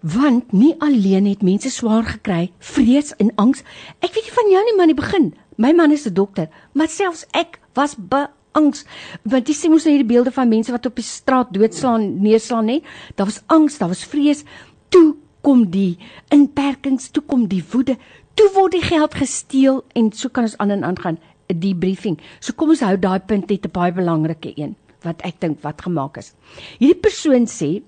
want 0.03 0.51
nie 0.51 0.73
alleen 0.83 1.25
het 1.31 1.43
mense 1.43 1.71
swaar 1.71 2.03
gekry, 2.03 2.51
vrees 2.59 3.13
en 3.23 3.31
angs. 3.39 3.63
Ek 4.03 4.11
weet 4.11 4.27
nie 4.27 4.35
van 4.35 4.49
jou 4.51 4.63
nie, 4.65 4.75
maar 4.75 4.89
in 4.89 4.95
die 4.95 4.99
begin, 4.99 5.27
my 5.55 5.71
man 5.71 5.91
is 5.91 6.05
'n 6.05 6.13
dokter, 6.13 6.49
maar 6.73 6.87
selfs 6.87 7.25
ek 7.31 7.59
was 7.73 7.95
beangs 7.95 8.85
want 9.23 9.47
jy 9.47 9.53
sien 9.53 9.71
mos 9.71 9.85
nou 9.85 9.95
hierdie 9.95 10.13
beelde 10.13 10.31
van 10.31 10.49
mense 10.49 10.71
wat 10.71 10.85
op 10.85 10.95
die 10.95 11.03
straat 11.03 11.53
doodslaan, 11.53 12.21
neerslaan 12.21 12.65
nê. 12.65 12.83
Daar 13.15 13.25
was 13.25 13.41
angs, 13.47 13.77
daar 13.77 13.87
was 13.87 14.03
vrees. 14.03 14.43
Toe 14.89 15.15
kom 15.41 15.69
die 15.69 15.97
inperkings, 16.29 17.09
toe 17.09 17.23
kom 17.23 17.47
die 17.47 17.63
woede, 17.71 17.97
toe 18.35 18.49
word 18.53 18.71
die 18.71 18.81
geld 18.81 19.13
gesteel 19.13 19.83
en 19.93 20.11
so 20.11 20.29
kan 20.29 20.43
ons 20.43 20.57
aan 20.57 20.71
en 20.71 20.83
aan 20.83 20.99
gaan 20.99 21.17
die 21.47 21.75
briefing. 21.75 22.19
So 22.39 22.53
kom 22.53 22.69
ons 22.69 22.81
hou 22.81 22.97
daai 22.97 23.19
punt 23.19 23.49
net 23.49 23.65
'n 23.65 23.71
baie 23.71 23.91
belangrike 23.91 24.53
een 24.55 24.75
wat 25.03 25.21
ek 25.21 25.39
dink 25.39 25.61
wat 25.61 25.81
gemaak 25.81 26.17
is. 26.17 26.33
Hierdie 26.79 26.99
persoon 26.99 27.45
sê 27.45 27.81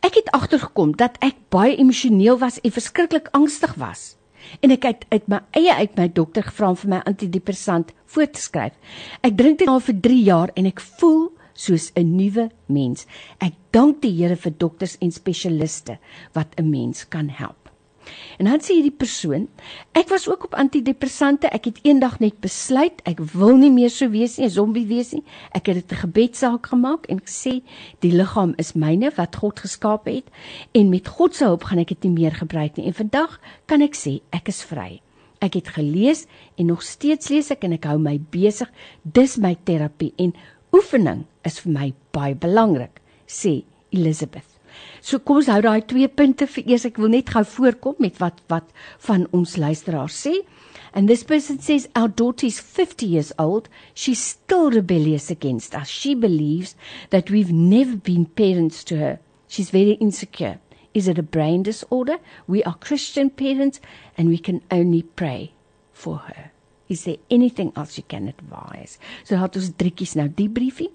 Ek 0.00 0.14
het 0.14 0.30
agtergekom 0.30 0.96
dat 0.96 1.16
ek 1.24 1.36
baie 1.48 1.76
emosioneel 1.76 2.38
was 2.38 2.60
en 2.60 2.72
verskriklik 2.72 3.28
angstig 3.32 3.74
was. 3.74 4.16
En 4.60 4.70
ek 4.70 4.86
het 4.88 5.04
uit 5.08 5.26
my 5.28 5.40
eie 5.58 5.74
uit 5.74 5.96
my 5.96 6.06
dokter 6.12 6.46
gevra 6.46 6.70
om 6.72 6.76
vir 6.76 6.92
my 6.94 7.00
antidepressant 7.10 7.92
voor 8.06 8.30
te 8.30 8.40
skryf. 8.40 8.74
Ek 9.20 9.36
drink 9.36 9.58
dit 9.58 9.68
al 9.68 9.82
vir 9.84 10.00
3 10.08 10.22
jaar 10.22 10.54
en 10.54 10.70
ek 10.70 10.80
voel 11.00 11.28
soos 11.58 11.90
'n 11.94 12.16
nuwe 12.16 12.50
mens. 12.66 13.06
Ek 13.38 13.54
dank 13.72 14.02
die 14.02 14.14
Here 14.14 14.36
vir 14.36 14.54
dokters 14.58 14.96
en 15.00 15.10
spesialiste 15.10 15.98
wat 16.32 16.54
'n 16.56 16.70
mens 16.70 17.08
kan 17.08 17.28
help. 17.28 17.67
En 18.38 18.46
dan 18.46 18.60
sê 18.62 18.76
hierdie 18.78 18.94
persoon, 18.94 19.48
ek 19.98 20.08
was 20.08 20.28
ook 20.28 20.44
op 20.44 20.54
antidepressante, 20.54 21.48
ek 21.50 21.64
het 21.70 21.78
eendag 21.82 22.18
net 22.22 22.40
besluit 22.40 23.00
ek 23.08 23.20
wil 23.34 23.56
nie 23.58 23.70
meer 23.72 23.90
so 23.90 24.08
wees 24.10 24.36
nie, 24.38 24.46
'n 24.46 24.50
zombie 24.50 24.86
wees 24.86 25.12
nie. 25.12 25.24
Ek 25.52 25.66
het 25.66 25.74
dit 25.74 25.92
'n 25.92 26.02
gebedsaak 26.04 26.66
gemaak 26.66 27.06
en 27.06 27.20
gesê 27.20 27.62
die 28.00 28.12
liggaam 28.12 28.54
is 28.56 28.72
myne 28.74 29.10
wat 29.16 29.36
God 29.36 29.60
geskaap 29.60 30.06
het 30.06 30.24
en 30.72 30.90
met 30.90 31.08
God 31.08 31.34
se 31.34 31.44
hulp 31.44 31.64
gaan 31.64 31.78
ek 31.78 31.88
dit 31.88 32.02
nie 32.04 32.22
meer 32.22 32.34
gebruik 32.34 32.76
nie. 32.76 32.86
En 32.86 32.94
vandag 32.94 33.40
kan 33.66 33.82
ek 33.82 33.94
sê 33.94 34.20
ek 34.30 34.48
is 34.48 34.62
vry. 34.62 35.00
Ek 35.40 35.54
het 35.54 35.68
gelees 35.68 36.26
en 36.56 36.66
nog 36.66 36.82
steeds 36.82 37.28
lees 37.28 37.50
ek 37.50 37.64
en 37.64 37.72
ek 37.72 37.84
hou 37.84 37.98
my 37.98 38.18
besig. 38.30 38.70
Dis 39.02 39.36
my 39.36 39.56
terapie 39.64 40.12
en 40.16 40.34
oefening 40.72 41.24
is 41.44 41.60
vir 41.60 41.72
my 41.72 41.94
baie 42.12 42.34
belangrik, 42.34 43.00
sê 43.26 43.62
Elizabeth. 43.90 44.57
So 45.00 45.18
kom 45.18 45.40
ons 45.40 45.50
hou 45.52 45.60
daai 45.62 45.82
twee 45.86 46.08
punte 46.08 46.46
vir 46.50 46.64
eers. 46.66 46.86
Ek 46.88 46.98
wil 46.98 47.12
net 47.14 47.30
gou 47.34 47.44
voorkom 47.46 47.98
met 48.02 48.18
wat 48.22 48.40
wat 48.52 48.70
van 49.06 49.26
ons 49.36 49.56
luisteraars 49.56 50.18
sê. 50.26 50.34
And 50.92 51.08
this 51.08 51.22
person 51.22 51.58
says 51.60 51.88
our 51.94 52.08
daughter 52.08 52.46
is 52.46 52.60
50 52.60 53.06
years 53.06 53.32
old. 53.38 53.68
She's 53.94 54.18
still 54.18 54.70
rebellious 54.70 55.30
against 55.30 55.74
us. 55.74 55.88
She 55.88 56.14
believes 56.14 56.74
that 57.10 57.30
we've 57.30 57.52
never 57.52 57.96
been 57.96 58.26
parents 58.26 58.82
to 58.84 58.96
her. 58.96 59.18
She's 59.48 59.70
very 59.70 59.92
insecure. 60.00 60.58
Is 60.94 61.06
it 61.06 61.18
a 61.18 61.22
brain 61.22 61.62
disorder? 61.62 62.18
We 62.46 62.64
are 62.64 62.74
Christian 62.74 63.30
parents 63.30 63.80
and 64.16 64.28
we 64.28 64.38
can 64.38 64.62
only 64.70 65.02
pray 65.02 65.52
for 65.92 66.18
her. 66.18 66.50
Is 66.88 67.04
there 67.04 67.18
anything 67.30 67.72
else 67.76 67.98
you 67.98 68.04
can 68.08 68.28
advise? 68.28 68.98
So 69.24 69.36
het 69.36 69.56
ons 69.60 69.74
driekies 69.76 70.16
nou 70.16 70.26
die 70.32 70.48
briefie 70.48 70.88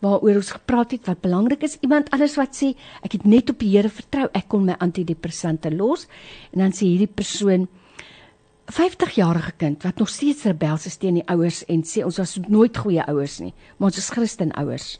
waaroor 0.00 0.40
ons 0.40 0.54
gepraat 0.56 0.94
het 0.96 1.06
wat 1.08 1.20
belangrik 1.24 1.62
is. 1.66 1.78
Iemand 1.84 2.10
anders 2.14 2.36
wat 2.40 2.56
sê 2.56 2.72
ek 3.04 3.18
het 3.18 3.26
net 3.28 3.52
op 3.52 3.60
die 3.60 3.72
Here 3.74 3.92
vertrou, 3.92 4.28
ek 4.32 4.48
kon 4.48 4.66
my 4.66 4.76
antidepressante 4.80 5.72
los 5.74 6.06
en 6.52 6.64
dan 6.64 6.74
sê 6.76 6.88
hierdie 6.88 7.10
persoon 7.10 7.68
50 8.70 9.16
jarige 9.18 9.52
kind 9.58 9.82
wat 9.82 9.98
nog 9.98 10.08
steeds 10.08 10.44
rebels 10.46 10.86
is 10.86 10.98
teen 11.02 11.18
die 11.20 11.26
ouers 11.32 11.64
en 11.68 11.82
sê 11.86 12.04
ons 12.06 12.20
was 12.22 12.36
nooit 12.48 12.76
goeie 12.76 13.02
ouers 13.10 13.40
nie, 13.42 13.54
maar 13.78 13.90
ons 13.90 13.98
is 13.98 14.12
Christen 14.14 14.54
ouers. 14.58 14.92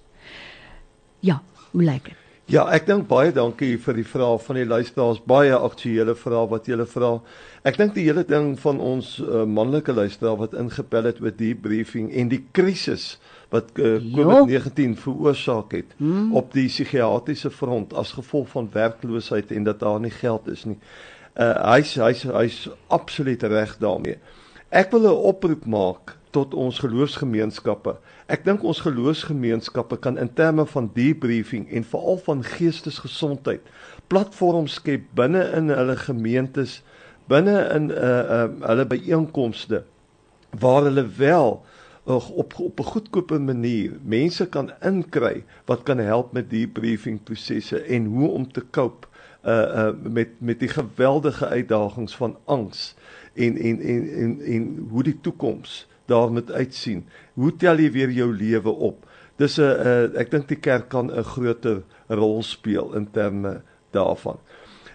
Ja, 1.25 1.41
hoe 1.71 1.85
lyk 1.85 2.11
dit? 2.11 2.20
Ja, 2.51 2.65
ek 2.75 2.89
dink 2.89 3.05
baie 3.07 3.31
dankie 3.31 3.77
vir 3.79 3.95
die 4.01 4.07
vraag 4.07 4.41
van 4.43 4.57
die 4.59 4.65
luisteraars. 4.67 5.21
Baie 5.23 5.55
aktuelle 5.55 6.17
vrae 6.19 6.49
wat 6.51 6.67
julle 6.67 6.83
vra. 6.91 7.11
Ek 7.63 7.77
dink 7.79 7.95
die 7.95 8.09
hele 8.09 8.25
ding 8.27 8.57
van 8.59 8.81
ons 8.83 9.13
uh, 9.23 9.45
manlike 9.47 9.95
luisteraar 9.95 10.41
wat 10.41 10.57
ingepel 10.59 11.07
het 11.07 11.21
oor 11.23 11.37
die 11.37 11.53
briefing 11.55 12.09
en 12.11 12.33
die 12.33 12.41
krisis 12.57 13.21
wat 13.55 13.71
uh, 13.79 14.01
COVID-19 14.03 14.99
veroorsaak 14.99 15.79
het 15.79 15.95
hmm. 16.01 16.35
op 16.35 16.51
die 16.57 16.67
psigiatriese 16.67 17.53
front 17.55 17.95
as 17.95 18.17
gevolg 18.19 18.51
van 18.57 18.71
werkloosheid 18.75 19.55
en 19.55 19.71
dat 19.71 19.79
daar 19.85 20.03
nie 20.03 20.15
geld 20.19 20.51
is 20.51 20.67
nie. 20.67 20.81
Uh 21.39 21.55
hy's 21.77 21.95
hy's 22.03 22.27
hy's 22.27 22.65
absoluut 22.91 23.47
reg 23.47 23.79
daarmee. 23.79 24.19
Ek 24.75 24.91
wil 24.91 25.07
'n 25.07 25.23
oproep 25.31 25.71
maak 25.71 26.17
tot 26.31 26.55
ons 26.55 26.79
geloofsgemeenskappe. 26.79 27.97
Ek 28.31 28.45
dink 28.45 28.63
ons 28.63 28.83
geloofsgemeenskappe 28.85 29.99
kan 29.99 30.19
in 30.19 30.31
terme 30.35 30.67
van 30.67 30.91
debriefing 30.95 31.69
en 31.71 31.85
veral 31.85 32.21
van 32.27 32.45
geestesgesondheid 32.47 33.67
platforms 34.11 34.79
skep 34.81 35.07
binne 35.15 35.43
in 35.55 35.71
hulle 35.71 35.97
gemeentes, 35.97 36.81
binne 37.31 37.57
in 37.75 37.91
uh, 37.95 38.15
uh, 38.37 38.47
hulle 38.67 38.87
byeenkomste 38.91 39.85
waar 40.59 40.83
hulle 40.89 41.07
wel 41.19 41.61
uh, 42.07 42.31
op 42.31 42.55
op 42.59 42.81
'n 42.81 42.91
goedkope 42.93 43.39
manier 43.39 43.93
mense 44.03 44.49
kan 44.49 44.73
inkry 44.81 45.45
wat 45.65 45.83
kan 45.83 45.99
help 45.99 46.33
met 46.33 46.51
debriefing 46.51 47.23
prosesse 47.23 47.81
en 47.81 48.05
hoe 48.05 48.29
om 48.29 48.53
te 48.53 48.65
cope 48.71 49.07
uh 49.45 49.53
uh 49.53 49.93
met 50.03 50.29
met 50.39 50.59
die 50.61 50.69
geweldige 50.69 51.47
uitdagings 51.47 52.17
van 52.17 52.37
angs 52.45 52.95
en 53.35 53.57
en 53.57 53.81
en 53.81 54.11
en 54.13 54.41
en 54.41 54.87
hoe 54.91 55.03
die 55.03 55.19
toekoms 55.21 55.89
daar 56.11 56.33
moet 56.35 56.51
uitsien. 56.53 57.05
Hoe 57.39 57.53
tel 57.57 57.81
jy 57.83 57.91
weer 57.95 58.11
jou 58.11 58.29
lewe 58.35 58.71
op? 58.91 59.07
Dis 59.41 59.57
'n 59.59 59.63
uh, 59.63 60.21
ek 60.21 60.31
dink 60.31 60.49
die 60.49 60.61
kerk 60.61 60.89
kan 60.89 61.11
'n 61.11 61.25
groter 61.25 61.83
rol 62.09 62.43
speel 62.43 62.95
in 62.95 63.11
terme 63.11 63.63
daarvan. 63.91 64.39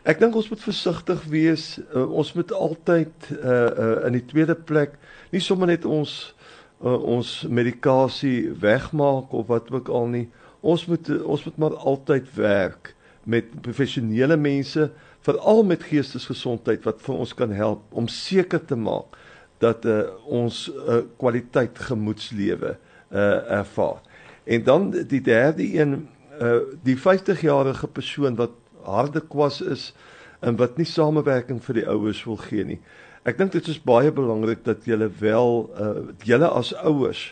Ek 0.05 0.19
dink 0.19 0.35
ons 0.35 0.49
moet 0.49 0.61
versigtig 0.61 1.23
wees. 1.33 1.79
Uh, 1.89 2.05
ons 2.11 2.33
moet 2.33 2.51
altyd 2.53 3.13
uh, 3.31 3.39
uh, 3.49 4.05
in 4.05 4.19
die 4.19 4.25
tweede 4.25 4.55
plek 4.55 4.99
nie 5.31 5.41
sommer 5.41 5.67
net 5.67 5.85
ons 5.85 6.35
uh, 6.83 6.93
ons 6.93 7.45
medikasie 7.49 8.51
wegmaak 8.61 9.33
of 9.33 9.47
wat 9.47 9.71
ook 9.71 9.89
al 9.89 10.07
nie. 10.07 10.27
Ons 10.61 10.85
moet 10.85 11.09
ons 11.23 11.45
moet 11.45 11.57
maar 11.57 11.75
altyd 11.75 12.29
werk 12.37 12.93
met 13.25 13.49
professionele 13.65 14.37
mense 14.37 14.91
veral 15.25 15.63
met 15.65 15.83
geestesgesondheid 15.89 16.85
wat 16.85 17.01
vir 17.01 17.15
ons 17.15 17.33
kan 17.33 17.51
help 17.51 17.81
om 17.89 18.07
seker 18.11 18.61
te 18.61 18.77
maak 18.77 19.17
dat 19.65 19.85
uh, 19.89 20.01
ons 20.25 20.65
uh, 20.69 21.01
kwaliteit 21.21 21.79
gemoedslewe 21.89 22.75
uh, 22.75 23.51
ervaar. 23.59 24.01
En 24.45 24.63
dan 24.63 24.91
die 24.93 25.21
derde 25.21 25.65
een 25.65 26.07
uh, 26.41 26.57
die 26.85 26.97
50-jarige 26.97 27.87
persoon 27.87 28.37
wat 28.37 28.53
harde 28.85 29.21
kwas 29.21 29.61
is 29.61 29.93
en 30.39 30.55
wat 30.61 30.77
nie 30.77 30.87
samewerking 30.87 31.61
vir 31.63 31.79
die 31.79 31.87
ouers 31.89 32.21
wil 32.27 32.37
gee 32.45 32.65
nie. 32.67 32.79
Ek 33.25 33.39
dink 33.39 33.55
dit 33.55 33.67
is 33.71 33.81
baie 33.81 34.11
belangrik 34.13 34.61
dat 34.67 34.85
julle 34.85 35.09
wel 35.19 35.63
uh, 35.81 35.93
julle 36.27 36.49
as 36.53 36.75
ouers 36.85 37.31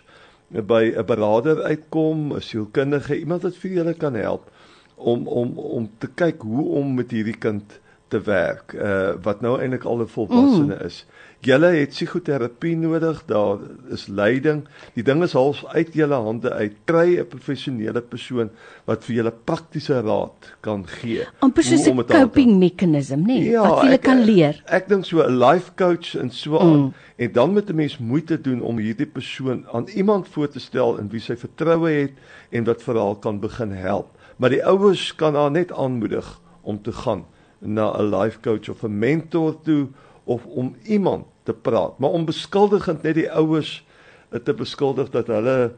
by 0.49 0.93
'n 0.93 1.05
beraader 1.05 1.61
uitkom, 1.61 2.34
'n 2.34 2.41
sielkundige, 2.41 3.17
iemand 3.19 3.41
wat 3.45 3.57
vir 3.57 3.71
julle 3.71 3.93
kan 3.93 4.13
help 4.13 4.49
om 4.95 5.27
om 5.27 5.57
om 5.57 5.89
te 5.97 6.07
kyk 6.07 6.41
hoe 6.41 6.65
om 6.79 6.93
met 6.95 7.11
hierdie 7.11 7.38
kind 7.38 7.79
te 8.07 8.21
werk 8.21 8.73
uh 8.73 9.13
wat 9.21 9.41
nou 9.41 9.59
eintlik 9.59 9.86
al 9.86 10.01
'n 10.01 10.07
volwassene 10.07 10.75
mm. 10.75 10.86
is. 10.86 11.05
Julle 11.43 11.73
het 11.75 11.91
psigoterapie 11.91 12.77
nodig, 12.79 13.17
daar 13.27 13.59
is 13.91 14.05
leiding. 14.07 14.61
Die 14.95 15.03
ding 15.03 15.25
is 15.25 15.33
half 15.35 15.65
uit 15.73 15.89
julle 15.91 16.15
hande 16.15 16.53
uit. 16.55 16.77
Kry 16.87 17.19
'n 17.19 17.27
professionele 17.27 18.01
persoon 18.01 18.49
wat 18.85 19.03
vir 19.03 19.15
julle 19.15 19.33
praktiese 19.43 19.99
raad 20.01 20.55
kan 20.61 20.87
gee. 20.87 21.25
Amper 21.39 21.63
soos 21.63 21.87
'n 21.87 22.03
coping 22.07 22.59
mechanism, 22.59 23.19
nê, 23.27 23.43
nee, 23.43 23.49
ja, 23.49 23.67
wat 23.67 23.83
jy 23.83 23.97
kan 23.97 24.23
leer. 24.23 24.63
Ek, 24.65 24.83
ek 24.83 24.87
dink 24.87 25.05
so 25.05 25.19
'n 25.19 25.37
life 25.37 25.71
coach 25.75 26.15
en 26.15 26.31
so 26.31 26.59
aan 26.59 26.79
mm. 26.79 26.93
en 27.17 27.31
dan 27.31 27.51
moet 27.51 27.69
'n 27.69 27.75
mens 27.75 27.97
moeite 27.97 28.41
doen 28.41 28.61
om 28.61 28.77
hierdie 28.77 29.11
persoon 29.11 29.65
aan 29.73 29.87
iemand 29.87 30.27
voor 30.27 30.47
te 30.47 30.59
stel 30.59 30.97
in 30.97 31.09
wie 31.09 31.19
sy 31.19 31.35
vertroue 31.35 31.89
het 31.89 32.13
en 32.51 32.63
wat 32.63 32.81
vir 32.81 32.95
haar 32.95 33.15
kan 33.19 33.39
begin 33.39 33.71
help. 33.71 34.07
Maar 34.37 34.49
die 34.49 34.65
ouers 34.65 35.15
kan 35.15 35.35
haar 35.35 35.51
net 35.51 35.71
aanmoedig 35.71 36.39
om 36.61 36.81
te 36.81 36.91
gaan 36.91 37.25
na 37.59 37.91
'n 37.99 38.09
life 38.15 38.39
coach 38.39 38.69
of 38.69 38.83
'n 38.83 38.97
mentor 38.99 39.61
toe 39.61 39.87
of 40.23 40.45
om 40.45 40.75
iemand 40.83 41.25
te 41.43 41.53
praat, 41.53 41.99
maar 41.99 42.09
om 42.09 42.25
beskuldigend 42.25 43.03
net 43.03 43.15
die 43.15 43.31
ouers 43.31 43.83
uh, 44.31 44.39
te 44.39 44.53
beskuldig 44.53 45.09
dat 45.09 45.27
hulle 45.27 45.73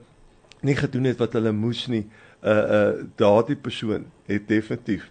nie 0.65 0.75
gedoen 0.75 1.09
het 1.09 1.19
wat 1.21 1.33
hulle 1.37 1.51
moes 1.51 1.85
nie. 1.87 2.05
Uh 2.45 2.51
uh 2.51 3.05
daardie 3.17 3.55
persoon 3.55 4.05
het 4.29 4.47
definitief 4.47 5.07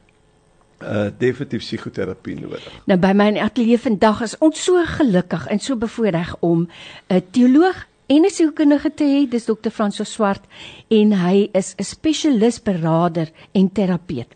uh 0.83 1.09
definitief 1.19 1.65
psigoterapie 1.65 2.37
nodig. 2.41 2.69
Nou 2.87 2.99
by 3.01 3.13
my 3.17 3.33
ateljee 3.43 3.79
vandag 3.79 4.23
is 4.23 4.37
ons 4.39 4.63
so 4.65 4.85
gelukkig 4.99 5.47
en 5.51 5.59
so 5.59 5.77
bevoordeel 5.77 6.37
om 6.41 6.69
'n 7.09 7.23
teoloog 7.31 7.87
en 8.07 8.25
'n 8.25 8.31
sielkundige 8.31 8.95
te 8.95 9.05
hê, 9.05 9.29
dis 9.29 9.45
dokter 9.45 9.71
Franso 9.71 10.05
Swart 10.05 10.45
en 10.89 11.13
hy 11.13 11.49
is 11.53 11.75
'n 11.79 11.85
spesialis 11.85 12.63
berader 12.63 13.31
en 13.53 13.73
terapeut. 13.73 14.31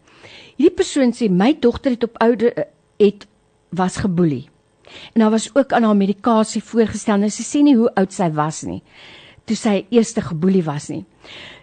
Hierdie 0.57 0.75
persoon 0.75 1.13
sê 1.13 1.31
my 1.31 1.57
dogter 1.61 1.91
het 1.91 2.05
op 2.05 2.19
oude 2.19 2.67
het 2.97 3.27
was 3.69 3.97
geboelie. 3.97 4.49
En 5.15 5.21
daar 5.21 5.31
was 5.31 5.51
ook 5.55 5.73
aan 5.73 5.85
haar 5.85 5.97
medikasie 5.97 6.63
voorgestel. 6.63 7.19
Nou 7.19 7.31
sy 7.31 7.43
sê 7.43 7.63
nie 7.63 7.77
hoe 7.77 7.95
oud 7.95 8.13
sy 8.13 8.31
was 8.31 8.63
nie 8.63 8.83
toe 9.49 9.57
sy 9.57 9.75
eerste 9.95 10.23
geboelie 10.25 10.65
was 10.67 10.91
nie. 10.93 11.05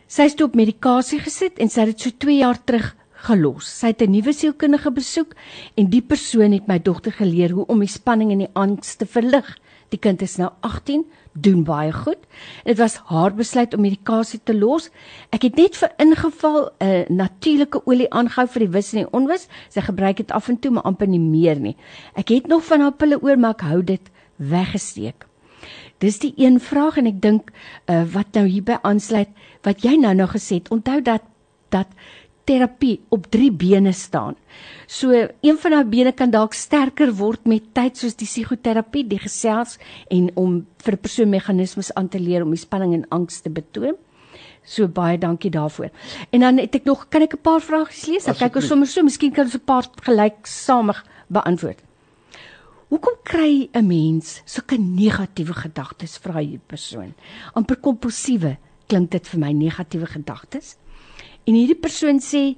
Sy 0.09 0.29
het 0.29 0.41
op 0.45 0.57
medikasie 0.57 1.19
gesit 1.21 1.59
en 1.61 1.71
sy 1.71 1.83
het 1.83 1.93
dit 1.93 2.05
so 2.07 2.17
2 2.25 2.39
jaar 2.39 2.59
terug 2.61 2.91
gelos. 3.25 3.69
Sy 3.69 3.93
het 3.93 4.01
'n 4.01 4.11
nuwe 4.11 4.33
sielkundige 4.33 4.91
besoek 4.91 5.35
en 5.77 5.89
die 5.89 6.01
persoon 6.01 6.51
het 6.53 6.67
my 6.67 6.79
dogter 6.79 7.11
geleer 7.11 7.51
hoe 7.51 7.65
om 7.67 7.79
die 7.79 7.89
spanning 7.89 8.31
en 8.31 8.39
die 8.45 8.53
angs 8.53 8.95
te 8.95 9.05
verlig. 9.05 9.57
Die 9.89 9.99
kind 9.99 10.21
is 10.21 10.37
nou 10.37 10.49
18 10.65 11.05
doen 11.35 11.63
baie 11.67 11.91
goed. 11.93 12.21
Dit 12.63 12.77
was 12.77 12.95
haar 13.11 13.33
besluit 13.35 13.73
om 13.73 13.83
medikasie 13.83 14.39
te 14.43 14.55
los. 14.55 14.89
Ek 15.35 15.43
het 15.47 15.59
net 15.59 15.75
vir 15.75 15.91
ingeval 15.99 16.71
'n 16.79 16.85
uh, 16.85 17.03
natuurlike 17.09 17.81
olie 17.85 18.09
aangehou 18.09 18.47
vir 18.47 18.59
die 18.65 18.71
wis 18.71 18.93
en 18.93 18.99
die 19.03 19.11
onwis. 19.11 19.47
Sy 19.69 19.81
gebruik 19.81 20.17
dit 20.17 20.31
af 20.31 20.49
en 20.49 20.59
toe, 20.59 20.71
maar 20.71 20.83
amper 20.83 21.07
nie 21.07 21.19
meer 21.19 21.59
nie. 21.59 21.75
Ek 22.15 22.29
het 22.29 22.47
nog 22.47 22.63
van 22.65 22.81
haar 22.81 22.93
pille 22.93 23.21
oor, 23.21 23.37
maar 23.37 23.51
ek 23.51 23.61
hou 23.61 23.83
dit 23.83 24.11
weggesteek. 24.35 25.27
Dis 25.99 26.19
die 26.19 26.33
een 26.37 26.59
vraag 26.59 26.97
en 26.97 27.05
ek 27.05 27.21
dink 27.21 27.51
uh, 27.87 28.03
wat 28.13 28.33
nou 28.33 28.45
hierby 28.47 28.77
aansluit 28.81 29.29
wat 29.63 29.83
jy 29.83 29.95
nou 29.95 30.13
nou 30.13 30.27
gesê 30.27 30.59
het. 30.59 30.71
Onthou 30.71 31.01
dat 31.01 31.21
dat 31.69 31.87
terapie 32.45 32.99
op 33.09 33.27
drie 33.33 33.51
bene 33.51 33.91
staan. 33.93 34.35
So 34.87 35.11
een 35.41 35.57
van 35.57 35.71
daai 35.71 35.85
bene 35.89 36.11
kan 36.13 36.31
dalk 36.31 36.53
sterker 36.53 37.13
word 37.17 37.45
met 37.49 37.73
tyd 37.73 37.97
soos 37.97 38.15
die 38.15 38.27
psigoterapie, 38.27 39.05
die 39.07 39.19
gesels 39.19 39.77
en 40.13 40.29
om 40.35 40.65
vir 40.77 40.93
'n 40.93 41.01
persoon 41.01 41.29
meganismes 41.29 41.93
aan 41.93 42.07
te 42.07 42.19
leer 42.19 42.43
om 42.43 42.49
die 42.49 42.59
spanning 42.59 42.93
en 42.93 43.09
angs 43.09 43.41
te 43.41 43.49
betoon. 43.49 43.95
So 44.63 44.87
baie 44.87 45.17
dankie 45.17 45.51
daarvoor. 45.51 45.89
En 46.31 46.39
dan 46.39 46.57
het 46.57 46.75
ek 46.75 46.85
nog 46.85 47.09
kan 47.09 47.21
ek 47.21 47.33
'n 47.33 47.41
paar 47.41 47.61
vrae 47.61 47.85
lees? 48.07 48.27
Ek 48.27 48.37
kyk 48.37 48.55
ons 48.55 48.67
sommer 48.67 48.87
so, 48.87 49.03
miskien 49.03 49.31
kan 49.31 49.45
ons 49.45 49.55
'n 49.55 49.65
paar 49.65 49.85
gelyksamig 50.01 51.05
beantwoord. 51.29 51.79
Hoekom 52.89 53.15
kry 53.23 53.69
'n 53.73 53.87
mens 53.87 54.41
sulke 54.45 54.77
negatiewe 54.77 55.53
gedagtes 55.53 56.17
vra 56.17 56.39
hierdie 56.39 56.61
persoon? 56.67 57.13
amper 57.53 57.75
kompulsiewe 57.75 58.57
klink 58.87 59.11
dit 59.11 59.27
vir 59.27 59.39
my 59.39 59.51
negatiewe 59.51 60.05
gedagtes. 60.05 60.77
En 61.45 61.53
hierdie 61.53 61.77
persoon 61.77 62.19
sê 62.19 62.55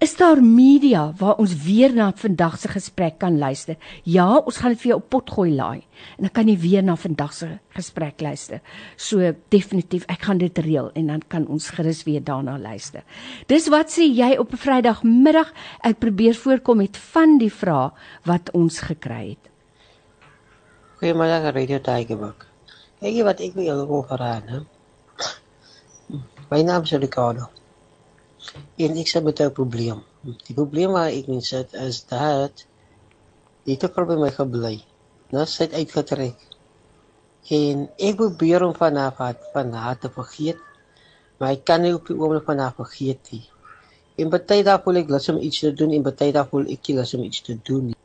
Is 0.00 0.14
daar 0.16 0.38
media 0.40 1.12
waar 1.18 1.36
ons 1.36 1.52
weer 1.60 1.92
na 1.92 2.06
vandag 2.16 2.54
se 2.58 2.68
gesprek 2.72 3.18
kan 3.20 3.34
luister? 3.38 3.76
Ja, 4.08 4.38
ons 4.38 4.56
gaan 4.56 4.72
dit 4.72 4.80
vir 4.80 4.88
jou 4.88 4.96
op 4.96 5.10
pot 5.12 5.32
gooi 5.36 5.50
laai 5.52 5.82
en 6.16 6.24
dan 6.24 6.32
kan 6.38 6.48
jy 6.48 6.54
weer 6.62 6.80
na 6.82 6.94
vandag 6.96 7.34
se 7.36 7.48
gesprek 7.76 8.24
luister. 8.24 8.62
So 8.96 9.34
definitief, 9.52 10.06
ek 10.08 10.24
gaan 10.24 10.40
dit 10.40 10.62
reël 10.64 10.88
en 10.96 11.12
dan 11.12 11.20
kan 11.28 11.44
ons 11.52 11.68
gerus 11.76 12.00
weer 12.08 12.24
daarna 12.24 12.56
luister. 12.56 13.04
Dis 13.52 13.68
wat 13.68 13.92
sê 13.92 14.08
jy 14.08 14.38
op 14.40 14.56
'n 14.56 14.62
Vrydagmiddag? 14.64 15.52
Ek 15.84 16.00
probeer 16.00 16.34
voorkom 16.34 16.80
met 16.80 16.96
van 16.96 17.36
die 17.36 17.52
vrae 17.52 17.92
wat 18.24 18.50
ons 18.56 18.80
gekry 18.80 19.36
het. 19.36 19.50
Goeiemôre 21.02 21.52
Radio 21.52 21.78
Tygerberg. 21.78 22.48
Hey, 23.00 23.22
wat 23.22 23.40
ek 23.40 23.52
wil 23.52 23.64
julle 23.64 24.04
vra, 24.08 24.40
hè? 24.48 24.60
My 26.50 26.62
naam 26.62 26.82
is 26.82 26.92
Ricardo. 26.92 27.59
En 28.84 28.96
ek 29.02 29.08
sê 29.10 29.22
met 29.22 29.40
'n 29.40 29.52
probleem. 29.58 30.00
Die 30.46 30.54
probleem 30.60 30.90
waar 30.96 31.12
ek 31.18 31.26
mee 31.32 31.40
sit 31.40 31.74
is 31.88 32.04
dat 32.12 32.64
te 33.64 33.88
vrou 33.92 34.06
by 34.06 34.16
my 34.22 34.30
gebly. 34.30 34.76
Nou 35.30 35.46
sit 35.46 35.72
uitgetrek. 35.72 36.38
En 37.48 37.88
ek 37.96 38.16
probeer 38.16 38.62
om 38.66 38.74
van 38.74 38.96
haar 38.96 39.36
van 39.52 39.72
haar 39.72 39.98
te 39.98 40.10
vergeet. 40.10 40.58
Maar 41.38 41.50
ek 41.56 41.64
kan 41.64 41.80
nie 41.82 41.94
op 41.94 42.06
die 42.06 42.16
oomblik 42.16 42.44
van 42.44 42.58
haar 42.58 42.74
vergeet 42.76 43.30
nie. 43.30 43.46
En 44.20 44.28
baie 44.28 44.64
dae 44.66 44.80
voel 44.84 45.00
ek 45.00 45.08
lus 45.08 45.28
om 45.32 45.38
iets 45.38 45.62
te 45.64 45.72
doen 45.72 45.92
en 45.96 46.02
baie 46.02 46.32
dae 46.32 46.46
voel 46.50 46.66
ek 46.74 46.88
nie 46.88 46.96
lus 46.98 47.14
om 47.16 47.22
iets 47.24 47.40
te 47.46 47.56
doen 47.64 47.86
nie. 47.86 47.98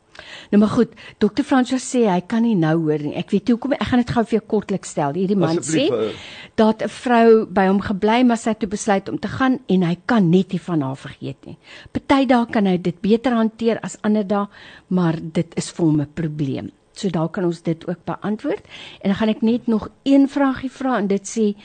Nou 0.52 0.60
maar 0.62 0.72
goed, 0.72 0.94
dokter 1.20 1.44
Fransjo 1.44 1.78
sê 1.82 2.06
hy 2.08 2.22
kan 2.28 2.46
nie 2.46 2.56
nou 2.56 2.76
hoor 2.86 3.02
nie. 3.04 3.16
Ek 3.20 3.34
weet 3.34 3.50
hoekom 3.52 3.76
ek 3.76 3.88
gaan 3.90 4.04
dit 4.04 4.14
gou 4.16 4.24
vir 4.24 4.38
jou 4.38 4.46
kortliks 4.54 4.94
stel. 4.96 5.18
Hierdie 5.18 5.40
man 5.40 5.60
sê 5.60 5.88
Asseblief, 5.88 6.14
eh. 6.16 6.54
dat 6.56 6.84
'n 6.84 6.90
vrou 6.90 7.46
by 7.46 7.68
hom 7.68 7.82
gebly 7.82 8.24
maar 8.24 8.38
sy 8.38 8.54
het 8.54 8.60
toe 8.60 8.70
besluit 8.70 9.10
om 9.10 9.20
te 9.20 9.28
gaan 9.28 9.60
en 9.68 9.84
hy 9.84 9.98
kan 10.06 10.30
net 10.30 10.52
nie 10.52 10.62
van 10.62 10.82
haar 10.82 10.98
vergeet 10.98 11.46
nie. 11.46 11.58
Party 11.92 12.26
dae 12.26 12.46
kan 12.46 12.66
hy 12.66 12.78
dit 12.78 13.02
beter 13.02 13.34
hanteer 13.34 13.80
as 13.84 13.98
ander 14.04 14.24
dae, 14.28 14.48
maar 14.88 15.16
dit 15.22 15.48
is 15.58 15.72
vir 15.72 15.86
hom 15.86 16.02
'n 16.02 16.14
probleem. 16.14 16.72
So 16.94 17.10
daar 17.10 17.30
kan 17.30 17.44
ons 17.44 17.62
dit 17.62 17.88
ook 17.88 18.06
beantwoord. 18.06 18.64
En 19.02 19.10
dan 19.10 19.16
gaan 19.16 19.30
ek 19.30 19.42
net 19.42 19.68
nog 19.68 19.90
een 20.04 20.30
vragie 20.30 20.72
vra 20.72 20.98
en 20.98 21.08
dit 21.08 21.28
sê 21.28 21.56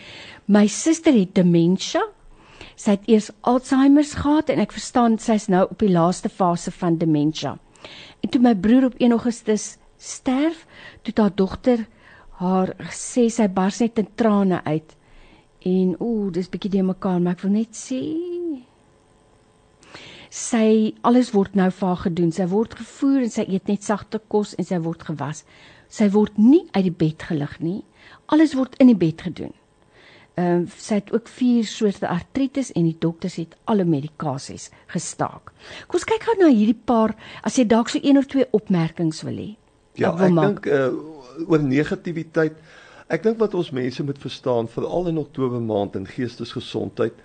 my 0.45 0.67
suster 0.67 1.13
het 1.15 1.35
demensie. 1.35 2.01
Sy 2.77 2.91
het 2.91 3.07
eers 3.07 3.31
Alzheimer 3.41 4.05
gehad 4.05 4.49
en 4.49 4.59
ek 4.59 4.73
verstaan 4.73 5.19
sy's 5.19 5.47
nou 5.47 5.67
op 5.71 5.79
die 5.79 5.91
laaste 5.91 6.29
fase 6.29 6.71
van 6.71 6.97
demensie. 6.97 7.59
En 8.21 8.29
toe 8.31 8.41
my 8.41 8.55
broer 8.57 8.91
op 8.91 8.99
1 8.99 9.11
Augustus 9.17 9.77
sterf, 9.97 10.67
toe 11.03 11.15
haar 11.17 11.35
dogter 11.35 11.87
haar 12.41 12.73
sê 12.97 13.29
sy 13.29 13.49
bars 13.53 13.81
net 13.85 14.01
in 14.01 14.09
trane 14.17 14.63
uit. 14.65 14.97
En 15.69 15.95
ooh, 16.01 16.31
dis 16.33 16.49
bietjie 16.49 16.73
de 16.73 16.83
mekaar, 16.83 17.21
maar 17.21 17.37
ek 17.37 17.45
wil 17.45 17.57
net 17.59 17.77
sê 17.77 18.01
sy 20.31 20.95
alles 21.03 21.33
word 21.35 21.57
nou 21.59 21.69
vir 21.75 21.89
haar 21.89 22.03
gedoen. 22.07 22.31
Sy 22.33 22.47
word 22.53 22.77
gevoer 22.79 23.25
en 23.27 23.33
sy 23.35 23.45
eet 23.51 23.69
net 23.69 23.85
sagte 23.85 24.21
kos 24.31 24.55
en 24.57 24.67
sy 24.69 24.79
word 24.81 25.03
gewas. 25.09 25.43
Sy 25.91 26.07
word 26.15 26.39
nie 26.39 26.63
uit 26.71 26.85
die 26.87 26.99
bed 27.03 27.27
gelig 27.27 27.57
nie. 27.61 27.81
Alles 28.31 28.55
word 28.55 28.79
in 28.79 28.93
die 28.93 28.99
bed 28.99 29.27
gedoen. 29.27 29.53
Ehm 30.39 30.63
uh, 30.63 30.75
sy 30.77 31.01
het 31.01 31.13
ook 31.13 31.29
vier 31.29 31.65
soorte 31.67 32.09
artritis 32.09 32.73
en 32.73 32.85
die 32.87 32.97
dokters 32.99 33.35
het 33.41 33.57
alle 33.65 33.85
medikasies 33.85 34.71
gestaak. 34.93 35.51
Kom 35.87 35.99
ons 35.99 36.07
kyk 36.09 36.23
gou 36.29 36.37
na 36.39 36.51
hierdie 36.53 36.79
paar 36.85 37.17
as 37.43 37.59
jy 37.59 37.67
dalk 37.67 37.91
so 37.91 37.99
een 38.03 38.19
of 38.19 38.29
twee 38.31 38.47
opmerkings 38.57 39.25
wil 39.27 39.37
hê. 39.37 39.51
Ja, 39.99 40.15
ek 40.15 40.37
dink 40.37 40.67
uh, 40.71 40.93
oor 41.49 41.63
negativiteit. 41.63 42.57
Ek 43.11 43.25
dink 43.27 43.41
wat 43.43 43.57
ons 43.59 43.73
mense 43.75 44.05
moet 44.07 44.19
verstaan 44.23 44.71
veral 44.71 45.11
in 45.11 45.19
Oktober 45.19 45.61
maand 45.61 45.97
in 45.99 46.07
geestesgesondheid, 46.07 47.17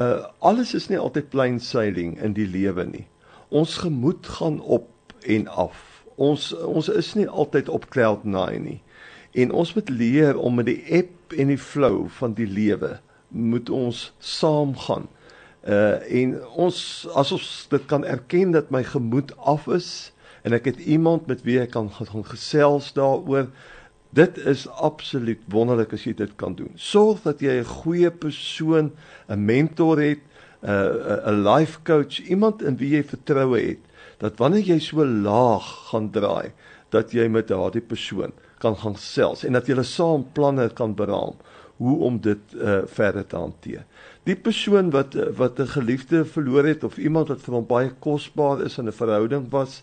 uh 0.00 0.26
alles 0.38 0.74
is 0.74 0.88
nie 0.88 0.98
altyd 0.98 1.30
plain 1.30 1.60
sailing 1.60 2.16
in 2.18 2.34
die 2.34 2.48
lewe 2.48 2.86
nie. 2.88 3.06
Ons 3.48 3.78
gemoed 3.84 4.26
gaan 4.26 4.60
op 4.60 4.88
en 5.22 5.46
af. 5.48 6.04
Ons 6.16 6.50
ons 6.54 6.88
is 6.88 7.14
nie 7.14 7.28
altyd 7.28 7.68
op 7.68 7.88
cloud 7.90 8.24
9 8.24 8.62
nie. 8.64 8.80
En 9.30 9.52
ons 9.52 9.74
moet 9.74 9.88
leer 9.88 10.38
om 10.38 10.54
met 10.54 10.66
die 10.66 10.82
ebb 10.90 11.34
en 11.38 11.52
die 11.52 11.58
flow 11.58 12.08
van 12.18 12.34
die 12.34 12.48
lewe 12.50 12.98
moet 13.28 13.70
ons 13.70 14.10
saamgaan. 14.18 15.06
Uh 15.62 16.00
en 16.22 16.32
ons 16.58 16.78
as 17.14 17.32
ons 17.36 17.50
dit 17.70 17.84
kan 17.86 18.04
erken 18.04 18.50
dat 18.56 18.72
my 18.74 18.82
gemoed 18.84 19.36
af 19.36 19.68
is 19.70 20.10
en 20.42 20.56
ek 20.56 20.72
het 20.72 20.80
iemand 20.80 21.28
met 21.30 21.44
wie 21.46 21.60
ek 21.60 21.76
kan 21.76 21.90
gaan 21.92 22.24
gesels 22.26 22.90
daaroor. 22.96 23.50
Dit 24.16 24.40
is 24.50 24.66
absoluut 24.82 25.42
wonderlik 25.52 25.92
as 25.94 26.08
jy 26.08 26.16
dit 26.18 26.32
kan 26.40 26.56
doen. 26.58 26.72
Sorg 26.74 27.22
dat 27.22 27.40
jy 27.40 27.60
'n 27.60 27.74
goeie 27.84 28.10
persoon, 28.10 28.90
'n 29.28 29.44
mentor 29.44 30.00
het, 30.00 30.24
'n 30.62 31.30
'n 31.30 31.44
life 31.46 31.78
coach, 31.84 32.18
iemand 32.26 32.62
in 32.62 32.76
wie 32.76 32.96
jy 32.96 33.04
vertroue 33.04 33.60
het, 33.60 33.82
dat 34.18 34.38
wanneer 34.38 34.66
jy 34.66 34.78
so 34.78 35.04
laag 35.04 35.90
gaan 35.90 36.10
draai, 36.10 36.50
dat 36.88 37.12
jy 37.12 37.28
met 37.28 37.48
daardie 37.48 37.84
persoon 37.84 38.32
kan 38.60 38.76
gaan 38.76 38.96
gesels 38.96 39.44
en 39.44 39.56
dat 39.56 39.66
julle 39.70 39.86
saam 39.88 40.26
planne 40.36 40.68
kan 40.76 40.94
beraam 40.94 41.38
hoe 41.80 41.96
om 42.04 42.20
dit 42.20 42.54
uh, 42.60 42.82
verder 42.92 43.24
te 43.26 43.36
hanteer. 43.36 43.84
Die 44.28 44.36
persoon 44.36 44.90
wat 44.92 45.14
uh, 45.16 45.30
wat 45.36 45.60
'n 45.60 45.72
geliefde 45.76 46.24
verloor 46.24 46.66
het 46.68 46.84
of 46.84 46.98
iemand 46.98 47.32
wat 47.32 47.40
vir 47.40 47.54
hom 47.54 47.66
baie 47.66 47.90
kosbaar 47.98 48.60
is 48.64 48.78
in 48.78 48.86
'n 48.86 48.92
verhouding 48.92 49.48
was 49.50 49.82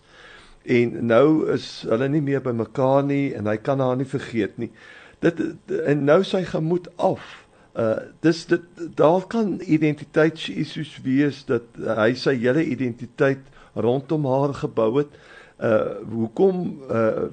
en 0.62 1.06
nou 1.06 1.50
is 1.52 1.84
hulle 1.88 2.08
nie 2.08 2.22
meer 2.22 2.42
by 2.42 2.52
mekaar 2.52 3.02
nie 3.04 3.34
en 3.34 3.46
hy 3.46 3.56
kan 3.56 3.80
haar 3.80 3.96
nie 3.96 4.06
vergeet 4.06 4.58
nie. 4.58 4.70
Dit 5.18 5.42
en 5.86 6.04
nou 6.04 6.22
sy 6.24 6.44
gemoed 6.44 6.88
af. 6.96 7.46
Uh 7.74 7.96
dis 8.20 8.46
dit 8.46 8.62
daar 8.94 9.26
kan 9.26 9.60
identiteitsissues 9.60 11.00
wees 11.02 11.44
dat 11.44 11.62
hy 11.98 12.14
sy 12.14 12.36
hele 12.36 12.64
identiteit 12.64 13.42
rondom 13.74 14.26
haar 14.26 14.54
gebou 14.54 14.98
het. 14.98 15.10
Uh 15.58 15.98
hoekom 16.06 16.82
uh 16.86 17.26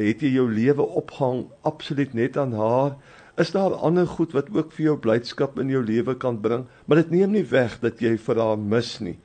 het 0.00 0.22
jy 0.24 0.30
jou 0.32 0.46
lewe 0.48 0.82
opgehang 0.96 1.44
absoluut 1.60 2.14
net 2.16 2.36
aan 2.40 2.54
haar? 2.56 2.94
Is 3.36 3.50
daar 3.52 3.74
ander 3.84 4.06
goed 4.08 4.32
wat 4.32 4.48
ook 4.48 4.72
vir 4.72 4.84
jou 4.84 4.96
blydskap 4.96 5.58
in 5.60 5.68
jou 5.68 5.82
lewe 5.84 6.14
kan 6.16 6.40
bring, 6.40 6.64
maar 6.84 7.02
dit 7.02 7.10
neem 7.10 7.34
nie 7.36 7.44
weg 7.44 7.76
dat 7.82 8.00
jy 8.00 8.14
vir 8.16 8.40
haar 8.40 8.56
mis 8.56 8.94
nie. 9.04 9.18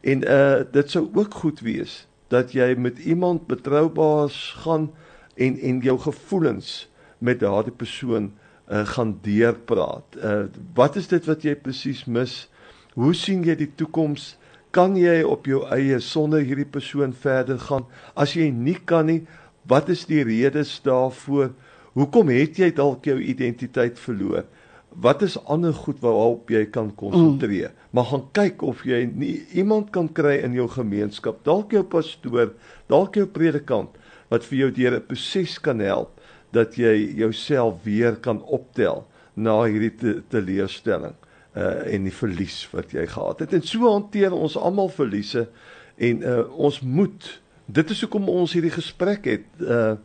En 0.00 0.24
uh 0.24 0.64
dit 0.72 0.90
sou 0.90 1.04
ook 1.12 1.36
goed 1.42 1.60
wees 1.60 2.06
dat 2.32 2.52
jy 2.56 2.74
met 2.80 2.98
iemand 2.98 3.46
betroubaars 3.46 4.56
gaan 4.64 4.88
en 5.36 5.60
en 5.60 5.84
jou 5.84 5.98
gevoelens 5.98 6.88
met 7.18 7.40
daardie 7.44 7.76
persoon 7.76 8.32
uh 8.72 8.86
gaan 8.88 9.18
deurpraat. 9.22 10.16
Uh 10.16 10.46
wat 10.74 10.96
is 10.96 11.08
dit 11.08 11.28
wat 11.28 11.44
jy 11.44 11.56
presies 11.56 12.04
mis? 12.04 12.46
Hoe 12.94 13.14
sien 13.14 13.44
jy 13.44 13.54
die 13.54 13.74
toekoms? 13.74 14.38
Kan 14.70 14.98
jy 15.00 15.22
op 15.24 15.46
jou 15.48 15.62
eie 15.72 15.96
sonder 16.04 16.42
hierdie 16.44 16.68
persoon 16.68 17.14
verder 17.16 17.56
gaan? 17.62 17.86
As 18.12 18.34
jy 18.36 18.50
nie 18.52 18.76
kan 18.76 19.06
nie, 19.08 19.22
wat 19.68 19.88
is 19.88 20.04
die 20.08 20.20
redes 20.28 20.74
daarvoor? 20.84 21.54
Hoekom 21.96 22.28
het 22.34 22.60
jy 22.60 22.68
dalk 22.76 23.08
jou 23.08 23.16
identiteit 23.16 23.96
verloor? 23.98 24.44
Wat 24.92 25.22
is 25.24 25.38
ander 25.48 25.72
goed 25.72 26.00
waarop 26.04 26.50
jy 26.52 26.66
kan 26.72 26.90
konsentreer? 27.00 27.72
Mm. 27.72 27.86
Maar 27.96 28.06
gaan 28.10 28.24
kyk 28.36 28.64
of 28.66 28.82
jy 28.84 29.02
nie 29.08 29.34
iemand 29.56 29.92
kan 29.94 30.08
kry 30.12 30.36
in 30.44 30.56
jou 30.56 30.68
gemeenskap, 30.68 31.40
dalk 31.48 31.72
jou 31.72 31.84
pastoor, 31.88 32.52
dalk 32.92 33.16
jou 33.16 33.24
predikant 33.28 33.96
wat 34.28 34.44
vir 34.44 34.58
jou 34.58 34.70
deur 34.80 34.98
'n 34.98 35.06
proses 35.08 35.58
kan 35.58 35.80
help 35.80 36.20
dat 36.52 36.76
jy 36.76 37.16
jouself 37.16 37.84
weer 37.84 38.16
kan 38.16 38.42
optel 38.42 39.06
na 39.34 39.64
hierdie 39.64 39.96
te, 39.96 40.22
teleurstelling 40.28 41.16
uh 41.58 41.94
en 41.94 42.06
die 42.06 42.14
verlies 42.14 42.62
wat 42.72 42.94
jy 42.94 43.06
gehad 43.10 43.42
het. 43.44 43.52
En 43.56 43.66
so 43.66 43.90
hanteer 43.90 44.34
ons 44.36 44.56
almal 44.56 44.90
verliese 44.94 45.48
en 45.96 46.22
uh 46.22 46.44
ons 46.68 46.80
moet 46.80 47.28
dit 47.68 47.90
is 47.92 48.00
hoekom 48.04 48.28
ons 48.32 48.54
hierdie 48.56 48.74
gesprek 48.74 49.28
het. 49.28 49.46
Uh 49.60 49.96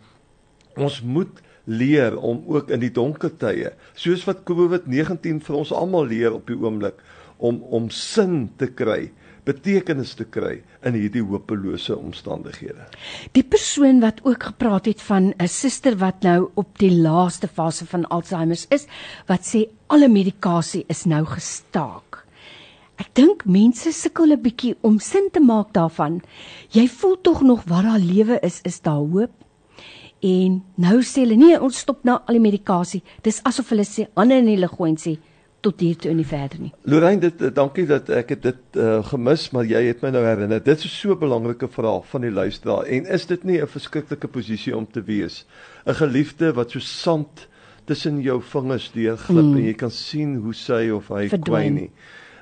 ons 0.73 1.01
moet 1.05 1.41
leer 1.69 2.17
om 2.17 2.41
ook 2.49 2.71
in 2.73 2.81
die 2.81 2.91
donker 2.91 3.31
tye, 3.39 3.71
soos 3.95 4.25
wat 4.27 4.41
COVID-19 4.47 5.39
vir 5.45 5.55
ons 5.55 5.71
almal 5.71 6.09
leer 6.09 6.33
op 6.35 6.49
die 6.49 6.57
oomblik 6.59 6.97
om 7.37 7.61
om 7.71 7.89
sin 7.93 8.49
te 8.59 8.67
kry, 8.67 9.11
betekenis 9.45 10.13
te 10.15 10.25
kry 10.25 10.61
in 10.87 10.95
hierdie 10.97 11.23
hopelose 11.23 11.95
omstandighede. 11.97 12.87
Die 13.35 13.43
persoon 13.43 13.99
wat 14.03 14.21
ook 14.23 14.49
gepraat 14.51 14.85
het 14.85 15.01
van 15.01 15.33
'n 15.37 15.47
suster 15.47 15.97
wat 15.97 16.23
nou 16.23 16.49
op 16.55 16.79
die 16.79 16.91
laaste 16.91 17.47
fase 17.47 17.85
van 17.85 18.07
Alzheimer 18.07 18.65
is, 18.69 18.87
wat 19.27 19.41
sê 19.41 19.67
alle 19.87 20.07
medikasie 20.07 20.85
is 20.87 21.05
nou 21.05 21.25
gestaak. 21.25 22.25
Ek 22.97 23.09
dink 23.13 23.45
mense 23.45 23.91
sukkel 23.91 24.31
'n 24.31 24.41
bietjie 24.41 24.75
om 24.81 24.99
sin 24.99 25.29
te 25.31 25.39
maak 25.39 25.73
daarvan. 25.73 26.21
Jy 26.69 26.87
voel 26.87 27.21
tog 27.21 27.41
nog 27.41 27.63
wat 27.65 27.83
daar 27.83 27.99
lewe 27.99 28.39
is, 28.41 28.61
is 28.63 28.81
daar 28.81 29.03
hoop? 29.03 29.31
En 30.21 30.63
nou 30.75 31.01
sê 31.01 31.25
hulle 31.25 31.35
nee, 31.35 31.61
ons 31.61 31.77
stop 31.77 32.03
nou 32.03 32.19
al 32.25 32.33
die 32.33 32.43
medikasie. 32.43 33.03
Dis 33.21 33.41
asof 33.43 33.69
hulle 33.69 33.83
sê 33.83 34.07
hande 34.15 34.35
in 34.35 34.45
die 34.45 34.57
lug 34.57 34.71
gooi 34.71 34.89
en 34.91 34.97
sê 34.97 35.17
tot 35.63 35.79
hier 35.79 35.95
toe 35.95 36.11
en 36.11 36.19
nie 36.19 36.27
verder 36.27 36.59
nie. 36.59 36.71
Lorraine, 36.91 37.21
dit 37.23 37.41
eh, 37.41 37.51
dankie 37.55 37.85
dat 37.87 38.09
ek 38.11 38.33
het 38.35 38.41
dit 38.43 38.79
uh, 38.81 38.97
gemis, 39.07 39.45
maar 39.55 39.67
jy 39.67 39.85
het 39.87 40.03
my 40.03 40.11
nou 40.11 40.23
herinner. 40.25 40.59
Dit 40.63 40.83
is 40.83 40.91
so 40.99 41.15
'n 41.15 41.19
belangrike 41.19 41.69
vraag 41.71 42.07
van 42.11 42.21
die 42.27 42.31
luisteraar 42.31 42.83
en 42.83 43.05
is 43.05 43.25
dit 43.25 43.43
nie 43.43 43.61
'n 43.61 43.67
verskriklike 43.67 44.27
posisie 44.27 44.75
om 44.75 44.87
te 44.87 45.01
wees? 45.01 45.45
'n 45.85 45.95
Geliefde 45.95 46.53
wat 46.53 46.71
so 46.71 46.79
sand 46.79 47.47
tussen 47.85 48.21
jou 48.21 48.41
vingers 48.41 48.91
deurglip 48.91 49.45
mm. 49.45 49.55
en 49.55 49.63
jy 49.63 49.73
kan 49.73 49.91
sien 49.91 50.35
hoe 50.43 50.53
sy 50.53 50.89
of 50.95 51.07
hy 51.07 51.27
kwyn 51.29 51.73
nie. 51.73 51.89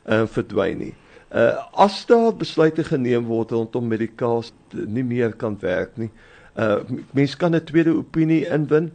Uh 0.06 0.26
verdwyn 0.26 0.78
nie. 0.78 0.94
Uh 1.30 1.54
as 1.74 2.06
daar 2.06 2.34
besluite 2.34 2.84
geneem 2.84 3.26
word 3.26 3.52
rondom 3.52 3.88
medikasie 3.88 4.54
nie 4.88 5.04
meer 5.04 5.34
kan 5.34 5.58
werk 5.62 5.98
nie. 5.98 6.10
Uh 6.58 6.82
mens 7.14 7.38
kan 7.38 7.56
'n 7.56 7.64
tweede 7.64 7.94
opinie 7.98 8.48
inwin. 8.50 8.92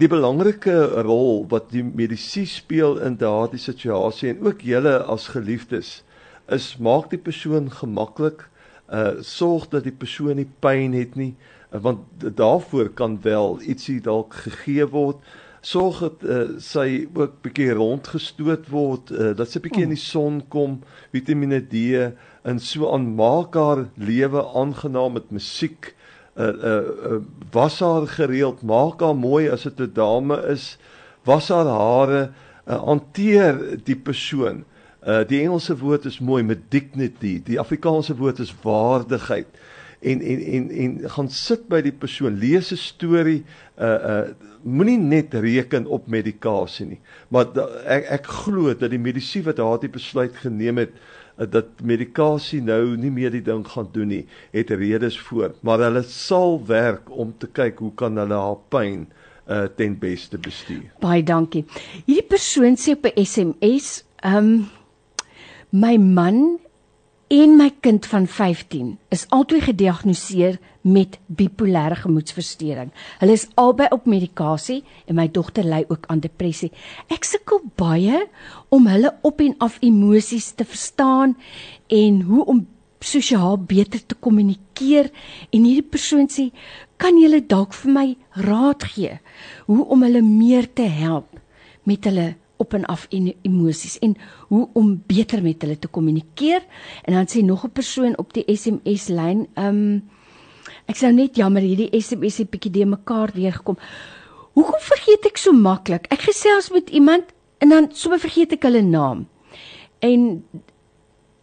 Die 0.00 0.08
belangrike 0.08 0.72
rol 1.04 1.42
wat 1.52 1.66
die 1.74 1.82
medisy 1.84 2.46
speel 2.48 2.94
in 3.04 3.18
daardie 3.20 3.60
situasie 3.60 4.30
en 4.30 4.46
ook 4.46 4.62
julle 4.64 4.94
as 5.12 5.26
geliefdes 5.34 5.98
is 6.48 6.78
maak 6.80 7.10
die 7.12 7.20
persoon 7.20 7.68
gemaklik, 7.70 8.46
uh 8.88 9.20
sorg 9.20 9.68
dat 9.74 9.84
die 9.84 9.92
persoon 9.92 10.40
nie 10.40 10.48
pyn 10.64 10.96
het 10.96 11.12
nie, 11.20 11.34
uh, 11.72 11.82
want 11.84 12.24
daarvoor 12.24 12.88
kan 12.96 13.18
wel 13.22 13.60
ietsie 13.60 14.00
dalk 14.00 14.34
gegee 14.46 14.88
word. 14.88 15.20
sorg 15.60 16.00
dat 16.00 16.24
uh, 16.24 16.58
sy 16.58 17.06
ook 17.14 17.36
bietjie 17.44 17.70
rondgestoot 17.76 18.66
word, 18.72 19.12
uh, 19.12 19.30
dat 19.36 19.50
sy 19.52 19.60
bietjie 19.62 19.84
in 19.84 19.92
die 19.94 20.00
son 20.00 20.40
kom, 20.50 20.80
Vitamiene 21.12 21.60
D 21.60 22.00
en 22.42 22.58
so 22.58 22.88
aan 22.90 23.12
maak 23.14 23.54
haar 23.54 23.84
lewe 23.94 24.42
aangenaam 24.42 25.20
met 25.20 25.30
musiek. 25.30 25.94
Uh 26.34 26.46
uh, 26.46 26.76
uh 27.12 27.20
was 27.52 27.80
haar 27.80 28.06
gereeld, 28.08 28.62
maak 28.62 29.00
haar 29.00 29.16
mooi 29.16 29.50
as 29.52 29.62
dit 29.62 29.80
'n 29.80 29.92
dame 29.92 30.36
is, 30.48 30.78
was 31.24 31.48
haar 31.48 31.68
hare, 31.68 32.30
uh, 32.66 32.82
hanteer 32.84 33.78
die 33.84 33.96
persoon. 33.96 34.64
Uh 35.06 35.24
die 35.28 35.42
Engelse 35.42 35.76
woord 35.76 36.04
is 36.04 36.18
mooi 36.18 36.42
met 36.42 36.70
dignity, 36.70 37.42
die 37.44 37.60
Afrikaanse 37.60 38.16
woord 38.16 38.38
is 38.38 38.54
waardigheid. 38.62 39.46
En 40.00 40.20
en 40.20 40.40
en 40.40 40.70
en 40.70 41.10
gaan 41.10 41.28
sit 41.30 41.68
by 41.68 41.82
die 41.82 41.92
persoon, 41.92 42.38
lees 42.38 42.72
'n 42.72 42.76
storie, 42.76 43.44
uh 43.78 43.86
uh 43.86 44.28
moenie 44.62 44.98
net 44.98 45.34
reken 45.34 45.86
op 45.86 46.06
medikasie 46.06 46.86
nie. 46.86 47.00
Maar 47.28 47.52
da, 47.52 47.66
ek 47.84 48.04
ek 48.08 48.26
glo 48.26 48.74
dat 48.74 48.90
die 48.90 48.98
medisyne 48.98 49.44
wat 49.44 49.56
daardie 49.56 49.90
besluit 49.90 50.36
geneem 50.36 50.78
het 50.78 50.90
uh, 50.94 51.21
dat 51.50 51.80
medikasie 51.82 52.60
nou 52.62 52.96
nie 52.96 53.10
meer 53.10 53.30
die 53.30 53.42
ding 53.42 53.64
gaan 53.68 53.88
doen 53.92 54.08
nie, 54.08 54.26
het 54.52 54.70
redes 54.70 55.18
voor, 55.20 55.54
maar 55.60 55.78
hulle 55.78 56.02
sal 56.02 56.60
werk 56.66 57.10
om 57.10 57.34
te 57.38 57.46
kyk 57.46 57.78
hoe 57.78 57.92
kan 57.94 58.16
hulle 58.16 58.34
haar 58.34 58.60
pyn 58.68 59.06
uh 59.50 59.64
ten 59.76 59.98
beste 59.98 60.38
bestuur. 60.38 60.92
Baie 61.02 61.22
dankie. 61.26 61.64
Hierdie 62.06 62.28
persoon 62.28 62.78
sê 62.78 62.94
op 62.94 63.06
'n 63.06 63.24
SMS, 63.24 64.04
ehm 64.22 64.36
um, 64.36 64.70
My 65.72 65.96
man 65.96 66.58
en 67.32 67.54
my 67.56 67.70
kind 67.80 68.04
van 68.06 68.26
15 68.28 68.98
is 69.08 69.22
albei 69.32 69.62
gediagnoseer 69.64 70.58
met 70.84 71.16
bipolêre 71.26 71.96
gemoedstoornis. 72.02 72.90
Hulle 73.22 73.32
is 73.32 73.46
albei 73.56 73.88
op 73.94 74.04
medikasie 74.06 74.82
en 75.08 75.16
my 75.16 75.30
dogter 75.32 75.64
ly 75.64 75.80
ook 75.88 76.04
aan 76.12 76.20
depressie. 76.20 76.68
Ek 77.08 77.24
sukkel 77.24 77.62
baie 77.80 78.26
om 78.68 78.90
hulle 78.90 79.14
op 79.24 79.40
en 79.40 79.56
af 79.64 79.78
emosies 79.80 80.50
te 80.58 80.66
verstaan 80.68 81.32
en 81.88 82.20
hoe 82.28 82.44
om 82.44 82.66
sosiaal 83.00 83.56
beter 83.56 84.04
te 84.06 84.14
kommunikeer 84.14 85.08
en 85.50 85.64
hierdie 85.64 85.88
persoon 85.88 86.28
sê 86.28 86.50
kan 87.00 87.16
jy 87.16 87.40
dalk 87.48 87.72
vir 87.74 87.92
my 87.96 88.06
raad 88.44 88.84
gee 88.92 89.16
hoe 89.66 89.88
om 89.88 90.04
hulle 90.04 90.22
meer 90.22 90.68
te 90.68 90.84
help 90.86 91.40
met 91.88 92.04
hulle 92.06 92.34
op 92.62 92.76
en 92.78 92.86
af 92.90 93.06
en 93.10 93.32
emosies 93.42 93.98
en 93.98 94.16
hoe 94.48 94.68
om 94.78 94.94
beter 95.06 95.42
met 95.42 95.62
hulle 95.62 95.78
te 95.78 95.90
kommunikeer. 95.90 96.62
En 97.04 97.18
dan 97.18 97.28
sê 97.30 97.44
nog 97.44 97.64
'n 97.66 97.74
persoon 97.74 98.18
op 98.18 98.32
die 98.32 98.46
SMS 98.46 99.08
lyn, 99.08 99.46
ehm 99.54 99.66
um, 99.66 100.02
ek 100.86 100.96
sou 100.96 101.12
net 101.12 101.36
jammer 101.36 101.62
hierdie 101.62 102.00
SMS 102.00 102.38
het 102.38 102.50
bietjie 102.50 102.72
de 102.72 102.86
mekaar 102.86 103.32
deurgekom. 103.34 103.78
Hoekom 104.52 104.80
vergeet 104.80 105.26
ek 105.26 105.36
so 105.36 105.52
maklik? 105.52 106.06
Ek 106.12 106.20
gesels 106.28 106.70
met 106.70 106.90
iemand 106.90 107.24
en 107.58 107.68
dan 107.68 107.88
sommer 107.92 108.20
vergeet 108.20 108.52
ek 108.52 108.62
hulle 108.62 108.82
naam. 108.82 109.26
En 110.00 110.44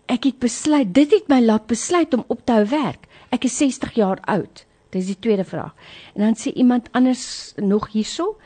ek 0.05 0.24
het 0.24 0.39
besluit, 0.39 0.93
dit 0.93 1.11
het 1.11 1.28
my 1.28 1.39
laat 1.41 1.67
besluit 1.67 2.13
om 2.13 2.24
op 2.28 2.41
te 2.45 2.51
hou 2.51 2.65
werk. 2.65 3.07
Ek 3.30 3.45
is 3.45 3.57
60 3.57 3.93
jaar 3.93 4.20
oud. 4.22 4.65
Dis 4.89 5.05
die 5.05 5.20
tweede 5.22 5.45
vraag. 5.45 5.74
En 6.15 6.26
dan 6.26 6.38
sê 6.38 6.53
iemand 6.53 6.89
anders 6.97 7.53
nog 7.61 7.91
hierso 7.93 8.38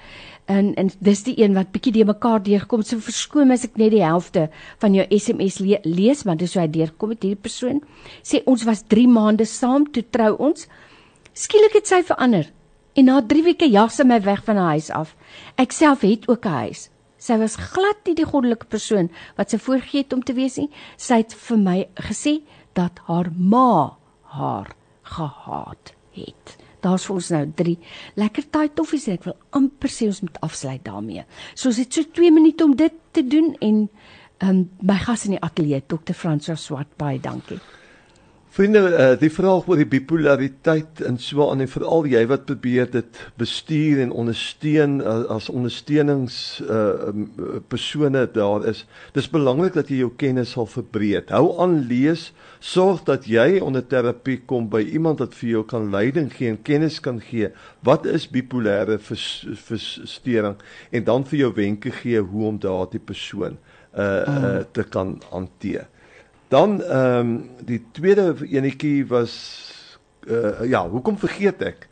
en 0.45 0.73
en 0.75 0.89
dis 0.99 1.23
die 1.23 1.35
een 1.39 1.53
wat 1.53 1.71
bietjie 1.71 1.93
deur 1.95 2.09
mekaar 2.11 2.43
deurkom. 2.43 2.83
So 2.83 2.99
verskoon 2.99 3.51
as 3.51 3.65
ek 3.67 3.77
net 3.79 3.93
die 3.95 4.03
helfte 4.03 4.49
van 4.81 4.95
jou 4.97 5.05
SMS 5.09 5.59
le 5.59 5.79
lees, 5.83 6.23
want 6.27 6.39
dis 6.43 6.53
hoe 6.53 6.63
hy 6.63 6.69
deurkom 6.71 7.13
met 7.13 7.23
hierdie 7.23 7.41
persoon. 7.41 7.81
Sê 8.23 8.43
ons 8.49 8.65
was 8.67 8.83
3 8.91 9.07
maande 9.07 9.47
saam 9.49 9.87
toe 9.91 10.03
trou 10.11 10.33
ons. 10.37 10.67
Skielik 11.33 11.79
het 11.79 11.89
sy 11.89 12.03
verander. 12.05 12.51
En 12.93 13.09
na 13.09 13.21
3 13.21 13.43
weke 13.43 13.69
jag 13.69 13.91
sy 13.91 14.05
my 14.05 14.19
weg 14.21 14.43
van 14.45 14.59
haar 14.61 14.75
huis 14.77 14.91
af. 14.93 15.15
Ek 15.57 15.71
self 15.71 16.01
het 16.01 16.27
ook 16.29 16.45
'n 16.45 16.59
huis. 16.67 16.89
Sy 17.17 17.37
was 17.39 17.55
glad 17.55 18.03
nie 18.05 18.15
die 18.15 18.27
goddelike 18.27 18.67
persoon 18.67 19.09
wat 19.37 19.49
sy 19.49 19.57
voorgegee 19.57 20.03
het 20.03 20.13
om 20.13 20.23
te 20.23 20.33
wees 20.33 20.57
nie. 20.57 20.69
Sy 20.97 21.23
het 21.23 21.33
vir 21.33 21.57
my 21.57 21.87
gesê 21.95 22.41
dat 22.73 22.99
haar 23.07 23.31
ma 23.37 23.97
haar 24.23 24.75
gehaat 25.03 25.93
het. 26.11 26.62
Daar's 26.83 27.05
vir 27.07 27.15
ons 27.15 27.29
nou 27.33 27.43
3 27.61 27.75
lekker 28.19 28.49
taai 28.51 28.67
toffies 28.75 29.07
en 29.07 29.17
ek 29.17 29.27
wil 29.29 29.37
amper 29.59 29.91
sê 29.91 30.09
ons 30.11 30.23
moet 30.25 30.41
afsluit 30.47 30.83
daarmee. 30.83 31.23
So 31.55 31.71
ons 31.71 31.79
het 31.81 31.93
so 31.93 32.03
2 32.19 32.33
minute 32.35 32.65
om 32.65 32.75
dit 32.75 32.99
te 33.15 33.23
doen 33.27 33.53
en 33.59 33.87
ehm 34.43 34.49
um, 34.49 34.65
my 34.81 34.97
gas 34.99 35.25
in 35.25 35.37
die 35.37 35.43
ateljee 35.45 35.85
Dr. 35.87 36.13
Francois 36.17 36.65
Swart 36.65 36.97
baie 36.99 37.19
dankie. 37.21 37.59
Vriende, 38.53 38.81
uh, 38.85 39.05
die 39.17 39.31
vraag 39.33 39.65
oor 39.65 39.79
die 39.81 39.87
bipolariteit 39.89 40.99
en 41.07 41.15
so 41.17 41.47
aan 41.49 41.63
en 41.63 41.69
veral 41.71 42.03
jy 42.05 42.19
wat 42.29 42.43
probeer 42.45 42.85
dit 42.93 43.21
bestuur 43.41 44.03
en 44.03 44.11
ondersteun 44.13 44.99
uh, 45.01 45.13
as 45.33 45.47
ondersteunings 45.49 46.35
uh, 46.61 47.09
persone 47.73 48.21
daar 48.35 48.67
is. 48.69 48.83
Dis 49.15 49.29
belangrik 49.33 49.73
dat 49.73 49.89
jy 49.89 50.03
jou 50.03 50.11
kennis 50.21 50.53
sal 50.53 50.69
verbreed. 50.69 51.33
Hou 51.33 51.55
aan 51.65 51.79
lees, 51.89 52.27
sorg 52.61 53.01
dat 53.07 53.25
jy 53.25 53.57
onder 53.57 53.81
terapie 53.89 54.43
kom 54.45 54.69
by 54.69 54.83
iemand 54.85 55.25
wat 55.25 55.33
vir 55.39 55.55
jou 55.55 55.63
kan 55.73 55.89
leiding 55.89 56.29
gee 56.35 56.53
en 56.53 56.61
kennis 56.61 56.99
kan 57.01 57.17
gee. 57.25 57.49
Wat 57.81 58.05
is 58.05 58.29
bipolêre 58.29 58.99
verstoring 59.01 60.61
en 60.93 61.09
dan 61.09 61.25
vir 61.25 61.39
jou 61.47 61.51
wenke 61.57 61.95
gee 62.03 62.21
hoe 62.21 62.45
om 62.53 62.61
daardie 62.61 63.01
persoon 63.01 63.57
uh, 63.97 64.05
uh 64.29 64.61
te 64.77 64.85
kan 64.85 65.17
hanteer. 65.33 65.89
Dan 66.53 66.83
ehm 66.83 67.19
um, 67.19 67.49
die 67.65 67.81
tweede 67.91 68.35
enetjie 68.45 69.07
was 69.09 69.33
uh 70.29 70.61
ja, 70.69 70.89
hoekom 70.89 71.17
vergeet 71.17 71.61
ek? 71.65 71.87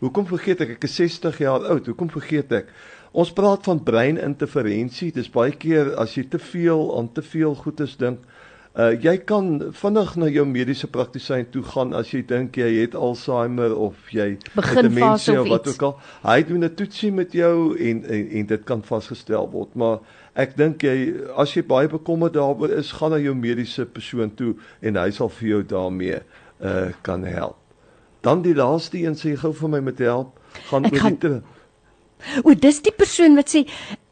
Hoekom 0.00 0.24
vergeet 0.26 0.62
ek? 0.64 0.70
Ek 0.78 0.86
is 0.88 0.94
60 0.96 1.42
jaar 1.44 1.66
oud. 1.68 1.90
Hoekom 1.90 2.08
vergeet 2.14 2.54
ek? 2.62 2.70
Ons 3.12 3.32
praat 3.36 3.68
van 3.68 3.82
breininterferensie. 3.84 5.10
Dis 5.12 5.28
baie 5.32 5.52
keer 5.52 5.92
as 6.00 6.16
jy 6.16 6.24
te 6.32 6.40
veel 6.40 6.88
aan 6.96 7.10
te 7.12 7.24
veel 7.24 7.58
goedes 7.60 7.98
dink. 8.00 8.24
Uh 8.76 8.92
jy 9.00 9.14
kan 9.24 9.46
vinnig 9.72 10.10
na 10.20 10.26
jou 10.28 10.42
mediese 10.44 10.86
praktisyn 10.92 11.46
toe 11.48 11.62
gaan 11.64 11.94
as 11.96 12.10
jy 12.12 12.18
dink 12.28 12.58
jy 12.60 12.66
het 12.82 12.92
Alzheimer 12.92 13.72
of 13.72 14.10
jy 14.12 14.34
het 14.34 14.82
demensie 14.84 15.32
of, 15.32 15.46
of 15.46 15.48
wat 15.54 15.70
ook 15.70 15.84
al. 15.88 15.94
Hy 16.26 16.42
doen 16.44 16.64
'n 16.64 16.74
toetsie 16.76 17.12
met 17.12 17.32
jou 17.32 17.72
en, 17.72 18.04
en 18.04 18.28
en 18.28 18.46
dit 18.46 18.64
kan 18.68 18.82
vasgestel 18.84 19.48
word, 19.50 19.72
maar 19.74 19.98
ek 20.34 20.56
dink 20.60 20.84
jy 20.84 21.14
as 21.36 21.56
jy 21.56 21.64
baie 21.64 21.88
bekommerd 21.88 22.36
daaroor 22.36 22.76
is, 22.76 22.92
gaan 22.92 23.16
na 23.16 23.18
jou 23.18 23.34
mediese 23.34 23.86
persoon 23.86 24.34
toe 24.36 24.52
en 24.82 25.00
hy 25.00 25.10
sal 25.10 25.32
vir 25.40 25.48
jou 25.48 25.62
daarmee 25.62 26.20
uh 26.60 26.92
kan 27.02 27.24
help. 27.24 27.56
Dan 28.20 28.42
die 28.42 28.54
laaste 28.54 28.98
een 28.98 29.16
sê 29.16 29.36
gou 29.40 29.54
vir 29.54 29.68
my 29.68 29.80
met 29.80 29.98
help, 29.98 30.36
gaan 30.68 30.84
oor 30.84 31.00
die 31.00 31.18
te 31.18 31.40
O, 32.42 32.54
dis 32.54 32.80
die 32.84 32.94
persoon 32.94 33.36
wat 33.38 33.52
sê 33.52 33.64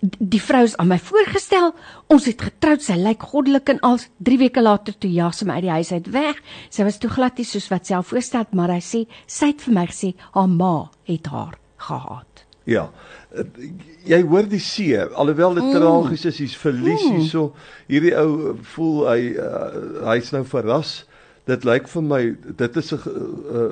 die 0.05 0.41
vrou 0.43 0.63
is 0.67 0.77
aan 0.81 0.91
my 0.93 0.99
voorgestel. 1.01 1.73
Ons 2.13 2.29
het 2.29 2.43
getroud, 2.47 2.83
sy 2.85 2.97
lyk 3.01 3.25
goddelik 3.33 3.73
en 3.73 3.81
al 3.87 3.99
3 4.27 4.39
weke 4.43 4.63
later 4.63 4.97
toe 5.01 5.11
ja, 5.11 5.31
sy 5.33 5.49
uit 5.49 5.65
die 5.65 5.73
huis 5.73 5.93
uit 5.93 6.11
weg. 6.13 6.41
Sy 6.71 6.87
was 6.87 7.01
toe 7.01 7.11
glad 7.11 7.41
nie 7.41 7.49
soos 7.49 7.71
wat 7.73 7.89
self 7.89 8.13
voorstel, 8.13 8.47
maar 8.53 8.75
hy 8.75 8.83
sê 8.85 9.05
sy 9.27 9.53
het 9.55 9.65
vir 9.65 9.77
my 9.81 9.87
gesê 9.91 10.15
haar 10.37 10.51
ma 10.53 10.75
het 11.09 11.33
haar 11.33 11.57
gehaat. 11.89 12.45
Ja. 12.69 12.87
Jy 14.09 14.21
hoor 14.29 14.47
die 14.49 14.63
seer, 14.63 15.11
alhoewel 15.21 15.59
dit 15.59 15.67
mm. 15.67 15.75
tragies 15.77 16.25
is, 16.31 16.39
hy's 16.45 16.57
verlies 16.57 17.03
mm. 17.05 17.19
hierso. 17.19 17.51
Hierdie 17.91 18.15
ou 18.21 18.55
voel 18.77 19.03
hy 19.09 19.19
uh, 19.37 19.67
hy's 20.13 20.33
nou 20.37 20.45
verras. 20.49 21.03
Dit 21.49 21.67
lyk 21.69 21.91
vir 21.93 22.07
my 22.09 22.23
dit 22.33 22.81
is 22.81 22.93
'n 22.95 23.01
uh, 23.05 23.69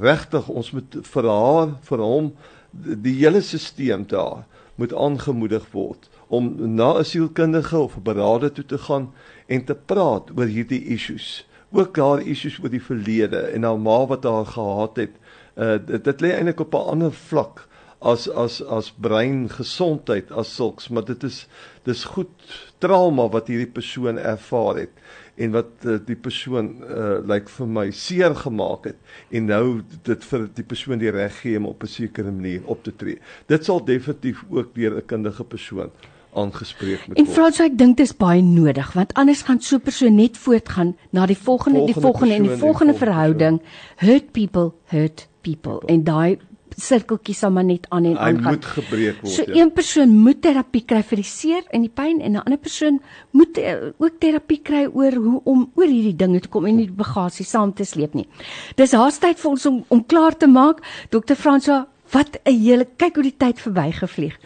regtig 0.00 0.48
ons 0.48 0.72
moet 0.72 0.96
vir 1.04 1.28
haar, 1.28 1.76
vir 1.84 2.00
hom 2.00 2.32
die 2.80 3.14
hele 3.20 3.40
stelsel 3.40 4.06
daar 4.06 4.44
moet 4.80 4.94
aangemoedig 4.94 5.64
word 5.72 6.08
om 6.32 6.54
na 6.74 6.98
'n 6.98 7.04
sielkundige 7.04 7.78
of 7.78 7.96
'n 7.96 8.02
beraader 8.02 8.52
toe 8.52 8.64
te 8.64 8.78
gaan 8.78 9.12
en 9.46 9.64
te 9.64 9.74
praat 9.74 10.30
oor 10.36 10.46
hierdie 10.46 10.84
issues. 10.84 11.46
Ook 11.72 11.94
daar 11.94 12.20
issues 12.20 12.58
oor 12.62 12.70
die 12.70 12.82
verlede 12.82 13.36
en 13.36 13.62
haar 13.62 13.80
ma 13.80 14.06
wat 14.06 14.24
haar 14.24 14.46
gehaat 14.46 14.96
het. 14.96 15.14
Uh 15.56 15.78
dit, 15.86 16.04
dit 16.04 16.20
lê 16.20 16.30
eintlik 16.32 16.60
op 16.60 16.74
'n 16.74 16.88
ander 16.94 17.12
vlak 17.12 17.68
as 18.02 18.28
as 18.28 18.62
as 18.62 18.90
brein 18.90 19.48
gesondheid 19.48 20.32
as 20.32 20.54
sulks 20.54 20.88
maar 20.88 21.04
dit 21.04 21.22
is 21.22 21.46
dis 21.86 22.04
goed 22.14 22.54
trauma 22.78 23.28
wat 23.30 23.46
hierdie 23.46 23.70
persoon 23.70 24.18
ervaar 24.18 24.82
het 24.82 24.90
en 25.34 25.50
wat 25.50 25.86
uh, 25.86 25.96
die 26.06 26.16
persoon 26.16 26.74
uh, 26.84 27.18
lyk 27.24 27.48
vir 27.48 27.68
my 27.68 27.86
seer 27.90 28.34
gemaak 28.36 28.90
het 28.90 28.96
en 29.30 29.48
nou 29.48 29.64
dit 30.04 30.24
vir 30.30 30.48
die 30.58 30.64
persoon 30.64 31.00
die 31.00 31.12
reg 31.14 31.38
gee 31.40 31.56
om 31.58 31.70
op 31.70 31.82
'n 31.82 31.88
sekere 31.88 32.30
manier 32.30 32.60
op 32.64 32.82
te 32.84 32.92
tree. 32.96 33.18
Dit 33.46 33.64
sal 33.64 33.84
definitief 33.84 34.44
ook 34.50 34.74
deur 34.74 34.96
'n 34.96 35.06
kundige 35.06 35.44
persoon 35.44 35.90
aangespreek 36.34 37.06
moet 37.06 37.16
word. 37.16 37.28
En 37.28 37.34
Frans, 37.34 37.60
ek 37.60 37.78
dink 37.78 37.96
dit 37.96 38.06
is 38.06 38.16
baie 38.16 38.42
nodig 38.42 38.92
want 38.92 39.14
anders 39.14 39.42
gaan 39.42 39.60
so 39.60 39.76
'n 39.76 39.80
persoon 39.80 40.14
net 40.14 40.36
voortgaan 40.36 40.96
na 41.10 41.26
die 41.26 41.36
volgende, 41.36 41.78
volgende 41.78 41.92
die 41.92 42.02
volgende 42.02 42.34
en 42.34 42.42
die 42.42 42.56
volgende 42.56 42.94
verhouding 42.94 43.62
hurt 43.96 44.32
people 44.32 44.72
hurt 44.84 45.28
people, 45.40 45.78
people. 45.78 45.88
en 45.88 46.04
daai 46.04 46.38
sirkeltjie 46.76 47.34
sal 47.34 47.50
maar 47.50 47.64
net 47.64 47.86
aan 47.90 48.04
en 48.04 48.16
aan 48.16 48.38
gaan. 48.38 48.44
Hy 48.44 48.50
moet 48.56 48.64
gebreek 48.64 49.20
word. 49.20 49.32
So 49.34 49.44
ja. 49.46 49.60
een 49.60 49.72
persoon 49.72 50.16
moet 50.24 50.42
terapie 50.42 50.84
kry 50.84 51.02
vir 51.02 51.22
die 51.22 51.28
seer 51.28 51.62
en 51.70 51.86
die 51.86 51.92
pyn 51.92 52.20
en 52.20 52.32
'n 52.32 52.42
ander 52.44 52.58
persoon 52.58 53.00
moet 53.30 53.58
uh, 53.58 53.92
ook 53.98 54.18
terapie 54.18 54.60
kry 54.62 54.86
oor 54.86 55.12
hoe 55.12 55.40
om 55.44 55.70
oor 55.74 55.86
hierdie 55.86 56.16
dinge 56.16 56.40
te 56.40 56.48
kom 56.48 56.66
en 56.66 56.76
nie 56.76 56.86
die 56.86 57.00
bagasie 57.04 57.46
saam 57.46 57.72
te 57.72 57.84
sleep 57.84 58.14
nie. 58.14 58.28
Dis 58.76 58.92
haastyd 58.92 59.38
vir 59.38 59.50
ons 59.50 59.66
om 59.66 59.84
om 59.88 60.06
klaar 60.06 60.36
te 60.36 60.46
maak. 60.46 60.82
Dr. 61.10 61.34
Fransoa 61.34 61.86
Wat 62.12 62.36
'n 62.44 62.58
hele 62.60 62.84
kyk 62.84 63.14
hoe 63.14 63.22
die 63.24 63.36
tyd 63.36 63.60
verbygevlieg. 63.60 64.36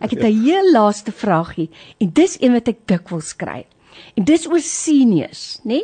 Ek 0.00 0.10
het 0.10 0.22
ja. 0.22 0.28
'n 0.28 0.42
heel 0.42 0.72
laaste 0.72 1.12
vraagie 1.12 1.70
en 1.98 2.10
dis 2.10 2.36
een 2.40 2.52
wat 2.52 2.68
ek 2.68 2.86
dikwels 2.86 3.36
kry. 3.36 3.66
En 4.16 4.24
dis 4.24 4.46
oor 4.48 4.60
seniors, 4.60 5.60
nê? 5.64 5.80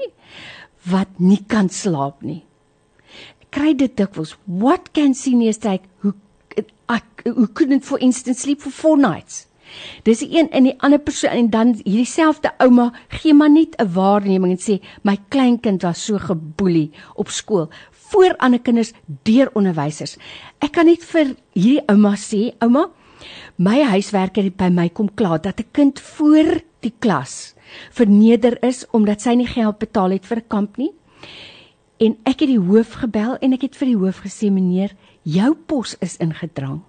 Wat 0.82 1.08
nie 1.18 1.44
kan 1.46 1.68
slaap 1.68 2.22
nie. 2.22 2.42
Kry 3.50 3.74
dit 3.74 3.96
dikwels. 3.96 4.36
What 4.44 4.92
can 4.92 5.14
seniors 5.14 5.58
take 5.58 5.84
who 6.00 6.14
who 7.24 7.46
couldn't 7.48 7.84
for 7.84 7.98
instance 7.98 8.40
sleep 8.40 8.60
for 8.60 8.70
four 8.70 8.96
nights? 8.96 9.46
Dis 10.04 10.22
die 10.22 10.38
een 10.38 10.48
in 10.56 10.68
die 10.68 10.76
ander 10.80 11.00
persoon 11.02 11.34
en 11.36 11.50
dan 11.52 11.74
hierdie 11.82 12.08
selfde 12.08 12.54
ouma 12.64 12.88
gee 13.20 13.34
maar 13.34 13.50
net 13.52 13.76
'n 13.76 13.92
waarneming 13.92 14.52
en 14.52 14.62
sê 14.68 14.80
my 15.02 15.18
kleinkind 15.28 15.82
was 15.82 16.04
so 16.04 16.18
geboelie 16.18 16.90
op 17.14 17.28
skool 17.28 17.68
voor 18.08 18.36
ander 18.38 18.60
kinders 18.60 18.92
deur 19.22 19.50
onderwysers. 19.54 20.16
Ek 20.58 20.72
kan 20.72 20.86
net 20.86 21.04
vir 21.04 21.36
hierdie 21.52 21.84
ouma 21.88 22.14
sê, 22.16 22.54
ouma, 22.64 22.88
my 23.56 23.82
huiswerker 23.82 24.44
het 24.44 24.56
by 24.56 24.70
my 24.70 24.88
kom 24.88 25.08
kla 25.14 25.38
dat 25.38 25.60
'n 25.60 25.68
kind 25.72 26.00
voor 26.00 26.62
die 26.80 26.94
klas 26.98 27.54
verneder 27.90 28.58
is 28.64 28.86
omdat 28.92 29.20
sy 29.20 29.34
nie 29.34 29.46
geld 29.46 29.78
betaal 29.78 30.10
het 30.10 30.26
vir 30.26 30.38
'n 30.38 30.48
kamp 30.48 30.76
nie. 30.76 30.92
En 31.98 32.14
ek 32.22 32.44
het 32.44 32.50
die 32.50 32.60
hoof 32.62 33.00
gebel 33.02 33.36
en 33.42 33.56
ek 33.56 33.64
het 33.66 33.78
vir 33.78 33.90
die 33.90 33.98
hoof 33.98 34.22
gesê 34.22 34.52
meneer, 34.54 34.94
jou 35.26 35.54
pos 35.66 35.96
is 36.04 36.16
ingedrang. 36.22 36.80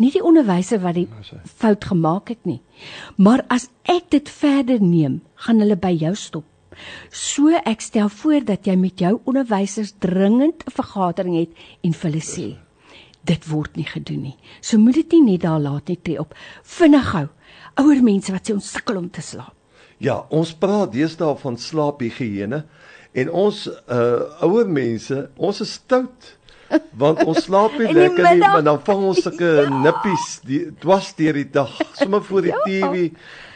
Nie 0.00 0.08
die 0.14 0.22
onderwyser 0.24 0.80
wat 0.80 0.96
die 0.96 1.08
fout 1.44 1.84
gemaak 1.84 2.32
het 2.32 2.46
nie. 2.48 2.62
Maar 3.20 3.44
as 3.52 3.68
ek 3.84 4.08
dit 4.14 4.30
verder 4.32 4.80
neem, 4.80 5.20
gaan 5.44 5.60
hulle 5.60 5.76
by 5.76 5.92
jou 5.92 6.14
stop. 6.16 6.46
So 7.12 7.52
ek 7.52 7.84
stel 7.84 8.08
voor 8.08 8.46
dat 8.48 8.64
jy 8.64 8.78
met 8.80 9.02
jou 9.04 9.18
onderwysers 9.28 9.92
dringend 10.00 10.64
'n 10.64 10.72
vergadering 10.72 11.36
het 11.36 11.52
en 11.84 11.92
vir 11.92 12.10
hulle 12.10 12.24
sê 12.24 12.48
dit 13.24 13.46
word 13.50 13.76
nie 13.76 13.84
gedoen 13.84 14.22
nie. 14.22 14.36
So 14.60 14.78
moet 14.78 14.94
dit 14.94 15.12
nie 15.12 15.32
net 15.32 15.42
daar 15.42 15.60
laat 15.60 15.88
nie 15.88 15.98
tree 16.02 16.20
op. 16.20 16.34
Vinnig 16.62 17.10
gou. 17.10 17.28
Ouer 17.76 18.02
mense 18.02 18.32
wat 18.32 18.48
sê 18.48 18.54
ons 18.54 18.70
sukkel 18.72 18.96
om 18.96 19.10
te 19.10 19.20
slaap. 19.20 19.54
Ja, 20.00 20.24
ons 20.30 20.54
praat 20.56 20.92
deesdae 20.92 21.36
van 21.36 21.58
slaaphigiëne 21.60 22.64
en 23.12 23.30
ons 23.30 23.66
uh 23.88 24.44
ouer 24.46 24.68
mense, 24.68 25.28
ons 25.36 25.60
is 25.60 25.72
stout. 25.72 26.36
Want 26.94 27.24
ons 27.26 27.40
slaap 27.42 27.72
nie 27.78 27.90
lekker 28.02 28.28
nie, 28.30 28.44
maar 28.46 28.62
dan 28.62 28.78
vang 28.86 29.00
ons 29.10 29.22
sulke 29.22 29.48
Ja. 29.64 29.68
nippies 29.82 30.40
die 30.46 30.60
dwars 30.78 31.14
deur 31.18 31.34
die 31.34 31.48
dag, 31.50 31.72
sommer 31.98 32.22
voor 32.22 32.42
die 32.46 32.52
Ja. 32.54 32.60
TV 32.66 33.10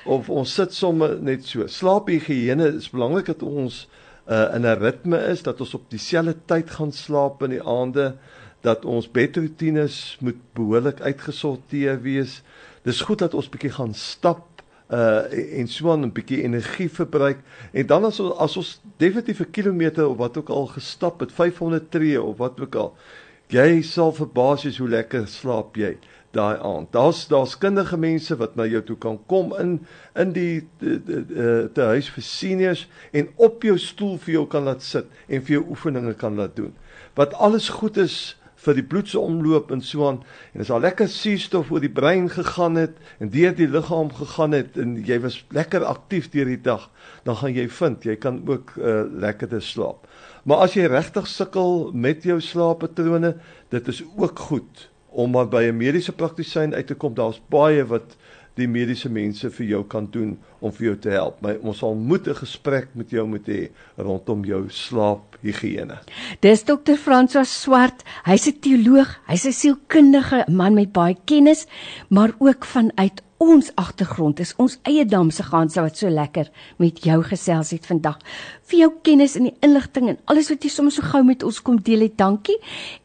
of 0.05 0.29
ons 0.29 0.55
sit 0.55 0.75
sommer 0.75 1.15
net 1.23 1.45
so. 1.47 1.67
Slaaphigiëne 1.71 2.73
is 2.77 2.91
belangrik 2.91 3.27
dat 3.31 3.43
ons 3.47 3.85
uh 4.27 4.55
in 4.57 4.65
'n 4.67 4.79
ritme 4.81 5.19
is, 5.31 5.43
dat 5.43 5.61
ons 5.61 5.75
op 5.75 5.85
dieselfde 5.91 6.35
tyd 6.47 6.71
gaan 6.71 6.93
slaap 6.93 7.43
in 7.43 7.51
die 7.51 7.63
aande, 7.63 8.17
dat 8.63 8.85
ons 8.85 9.07
bedroetines 9.11 10.17
moet 10.21 10.37
behoorlik 10.55 11.01
uitgesorteer 11.01 12.01
wees. 12.03 12.43
Dis 12.83 13.01
goed 13.01 13.19
dat 13.19 13.35
ons 13.35 13.49
bietjie 13.49 13.71
gaan 13.71 13.95
stap 13.95 14.54
uh 14.95 15.59
en 15.61 15.69
so 15.69 15.91
aan 15.91 16.05
'n 16.07 16.13
bietjie 16.13 16.43
energie 16.43 16.91
verbruik. 16.91 17.39
En 17.73 17.87
dan 17.87 18.05
as 18.05 18.21
ons 18.21 18.37
as 18.39 18.57
ons 18.57 18.81
definitief 18.97 19.41
'n 19.41 19.51
kilometer 19.51 20.09
of 20.09 20.17
wat 20.17 20.37
ook 20.39 20.49
al 20.49 20.67
gestap 20.67 21.21
het 21.21 21.33
500 21.33 21.91
tree 21.91 22.23
of 22.23 22.37
wat 22.37 22.61
ook 22.61 22.75
al 22.75 22.95
jy 23.47 23.83
sal 23.83 24.13
verbaas 24.13 24.63
wees 24.65 24.79
hoe 24.79 24.89
lekker 24.89 25.29
slaap 25.29 25.77
jy 25.77 25.97
daai 26.35 26.59
aand. 26.59 26.93
Daar's 26.93 27.27
daar's 27.31 27.59
kundige 27.59 27.97
mense 27.97 28.37
wat 28.37 28.57
na 28.57 28.67
jou 28.67 28.83
toe 28.83 28.97
kan 28.97 29.19
kom 29.27 29.55
in 29.59 29.87
in 30.15 30.33
die 30.33 30.69
te, 30.79 31.83
huis 31.83 32.09
vir 32.11 32.23
seniors 32.23 32.87
en 33.13 33.29
op 33.37 33.63
jou 33.63 33.79
stoel 33.79 34.19
vir 34.19 34.33
jou 34.39 34.47
kan 34.47 34.65
laat 34.65 34.83
sit 34.83 35.07
en 35.29 35.43
vir 35.43 35.59
jou 35.59 35.65
oefeninge 35.69 36.15
kan 36.15 36.35
laat 36.35 36.57
doen. 36.57 36.75
Wat 37.15 37.35
alles 37.35 37.69
goed 37.69 37.97
is 37.97 38.37
vir 38.65 38.79
die 38.79 38.87
bloedse 38.87 39.21
omloop 39.21 39.73
en 39.75 39.83
so 39.85 40.07
aan. 40.09 40.23
En 40.55 40.65
as 40.65 40.71
al 40.73 40.83
lekker 40.85 41.09
suurstof 41.09 41.71
oor 41.73 41.85
die 41.85 41.93
brein 41.93 42.31
gegaan 42.33 42.79
het 42.81 42.97
en 43.21 43.33
deur 43.35 43.55
die 43.57 43.69
liggaam 43.69 44.13
gegaan 44.15 44.57
het 44.57 44.79
en 44.81 44.97
jy 45.05 45.21
was 45.25 45.43
lekker 45.55 45.85
aktief 45.85 46.31
deur 46.33 46.49
die 46.49 46.61
dag 46.61 46.89
dan 47.25 47.37
gaan 47.41 47.55
jy 47.57 47.69
vind 47.69 48.05
jy 48.05 48.17
kan 48.21 48.41
ook 48.49 48.75
uh, 48.79 49.05
lekker 49.09 49.49
te 49.49 49.61
slaap. 49.61 50.09
Maar 50.45 50.67
as 50.67 50.77
jy 50.77 50.89
regtig 50.91 51.29
sukkel 51.31 51.91
met 51.93 52.25
jou 52.25 52.41
slaappatrone 52.41 53.35
dit 53.73 53.89
is 53.89 54.03
ook 54.17 54.47
goed 54.49 54.89
om 55.15 55.31
maar 55.31 55.47
by 55.49 55.63
'n 55.71 55.77
mediese 55.77 56.13
praktisyn 56.13 56.75
uit 56.75 56.87
te 56.87 56.95
kom. 56.95 57.15
Daar's 57.15 57.41
baie 57.49 57.85
wat 57.87 58.17
die 58.57 58.69
mediese 58.69 59.09
mense 59.09 59.51
vir 59.51 59.67
jou 59.67 59.83
kan 59.85 60.07
doen 60.11 60.37
om 60.61 60.73
vir 60.73 60.87
jou 60.87 60.97
te 61.07 61.11
help 61.11 61.41
maar 61.43 61.59
ons 61.63 61.79
sal 61.79 61.95
moet 61.95 62.29
'n 62.29 62.35
gesprek 62.35 62.89
met 62.95 63.11
jou 63.11 63.27
moet 63.27 63.47
hê 63.49 63.69
rondom 63.97 64.45
jou 64.45 64.65
slaaphigiëne 64.69 65.99
Dis 66.41 66.65
dokter 66.65 66.97
François 66.97 67.49
Swart. 67.49 68.03
Hy's 68.25 68.47
'n 68.47 68.59
teoloog, 68.61 69.11
hy's 69.27 69.47
'n 69.47 69.53
sielkundige 69.53 70.45
man 70.49 70.75
met 70.75 70.93
baie 70.93 71.17
kennis, 71.25 71.67
maar 72.09 72.33
ook 72.39 72.65
vanuit 72.65 73.23
ons 73.53 73.71
agtergrond 73.81 74.41
is 74.41 74.53
ons 74.63 74.77
eie 74.89 75.05
damse 75.05 75.43
ganse 75.43 75.81
wat 75.81 75.99
so 76.01 76.11
lekker 76.11 76.51
met 76.83 77.03
jou 77.05 77.21
gesels 77.27 77.71
het 77.75 77.87
vandag. 77.87 78.19
Vir 78.71 78.79
jou 78.79 78.91
kennis 79.07 79.37
en 79.37 79.49
die 79.49 79.55
inligting 79.67 80.09
en 80.13 80.19
alles 80.33 80.51
wat 80.53 80.65
jy 80.65 80.71
sommer 80.73 80.95
so 80.95 81.03
gou 81.03 81.23
met 81.27 81.45
ons 81.47 81.61
kom 81.63 81.79
deel 81.83 82.07
het. 82.07 82.17
Dankie. 82.19 82.57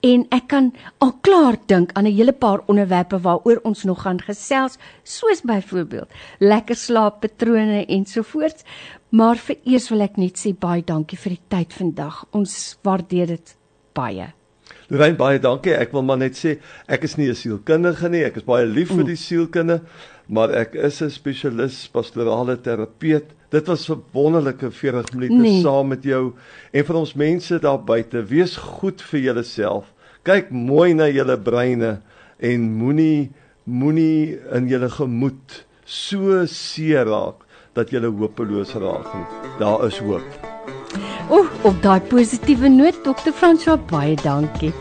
En 0.06 0.26
ek 0.36 0.48
kan 0.54 0.72
al 1.04 1.14
klaar 1.26 1.58
dink 1.68 1.92
aan 1.94 2.06
'n 2.06 2.16
hele 2.16 2.34
paar 2.34 2.64
onderwerpe 2.68 3.20
waaroor 3.20 3.60
ons 3.64 3.84
nog 3.84 4.02
gaan 4.02 4.22
gesels, 4.22 4.78
soos 5.04 5.42
byvoorbeeld 5.42 6.10
lekker 6.40 6.76
slaappatrone 6.76 7.86
ensovoorts. 7.86 8.64
Maar 9.10 9.38
vereers 9.38 9.90
wil 9.90 10.02
ek 10.02 10.18
net 10.18 10.38
sê 10.38 10.54
baie 10.54 10.84
dankie 10.84 11.18
vir 11.18 11.30
die 11.30 11.46
tyd 11.48 11.74
vandag. 11.74 12.26
Ons 12.32 12.78
waardeer 12.84 13.28
dit 13.28 13.56
baie. 13.94 14.34
Lorraine 14.90 15.18
baie 15.18 15.40
dankie. 15.42 15.74
Ek 15.78 15.92
wil 15.94 16.06
maar 16.06 16.18
net 16.18 16.38
sê 16.38 16.58
ek 16.90 17.04
is 17.04 17.16
nie 17.18 17.30
'n 17.30 17.36
sielkundige 17.36 18.10
nie. 18.10 18.24
Ek 18.24 18.38
is 18.38 18.44
baie 18.44 18.66
lief 18.66 18.90
vir 18.90 19.04
die 19.04 19.16
sielkunde, 19.16 19.82
maar 20.30 20.52
ek 20.54 20.76
is 20.76 21.02
'n 21.02 21.10
spesialis 21.10 21.88
pastorale 21.92 22.56
terapeut. 22.62 23.26
Dit 23.50 23.68
was 23.68 23.90
'n 23.90 24.04
wonderlike 24.14 24.72
40 24.72 25.14
minute 25.14 25.42
Nee. 25.42 25.62
saam 25.62 25.88
met 25.88 26.04
jou 26.04 26.34
en 26.72 26.86
vir 26.86 26.96
ons 26.96 27.14
mense 27.14 27.60
daar 27.60 27.84
buite. 27.84 28.24
Wees 28.26 28.58
goed 28.58 29.02
vir 29.02 29.20
julleself. 29.20 29.86
Kyk 30.24 30.52
mooi 30.52 30.94
na 30.94 31.08
julle 31.08 31.38
breine 31.38 32.02
en 32.40 32.72
moenie 32.78 33.32
moenie 33.64 34.40
in 34.54 34.68
julle 34.68 34.90
gemoed 34.90 35.66
so 35.86 36.46
seer 36.46 37.06
raak 37.06 37.46
dat 37.74 37.92
jy 37.92 38.02
hopeloos 38.02 38.74
raak 38.74 39.14
nie. 39.14 39.26
Daar 39.60 39.86
is 39.88 40.00
hoop. 40.00 40.24
O, 41.30 41.46
op 41.64 41.82
daai 41.82 42.02
positiewe 42.02 42.70
noot, 42.70 43.04
dokter 43.04 43.34
François, 43.34 43.78
baie 43.78 44.16
dankie. 44.16 44.74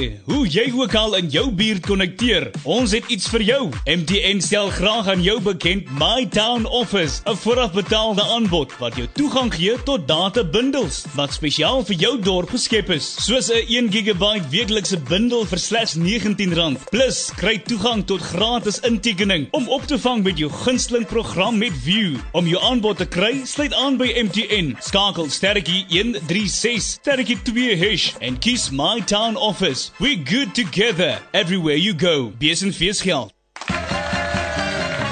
Awe. 0.00 0.12
Hoe 0.24 0.39
jy 0.54 0.70
ook 0.74 0.94
al 0.94 1.14
in 1.18 1.28
jou 1.30 1.50
buurt 1.54 1.86
konnekteer. 1.86 2.50
Ons 2.64 2.94
het 2.96 3.06
iets 3.12 3.28
vir 3.30 3.42
jou. 3.42 3.60
MTN 3.84 4.40
stel 4.42 4.70
graag 4.74 5.08
aan 5.12 5.22
jou 5.22 5.36
bekend 5.44 5.90
My 5.98 6.26
Town 6.30 6.64
Office, 6.66 7.20
'n 7.26 7.36
voorafbetaalde 7.36 8.22
aanbod 8.22 8.72
wat 8.78 8.96
jou 8.96 9.06
toegang 9.12 9.54
gee 9.54 9.76
tot 9.84 10.08
data 10.08 10.44
bundels 10.44 11.04
wat 11.14 11.32
spesiaal 11.32 11.84
vir 11.84 11.96
jou 11.96 12.20
dorp 12.20 12.50
geskep 12.50 12.90
is. 12.90 13.16
Soos 13.26 13.50
'n 13.50 13.64
1 13.68 13.90
GB 13.90 14.50
weeklikse 14.50 14.98
bundel 14.98 15.44
vir 15.44 15.58
slegs 15.58 15.94
R19. 15.96 16.78
Plus, 16.90 17.30
kry 17.36 17.58
toegang 17.58 18.06
tot 18.06 18.20
gratis 18.20 18.80
intekening 18.80 19.48
om 19.50 19.68
op 19.68 19.86
te 19.86 19.98
vang 19.98 20.24
met 20.24 20.38
jou 20.38 20.50
gunsteling 20.50 21.06
program 21.06 21.58
met 21.58 21.72
View. 21.82 22.16
Om 22.32 22.46
jou 22.46 22.62
aanbod 22.62 22.96
te 22.96 23.06
kry, 23.06 23.40
sluit 23.44 23.74
aan 23.74 23.96
by 23.96 24.12
MTN. 24.16 24.76
Skakel 24.80 25.30
sterretjie 25.30 25.84
136 25.88 26.82
sterretjie 26.82 27.38
2 27.42 27.76
hash 27.76 28.14
en 28.20 28.38
kies 28.38 28.70
My 28.70 29.00
Town 29.06 29.36
Office. 29.36 29.90
We 29.98 30.16
good 30.24 30.39
good 30.40 30.54
together 30.54 31.18
everywhere 31.34 31.74
you 31.74 31.92
go. 31.92 32.30
Beers 32.30 32.62
and 32.62 32.74
Fierce 32.74 33.00
Health. 33.00 33.32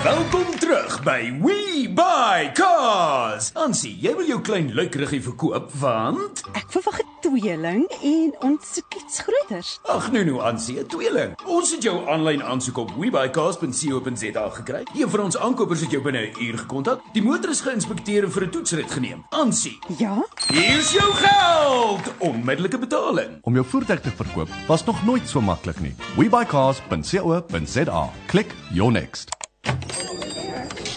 Welkom 0.04 0.47
terug 0.98 1.04
by 1.04 1.30
We 1.44 1.88
Buy 1.94 2.50
Cars. 2.54 3.50
Ansie, 3.54 3.94
jy 4.00 4.12
wil 4.16 4.26
jou 4.28 4.38
klein 4.44 4.70
luikruggie 4.74 5.20
verkoop 5.22 5.70
want 5.80 6.42
Ek 6.56 6.66
verwag 6.72 7.00
'n 7.00 7.06
tweeling 7.22 7.86
en 8.02 8.32
ons 8.42 8.74
soek 8.74 8.94
iets 8.96 9.20
groters. 9.20 9.78
Ag 9.88 10.10
nee 10.12 10.24
nou 10.24 10.40
Ansie, 10.40 10.78
'n 10.80 10.86
tweeling. 10.86 11.34
Ons 11.46 11.70
het 11.72 11.82
jou 11.82 12.08
aanlyn 12.08 12.42
aansoek 12.42 12.76
op 12.78 12.90
webuycars.co.za 12.96 14.48
gekry. 14.50 14.82
Een 14.94 15.10
van 15.10 15.20
ons 15.20 15.36
aankopers 15.36 15.80
het 15.80 15.90
jou 15.90 16.02
binne 16.02 16.18
'n 16.30 16.42
uur 16.42 16.58
gekontak. 16.58 17.00
Die 17.12 17.22
motor 17.22 17.50
is 17.50 17.60
geïnspekteer 17.60 18.24
en 18.24 18.30
vir 18.32 18.42
'n 18.44 18.50
toetsrit 18.50 18.90
geneem. 18.90 19.24
Ansie, 19.30 19.78
Ja? 19.98 20.24
hier's 20.48 20.92
jou 20.92 21.12
geld. 21.12 22.12
Onmiddellike 22.18 22.78
betaling. 22.78 23.38
Om 23.42 23.54
jou 23.54 23.66
voertuig 23.66 24.00
te 24.00 24.10
verkoop 24.10 24.48
was 24.66 24.84
nog 24.84 25.04
nooit 25.04 25.28
so 25.28 25.40
maklik 25.40 25.80
nie. 25.80 25.94
webuycars.co.za. 26.16 28.10
Klik 28.26 28.54
your 28.72 28.92
next. 28.92 29.28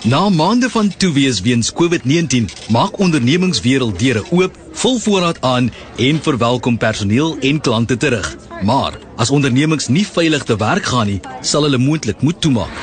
Na 0.04 0.30
maande 0.30 0.70
van 0.70 0.88
toewees 0.98 1.42
weens 1.42 1.74
COVID-19, 1.74 2.48
maak 2.74 2.98
ondernemingswêreld 3.00 4.00
deure 4.00 4.24
oop, 4.32 4.56
vul 4.74 4.96
voorraad 5.00 5.38
aan 5.46 5.68
en 5.96 6.22
verwelkom 6.22 6.78
personeel 6.78 7.36
en 7.40 7.60
klante 7.62 7.98
terug. 7.98 8.36
Maar 8.66 8.98
as 9.16 9.30
ondernemings 9.30 9.88
nie 9.88 10.08
veilig 10.08 10.44
te 10.44 10.56
werk 10.58 10.86
gaan 10.90 11.06
nie, 11.06 11.20
sal 11.42 11.68
hulle 11.68 11.78
moontlik 11.78 12.22
moet 12.22 12.42
toemaak. 12.42 12.74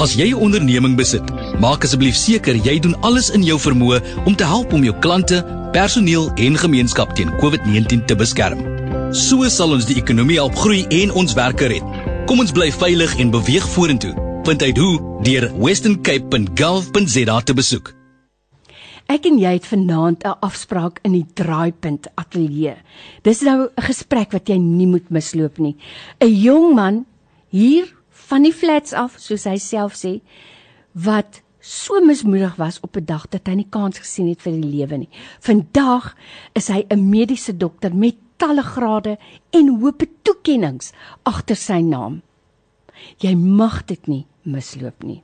As 0.00 0.14
jy 0.16 0.30
'n 0.30 0.40
onderneming 0.40 0.96
besit, 0.96 1.28
maak 1.60 1.84
asseblief 1.84 2.16
seker 2.16 2.56
jy 2.56 2.78
doen 2.78 2.96
alles 3.00 3.30
in 3.30 3.42
jou 3.42 3.58
vermoë 3.60 4.00
om 4.24 4.36
te 4.36 4.44
help 4.44 4.72
om 4.72 4.84
jou 4.84 4.94
klante, 4.98 5.44
personeel 5.72 6.32
en 6.34 6.56
gemeenskap 6.56 7.14
teen 7.14 7.36
COVID-19 7.36 8.04
te 8.06 8.16
beskerm. 8.16 8.64
So 9.12 9.48
sal 9.48 9.72
ons 9.72 9.84
die 9.84 10.00
ekonomie 10.00 10.40
help 10.40 10.56
groei 10.56 10.86
en 10.88 11.12
ons 11.12 11.34
werke 11.34 11.66
red. 11.66 11.84
Kom 12.26 12.40
ons 12.40 12.52
bly 12.52 12.72
veilig 12.72 13.18
en 13.18 13.30
beweeg 13.30 13.68
vorentoe 13.68 14.29
vind 14.50 14.62
uit 14.62 14.78
hoe 14.78 15.22
deur 15.22 15.44
westerncape.gov.za 15.62 17.40
te 17.40 17.54
besoek. 17.54 17.92
Ek 19.10 19.26
en 19.28 19.36
jy 19.38 19.52
het 19.54 19.66
vanaand 19.66 20.24
'n 20.26 20.38
afspraak 20.42 20.98
in 21.06 21.12
die 21.12 21.26
Draaipunt 21.34 22.08
Ateljee. 22.14 22.74
Dis 23.22 23.40
nou 23.46 23.68
'n 23.68 23.82
gesprek 23.82 24.32
wat 24.32 24.48
jy 24.48 24.56
nie 24.58 24.86
moet 24.86 25.10
misloop 25.10 25.58
nie. 25.58 25.76
'n 26.18 26.34
Jong 26.34 26.74
man 26.74 27.06
hier 27.48 27.94
van 28.10 28.42
die 28.42 28.52
flats 28.52 28.92
af, 28.92 29.14
soos 29.18 29.44
hy 29.44 29.56
self 29.56 29.94
sê, 29.94 30.20
wat 30.92 31.42
so 31.60 32.00
mismoedig 32.00 32.56
was 32.56 32.80
op 32.80 32.96
'n 32.96 33.04
dag 33.04 33.28
dat 33.28 33.46
hy 33.46 33.54
nie 33.54 33.70
kans 33.70 33.98
gesien 33.98 34.28
het 34.28 34.42
vir 34.42 34.52
die 34.52 34.70
lewe 34.70 34.96
nie. 34.98 35.08
Vandag 35.40 36.16
is 36.54 36.68
hy 36.68 36.86
'n 36.88 37.08
mediese 37.08 37.56
dokter 37.56 37.94
met 37.94 38.16
talle 38.36 38.62
grade 38.62 39.18
en 39.50 39.68
hoë 39.68 40.08
toekenninge 40.22 40.90
agter 41.22 41.56
sy 41.56 41.80
naam. 41.80 42.22
Jy 43.18 43.34
mag 43.34 43.84
dit 43.84 44.06
nie 44.06 44.26
misloop 44.42 45.02
nie. 45.02 45.22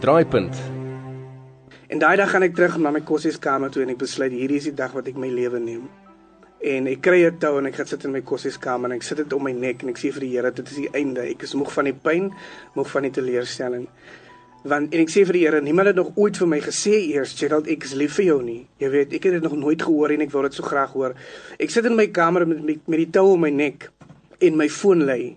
Draaipunt. 0.00 0.56
En 1.86 1.98
daai 1.98 2.16
dag 2.16 2.30
gaan 2.30 2.44
ek 2.44 2.54
terug 2.54 2.76
na 2.78 2.92
my 2.94 3.00
kossieskamer 3.00 3.72
toe 3.72 3.82
en 3.82 3.94
ek 3.94 4.02
besluit 4.02 4.34
hierdie 4.34 4.60
is 4.60 4.68
die 4.68 4.74
dag 4.76 4.92
wat 4.94 5.08
ek 5.10 5.16
my 5.18 5.30
lewe 5.32 5.58
neem. 5.62 5.88
En 6.62 6.86
ek 6.90 7.00
kry 7.02 7.24
'n 7.24 7.38
tou 7.38 7.58
en 7.58 7.66
ek 7.66 7.74
gaan 7.80 7.86
sit 7.86 8.04
in 8.04 8.12
my 8.12 8.20
kossieskamer 8.20 8.90
en 8.90 8.96
ek 8.96 9.02
sit 9.02 9.18
dit 9.18 9.32
om 9.32 9.42
my 9.42 9.52
nek 9.52 9.82
en 9.82 9.88
ek 9.88 9.98
sê 9.98 10.12
vir 10.12 10.20
die 10.20 10.30
Here 10.36 10.50
dit 10.50 10.68
is 10.68 10.76
die 10.76 10.92
einde. 10.92 11.22
Ek 11.22 11.42
is 11.42 11.54
moeg 11.54 11.72
van 11.72 11.84
die 11.84 11.94
pyn, 11.94 12.32
moeg 12.74 12.90
van 12.90 13.02
die 13.02 13.10
teleurstelling 13.10 13.88
want 14.70 14.94
en 14.94 15.02
ek 15.04 15.12
sê 15.12 15.24
vir 15.28 15.38
die 15.38 15.44
Here, 15.46 15.62
niemand 15.64 15.90
het 15.90 15.98
nog 15.98 16.12
ooit 16.16 16.38
vir 16.40 16.50
my 16.50 16.60
gesê 16.64 16.94
eers, 17.12 17.34
Gerald, 17.38 17.70
ek 17.72 17.86
is 17.88 17.94
lief 17.98 18.18
vir 18.18 18.28
jou 18.30 18.38
nie. 18.44 18.60
Jy 18.82 18.92
weet, 18.92 19.16
ek 19.16 19.28
het 19.28 19.38
dit 19.38 19.46
nog 19.46 19.56
nooit 19.60 19.82
gehoor 19.82 20.14
en 20.14 20.26
ek 20.26 20.34
wil 20.34 20.46
dit 20.48 20.58
so 20.58 20.66
graag 20.66 20.92
hoor. 20.96 21.16
Ek 21.58 21.72
sit 21.72 21.88
in 21.88 21.96
my 21.98 22.08
kamer 22.14 22.46
met 22.46 22.62
met, 22.64 22.84
met 22.86 23.02
die 23.04 23.10
tou 23.18 23.32
om 23.34 23.44
my 23.46 23.50
nek 23.54 23.90
en 24.40 24.56
my 24.58 24.68
foon 24.68 25.06
lê. 25.08 25.34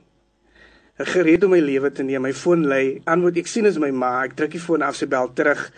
Gereed 1.00 1.46
om 1.48 1.54
my 1.56 1.62
lewe 1.64 1.94
te 1.96 2.04
neem. 2.04 2.26
My 2.28 2.36
foon 2.36 2.66
lê. 2.68 3.00
Antwoord 3.08 3.40
ek 3.40 3.48
sien 3.48 3.70
is 3.70 3.80
my 3.80 3.92
ma. 3.96 4.18
Ek 4.28 4.36
druk 4.36 4.58
die 4.58 4.64
foon 4.64 4.84
af, 4.84 4.98
sy 5.00 5.08
bel 5.08 5.32
terug 5.38 5.70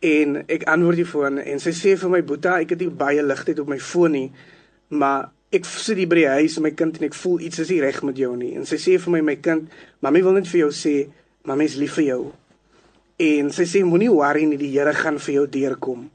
en 0.00 0.38
ek 0.48 0.64
antwoord 0.70 1.02
die 1.02 1.08
foon 1.08 1.38
en 1.42 1.60
sy 1.60 1.72
sê 1.76 1.92
vir 2.00 2.12
my 2.12 2.22
boeta, 2.24 2.56
ek 2.62 2.72
het 2.74 2.80
nie 2.80 2.88
baie 3.02 3.22
ligtheid 3.24 3.60
op 3.60 3.68
my 3.68 3.76
foon 3.84 4.16
nie, 4.16 4.28
maar 4.96 5.28
ek 5.52 5.66
sit 5.68 5.98
hier 6.00 6.08
by 6.08 6.22
die 6.22 6.28
huis 6.40 6.56
met 6.58 6.70
my 6.70 6.76
kind 6.78 7.00
en 7.00 7.08
ek 7.10 7.16
voel 7.20 7.42
iets 7.44 7.60
is 7.60 7.72
nie 7.72 7.82
reg 7.84 8.00
met 8.06 8.20
jou 8.20 8.30
nie. 8.38 8.54
En 8.56 8.68
sy 8.68 8.78
sê 8.80 8.96
vir 9.02 9.16
my 9.16 9.20
my 9.32 9.36
kind, 9.44 9.68
mami 10.00 10.22
wil 10.24 10.38
net 10.38 10.48
vir 10.48 10.64
jou 10.64 10.70
sê, 10.74 10.94
mami 11.44 11.68
is 11.68 11.76
lief 11.80 11.98
vir 11.98 12.06
jou. 12.06 12.22
En 13.20 13.50
sy 13.52 13.66
sê 13.68 13.82
moenie 13.84 14.08
worry 14.08 14.46
nie, 14.48 14.56
die 14.56 14.70
Here 14.72 14.94
gaan 14.96 15.18
vir 15.20 15.34
jou 15.34 15.46
deurkom. 15.52 16.06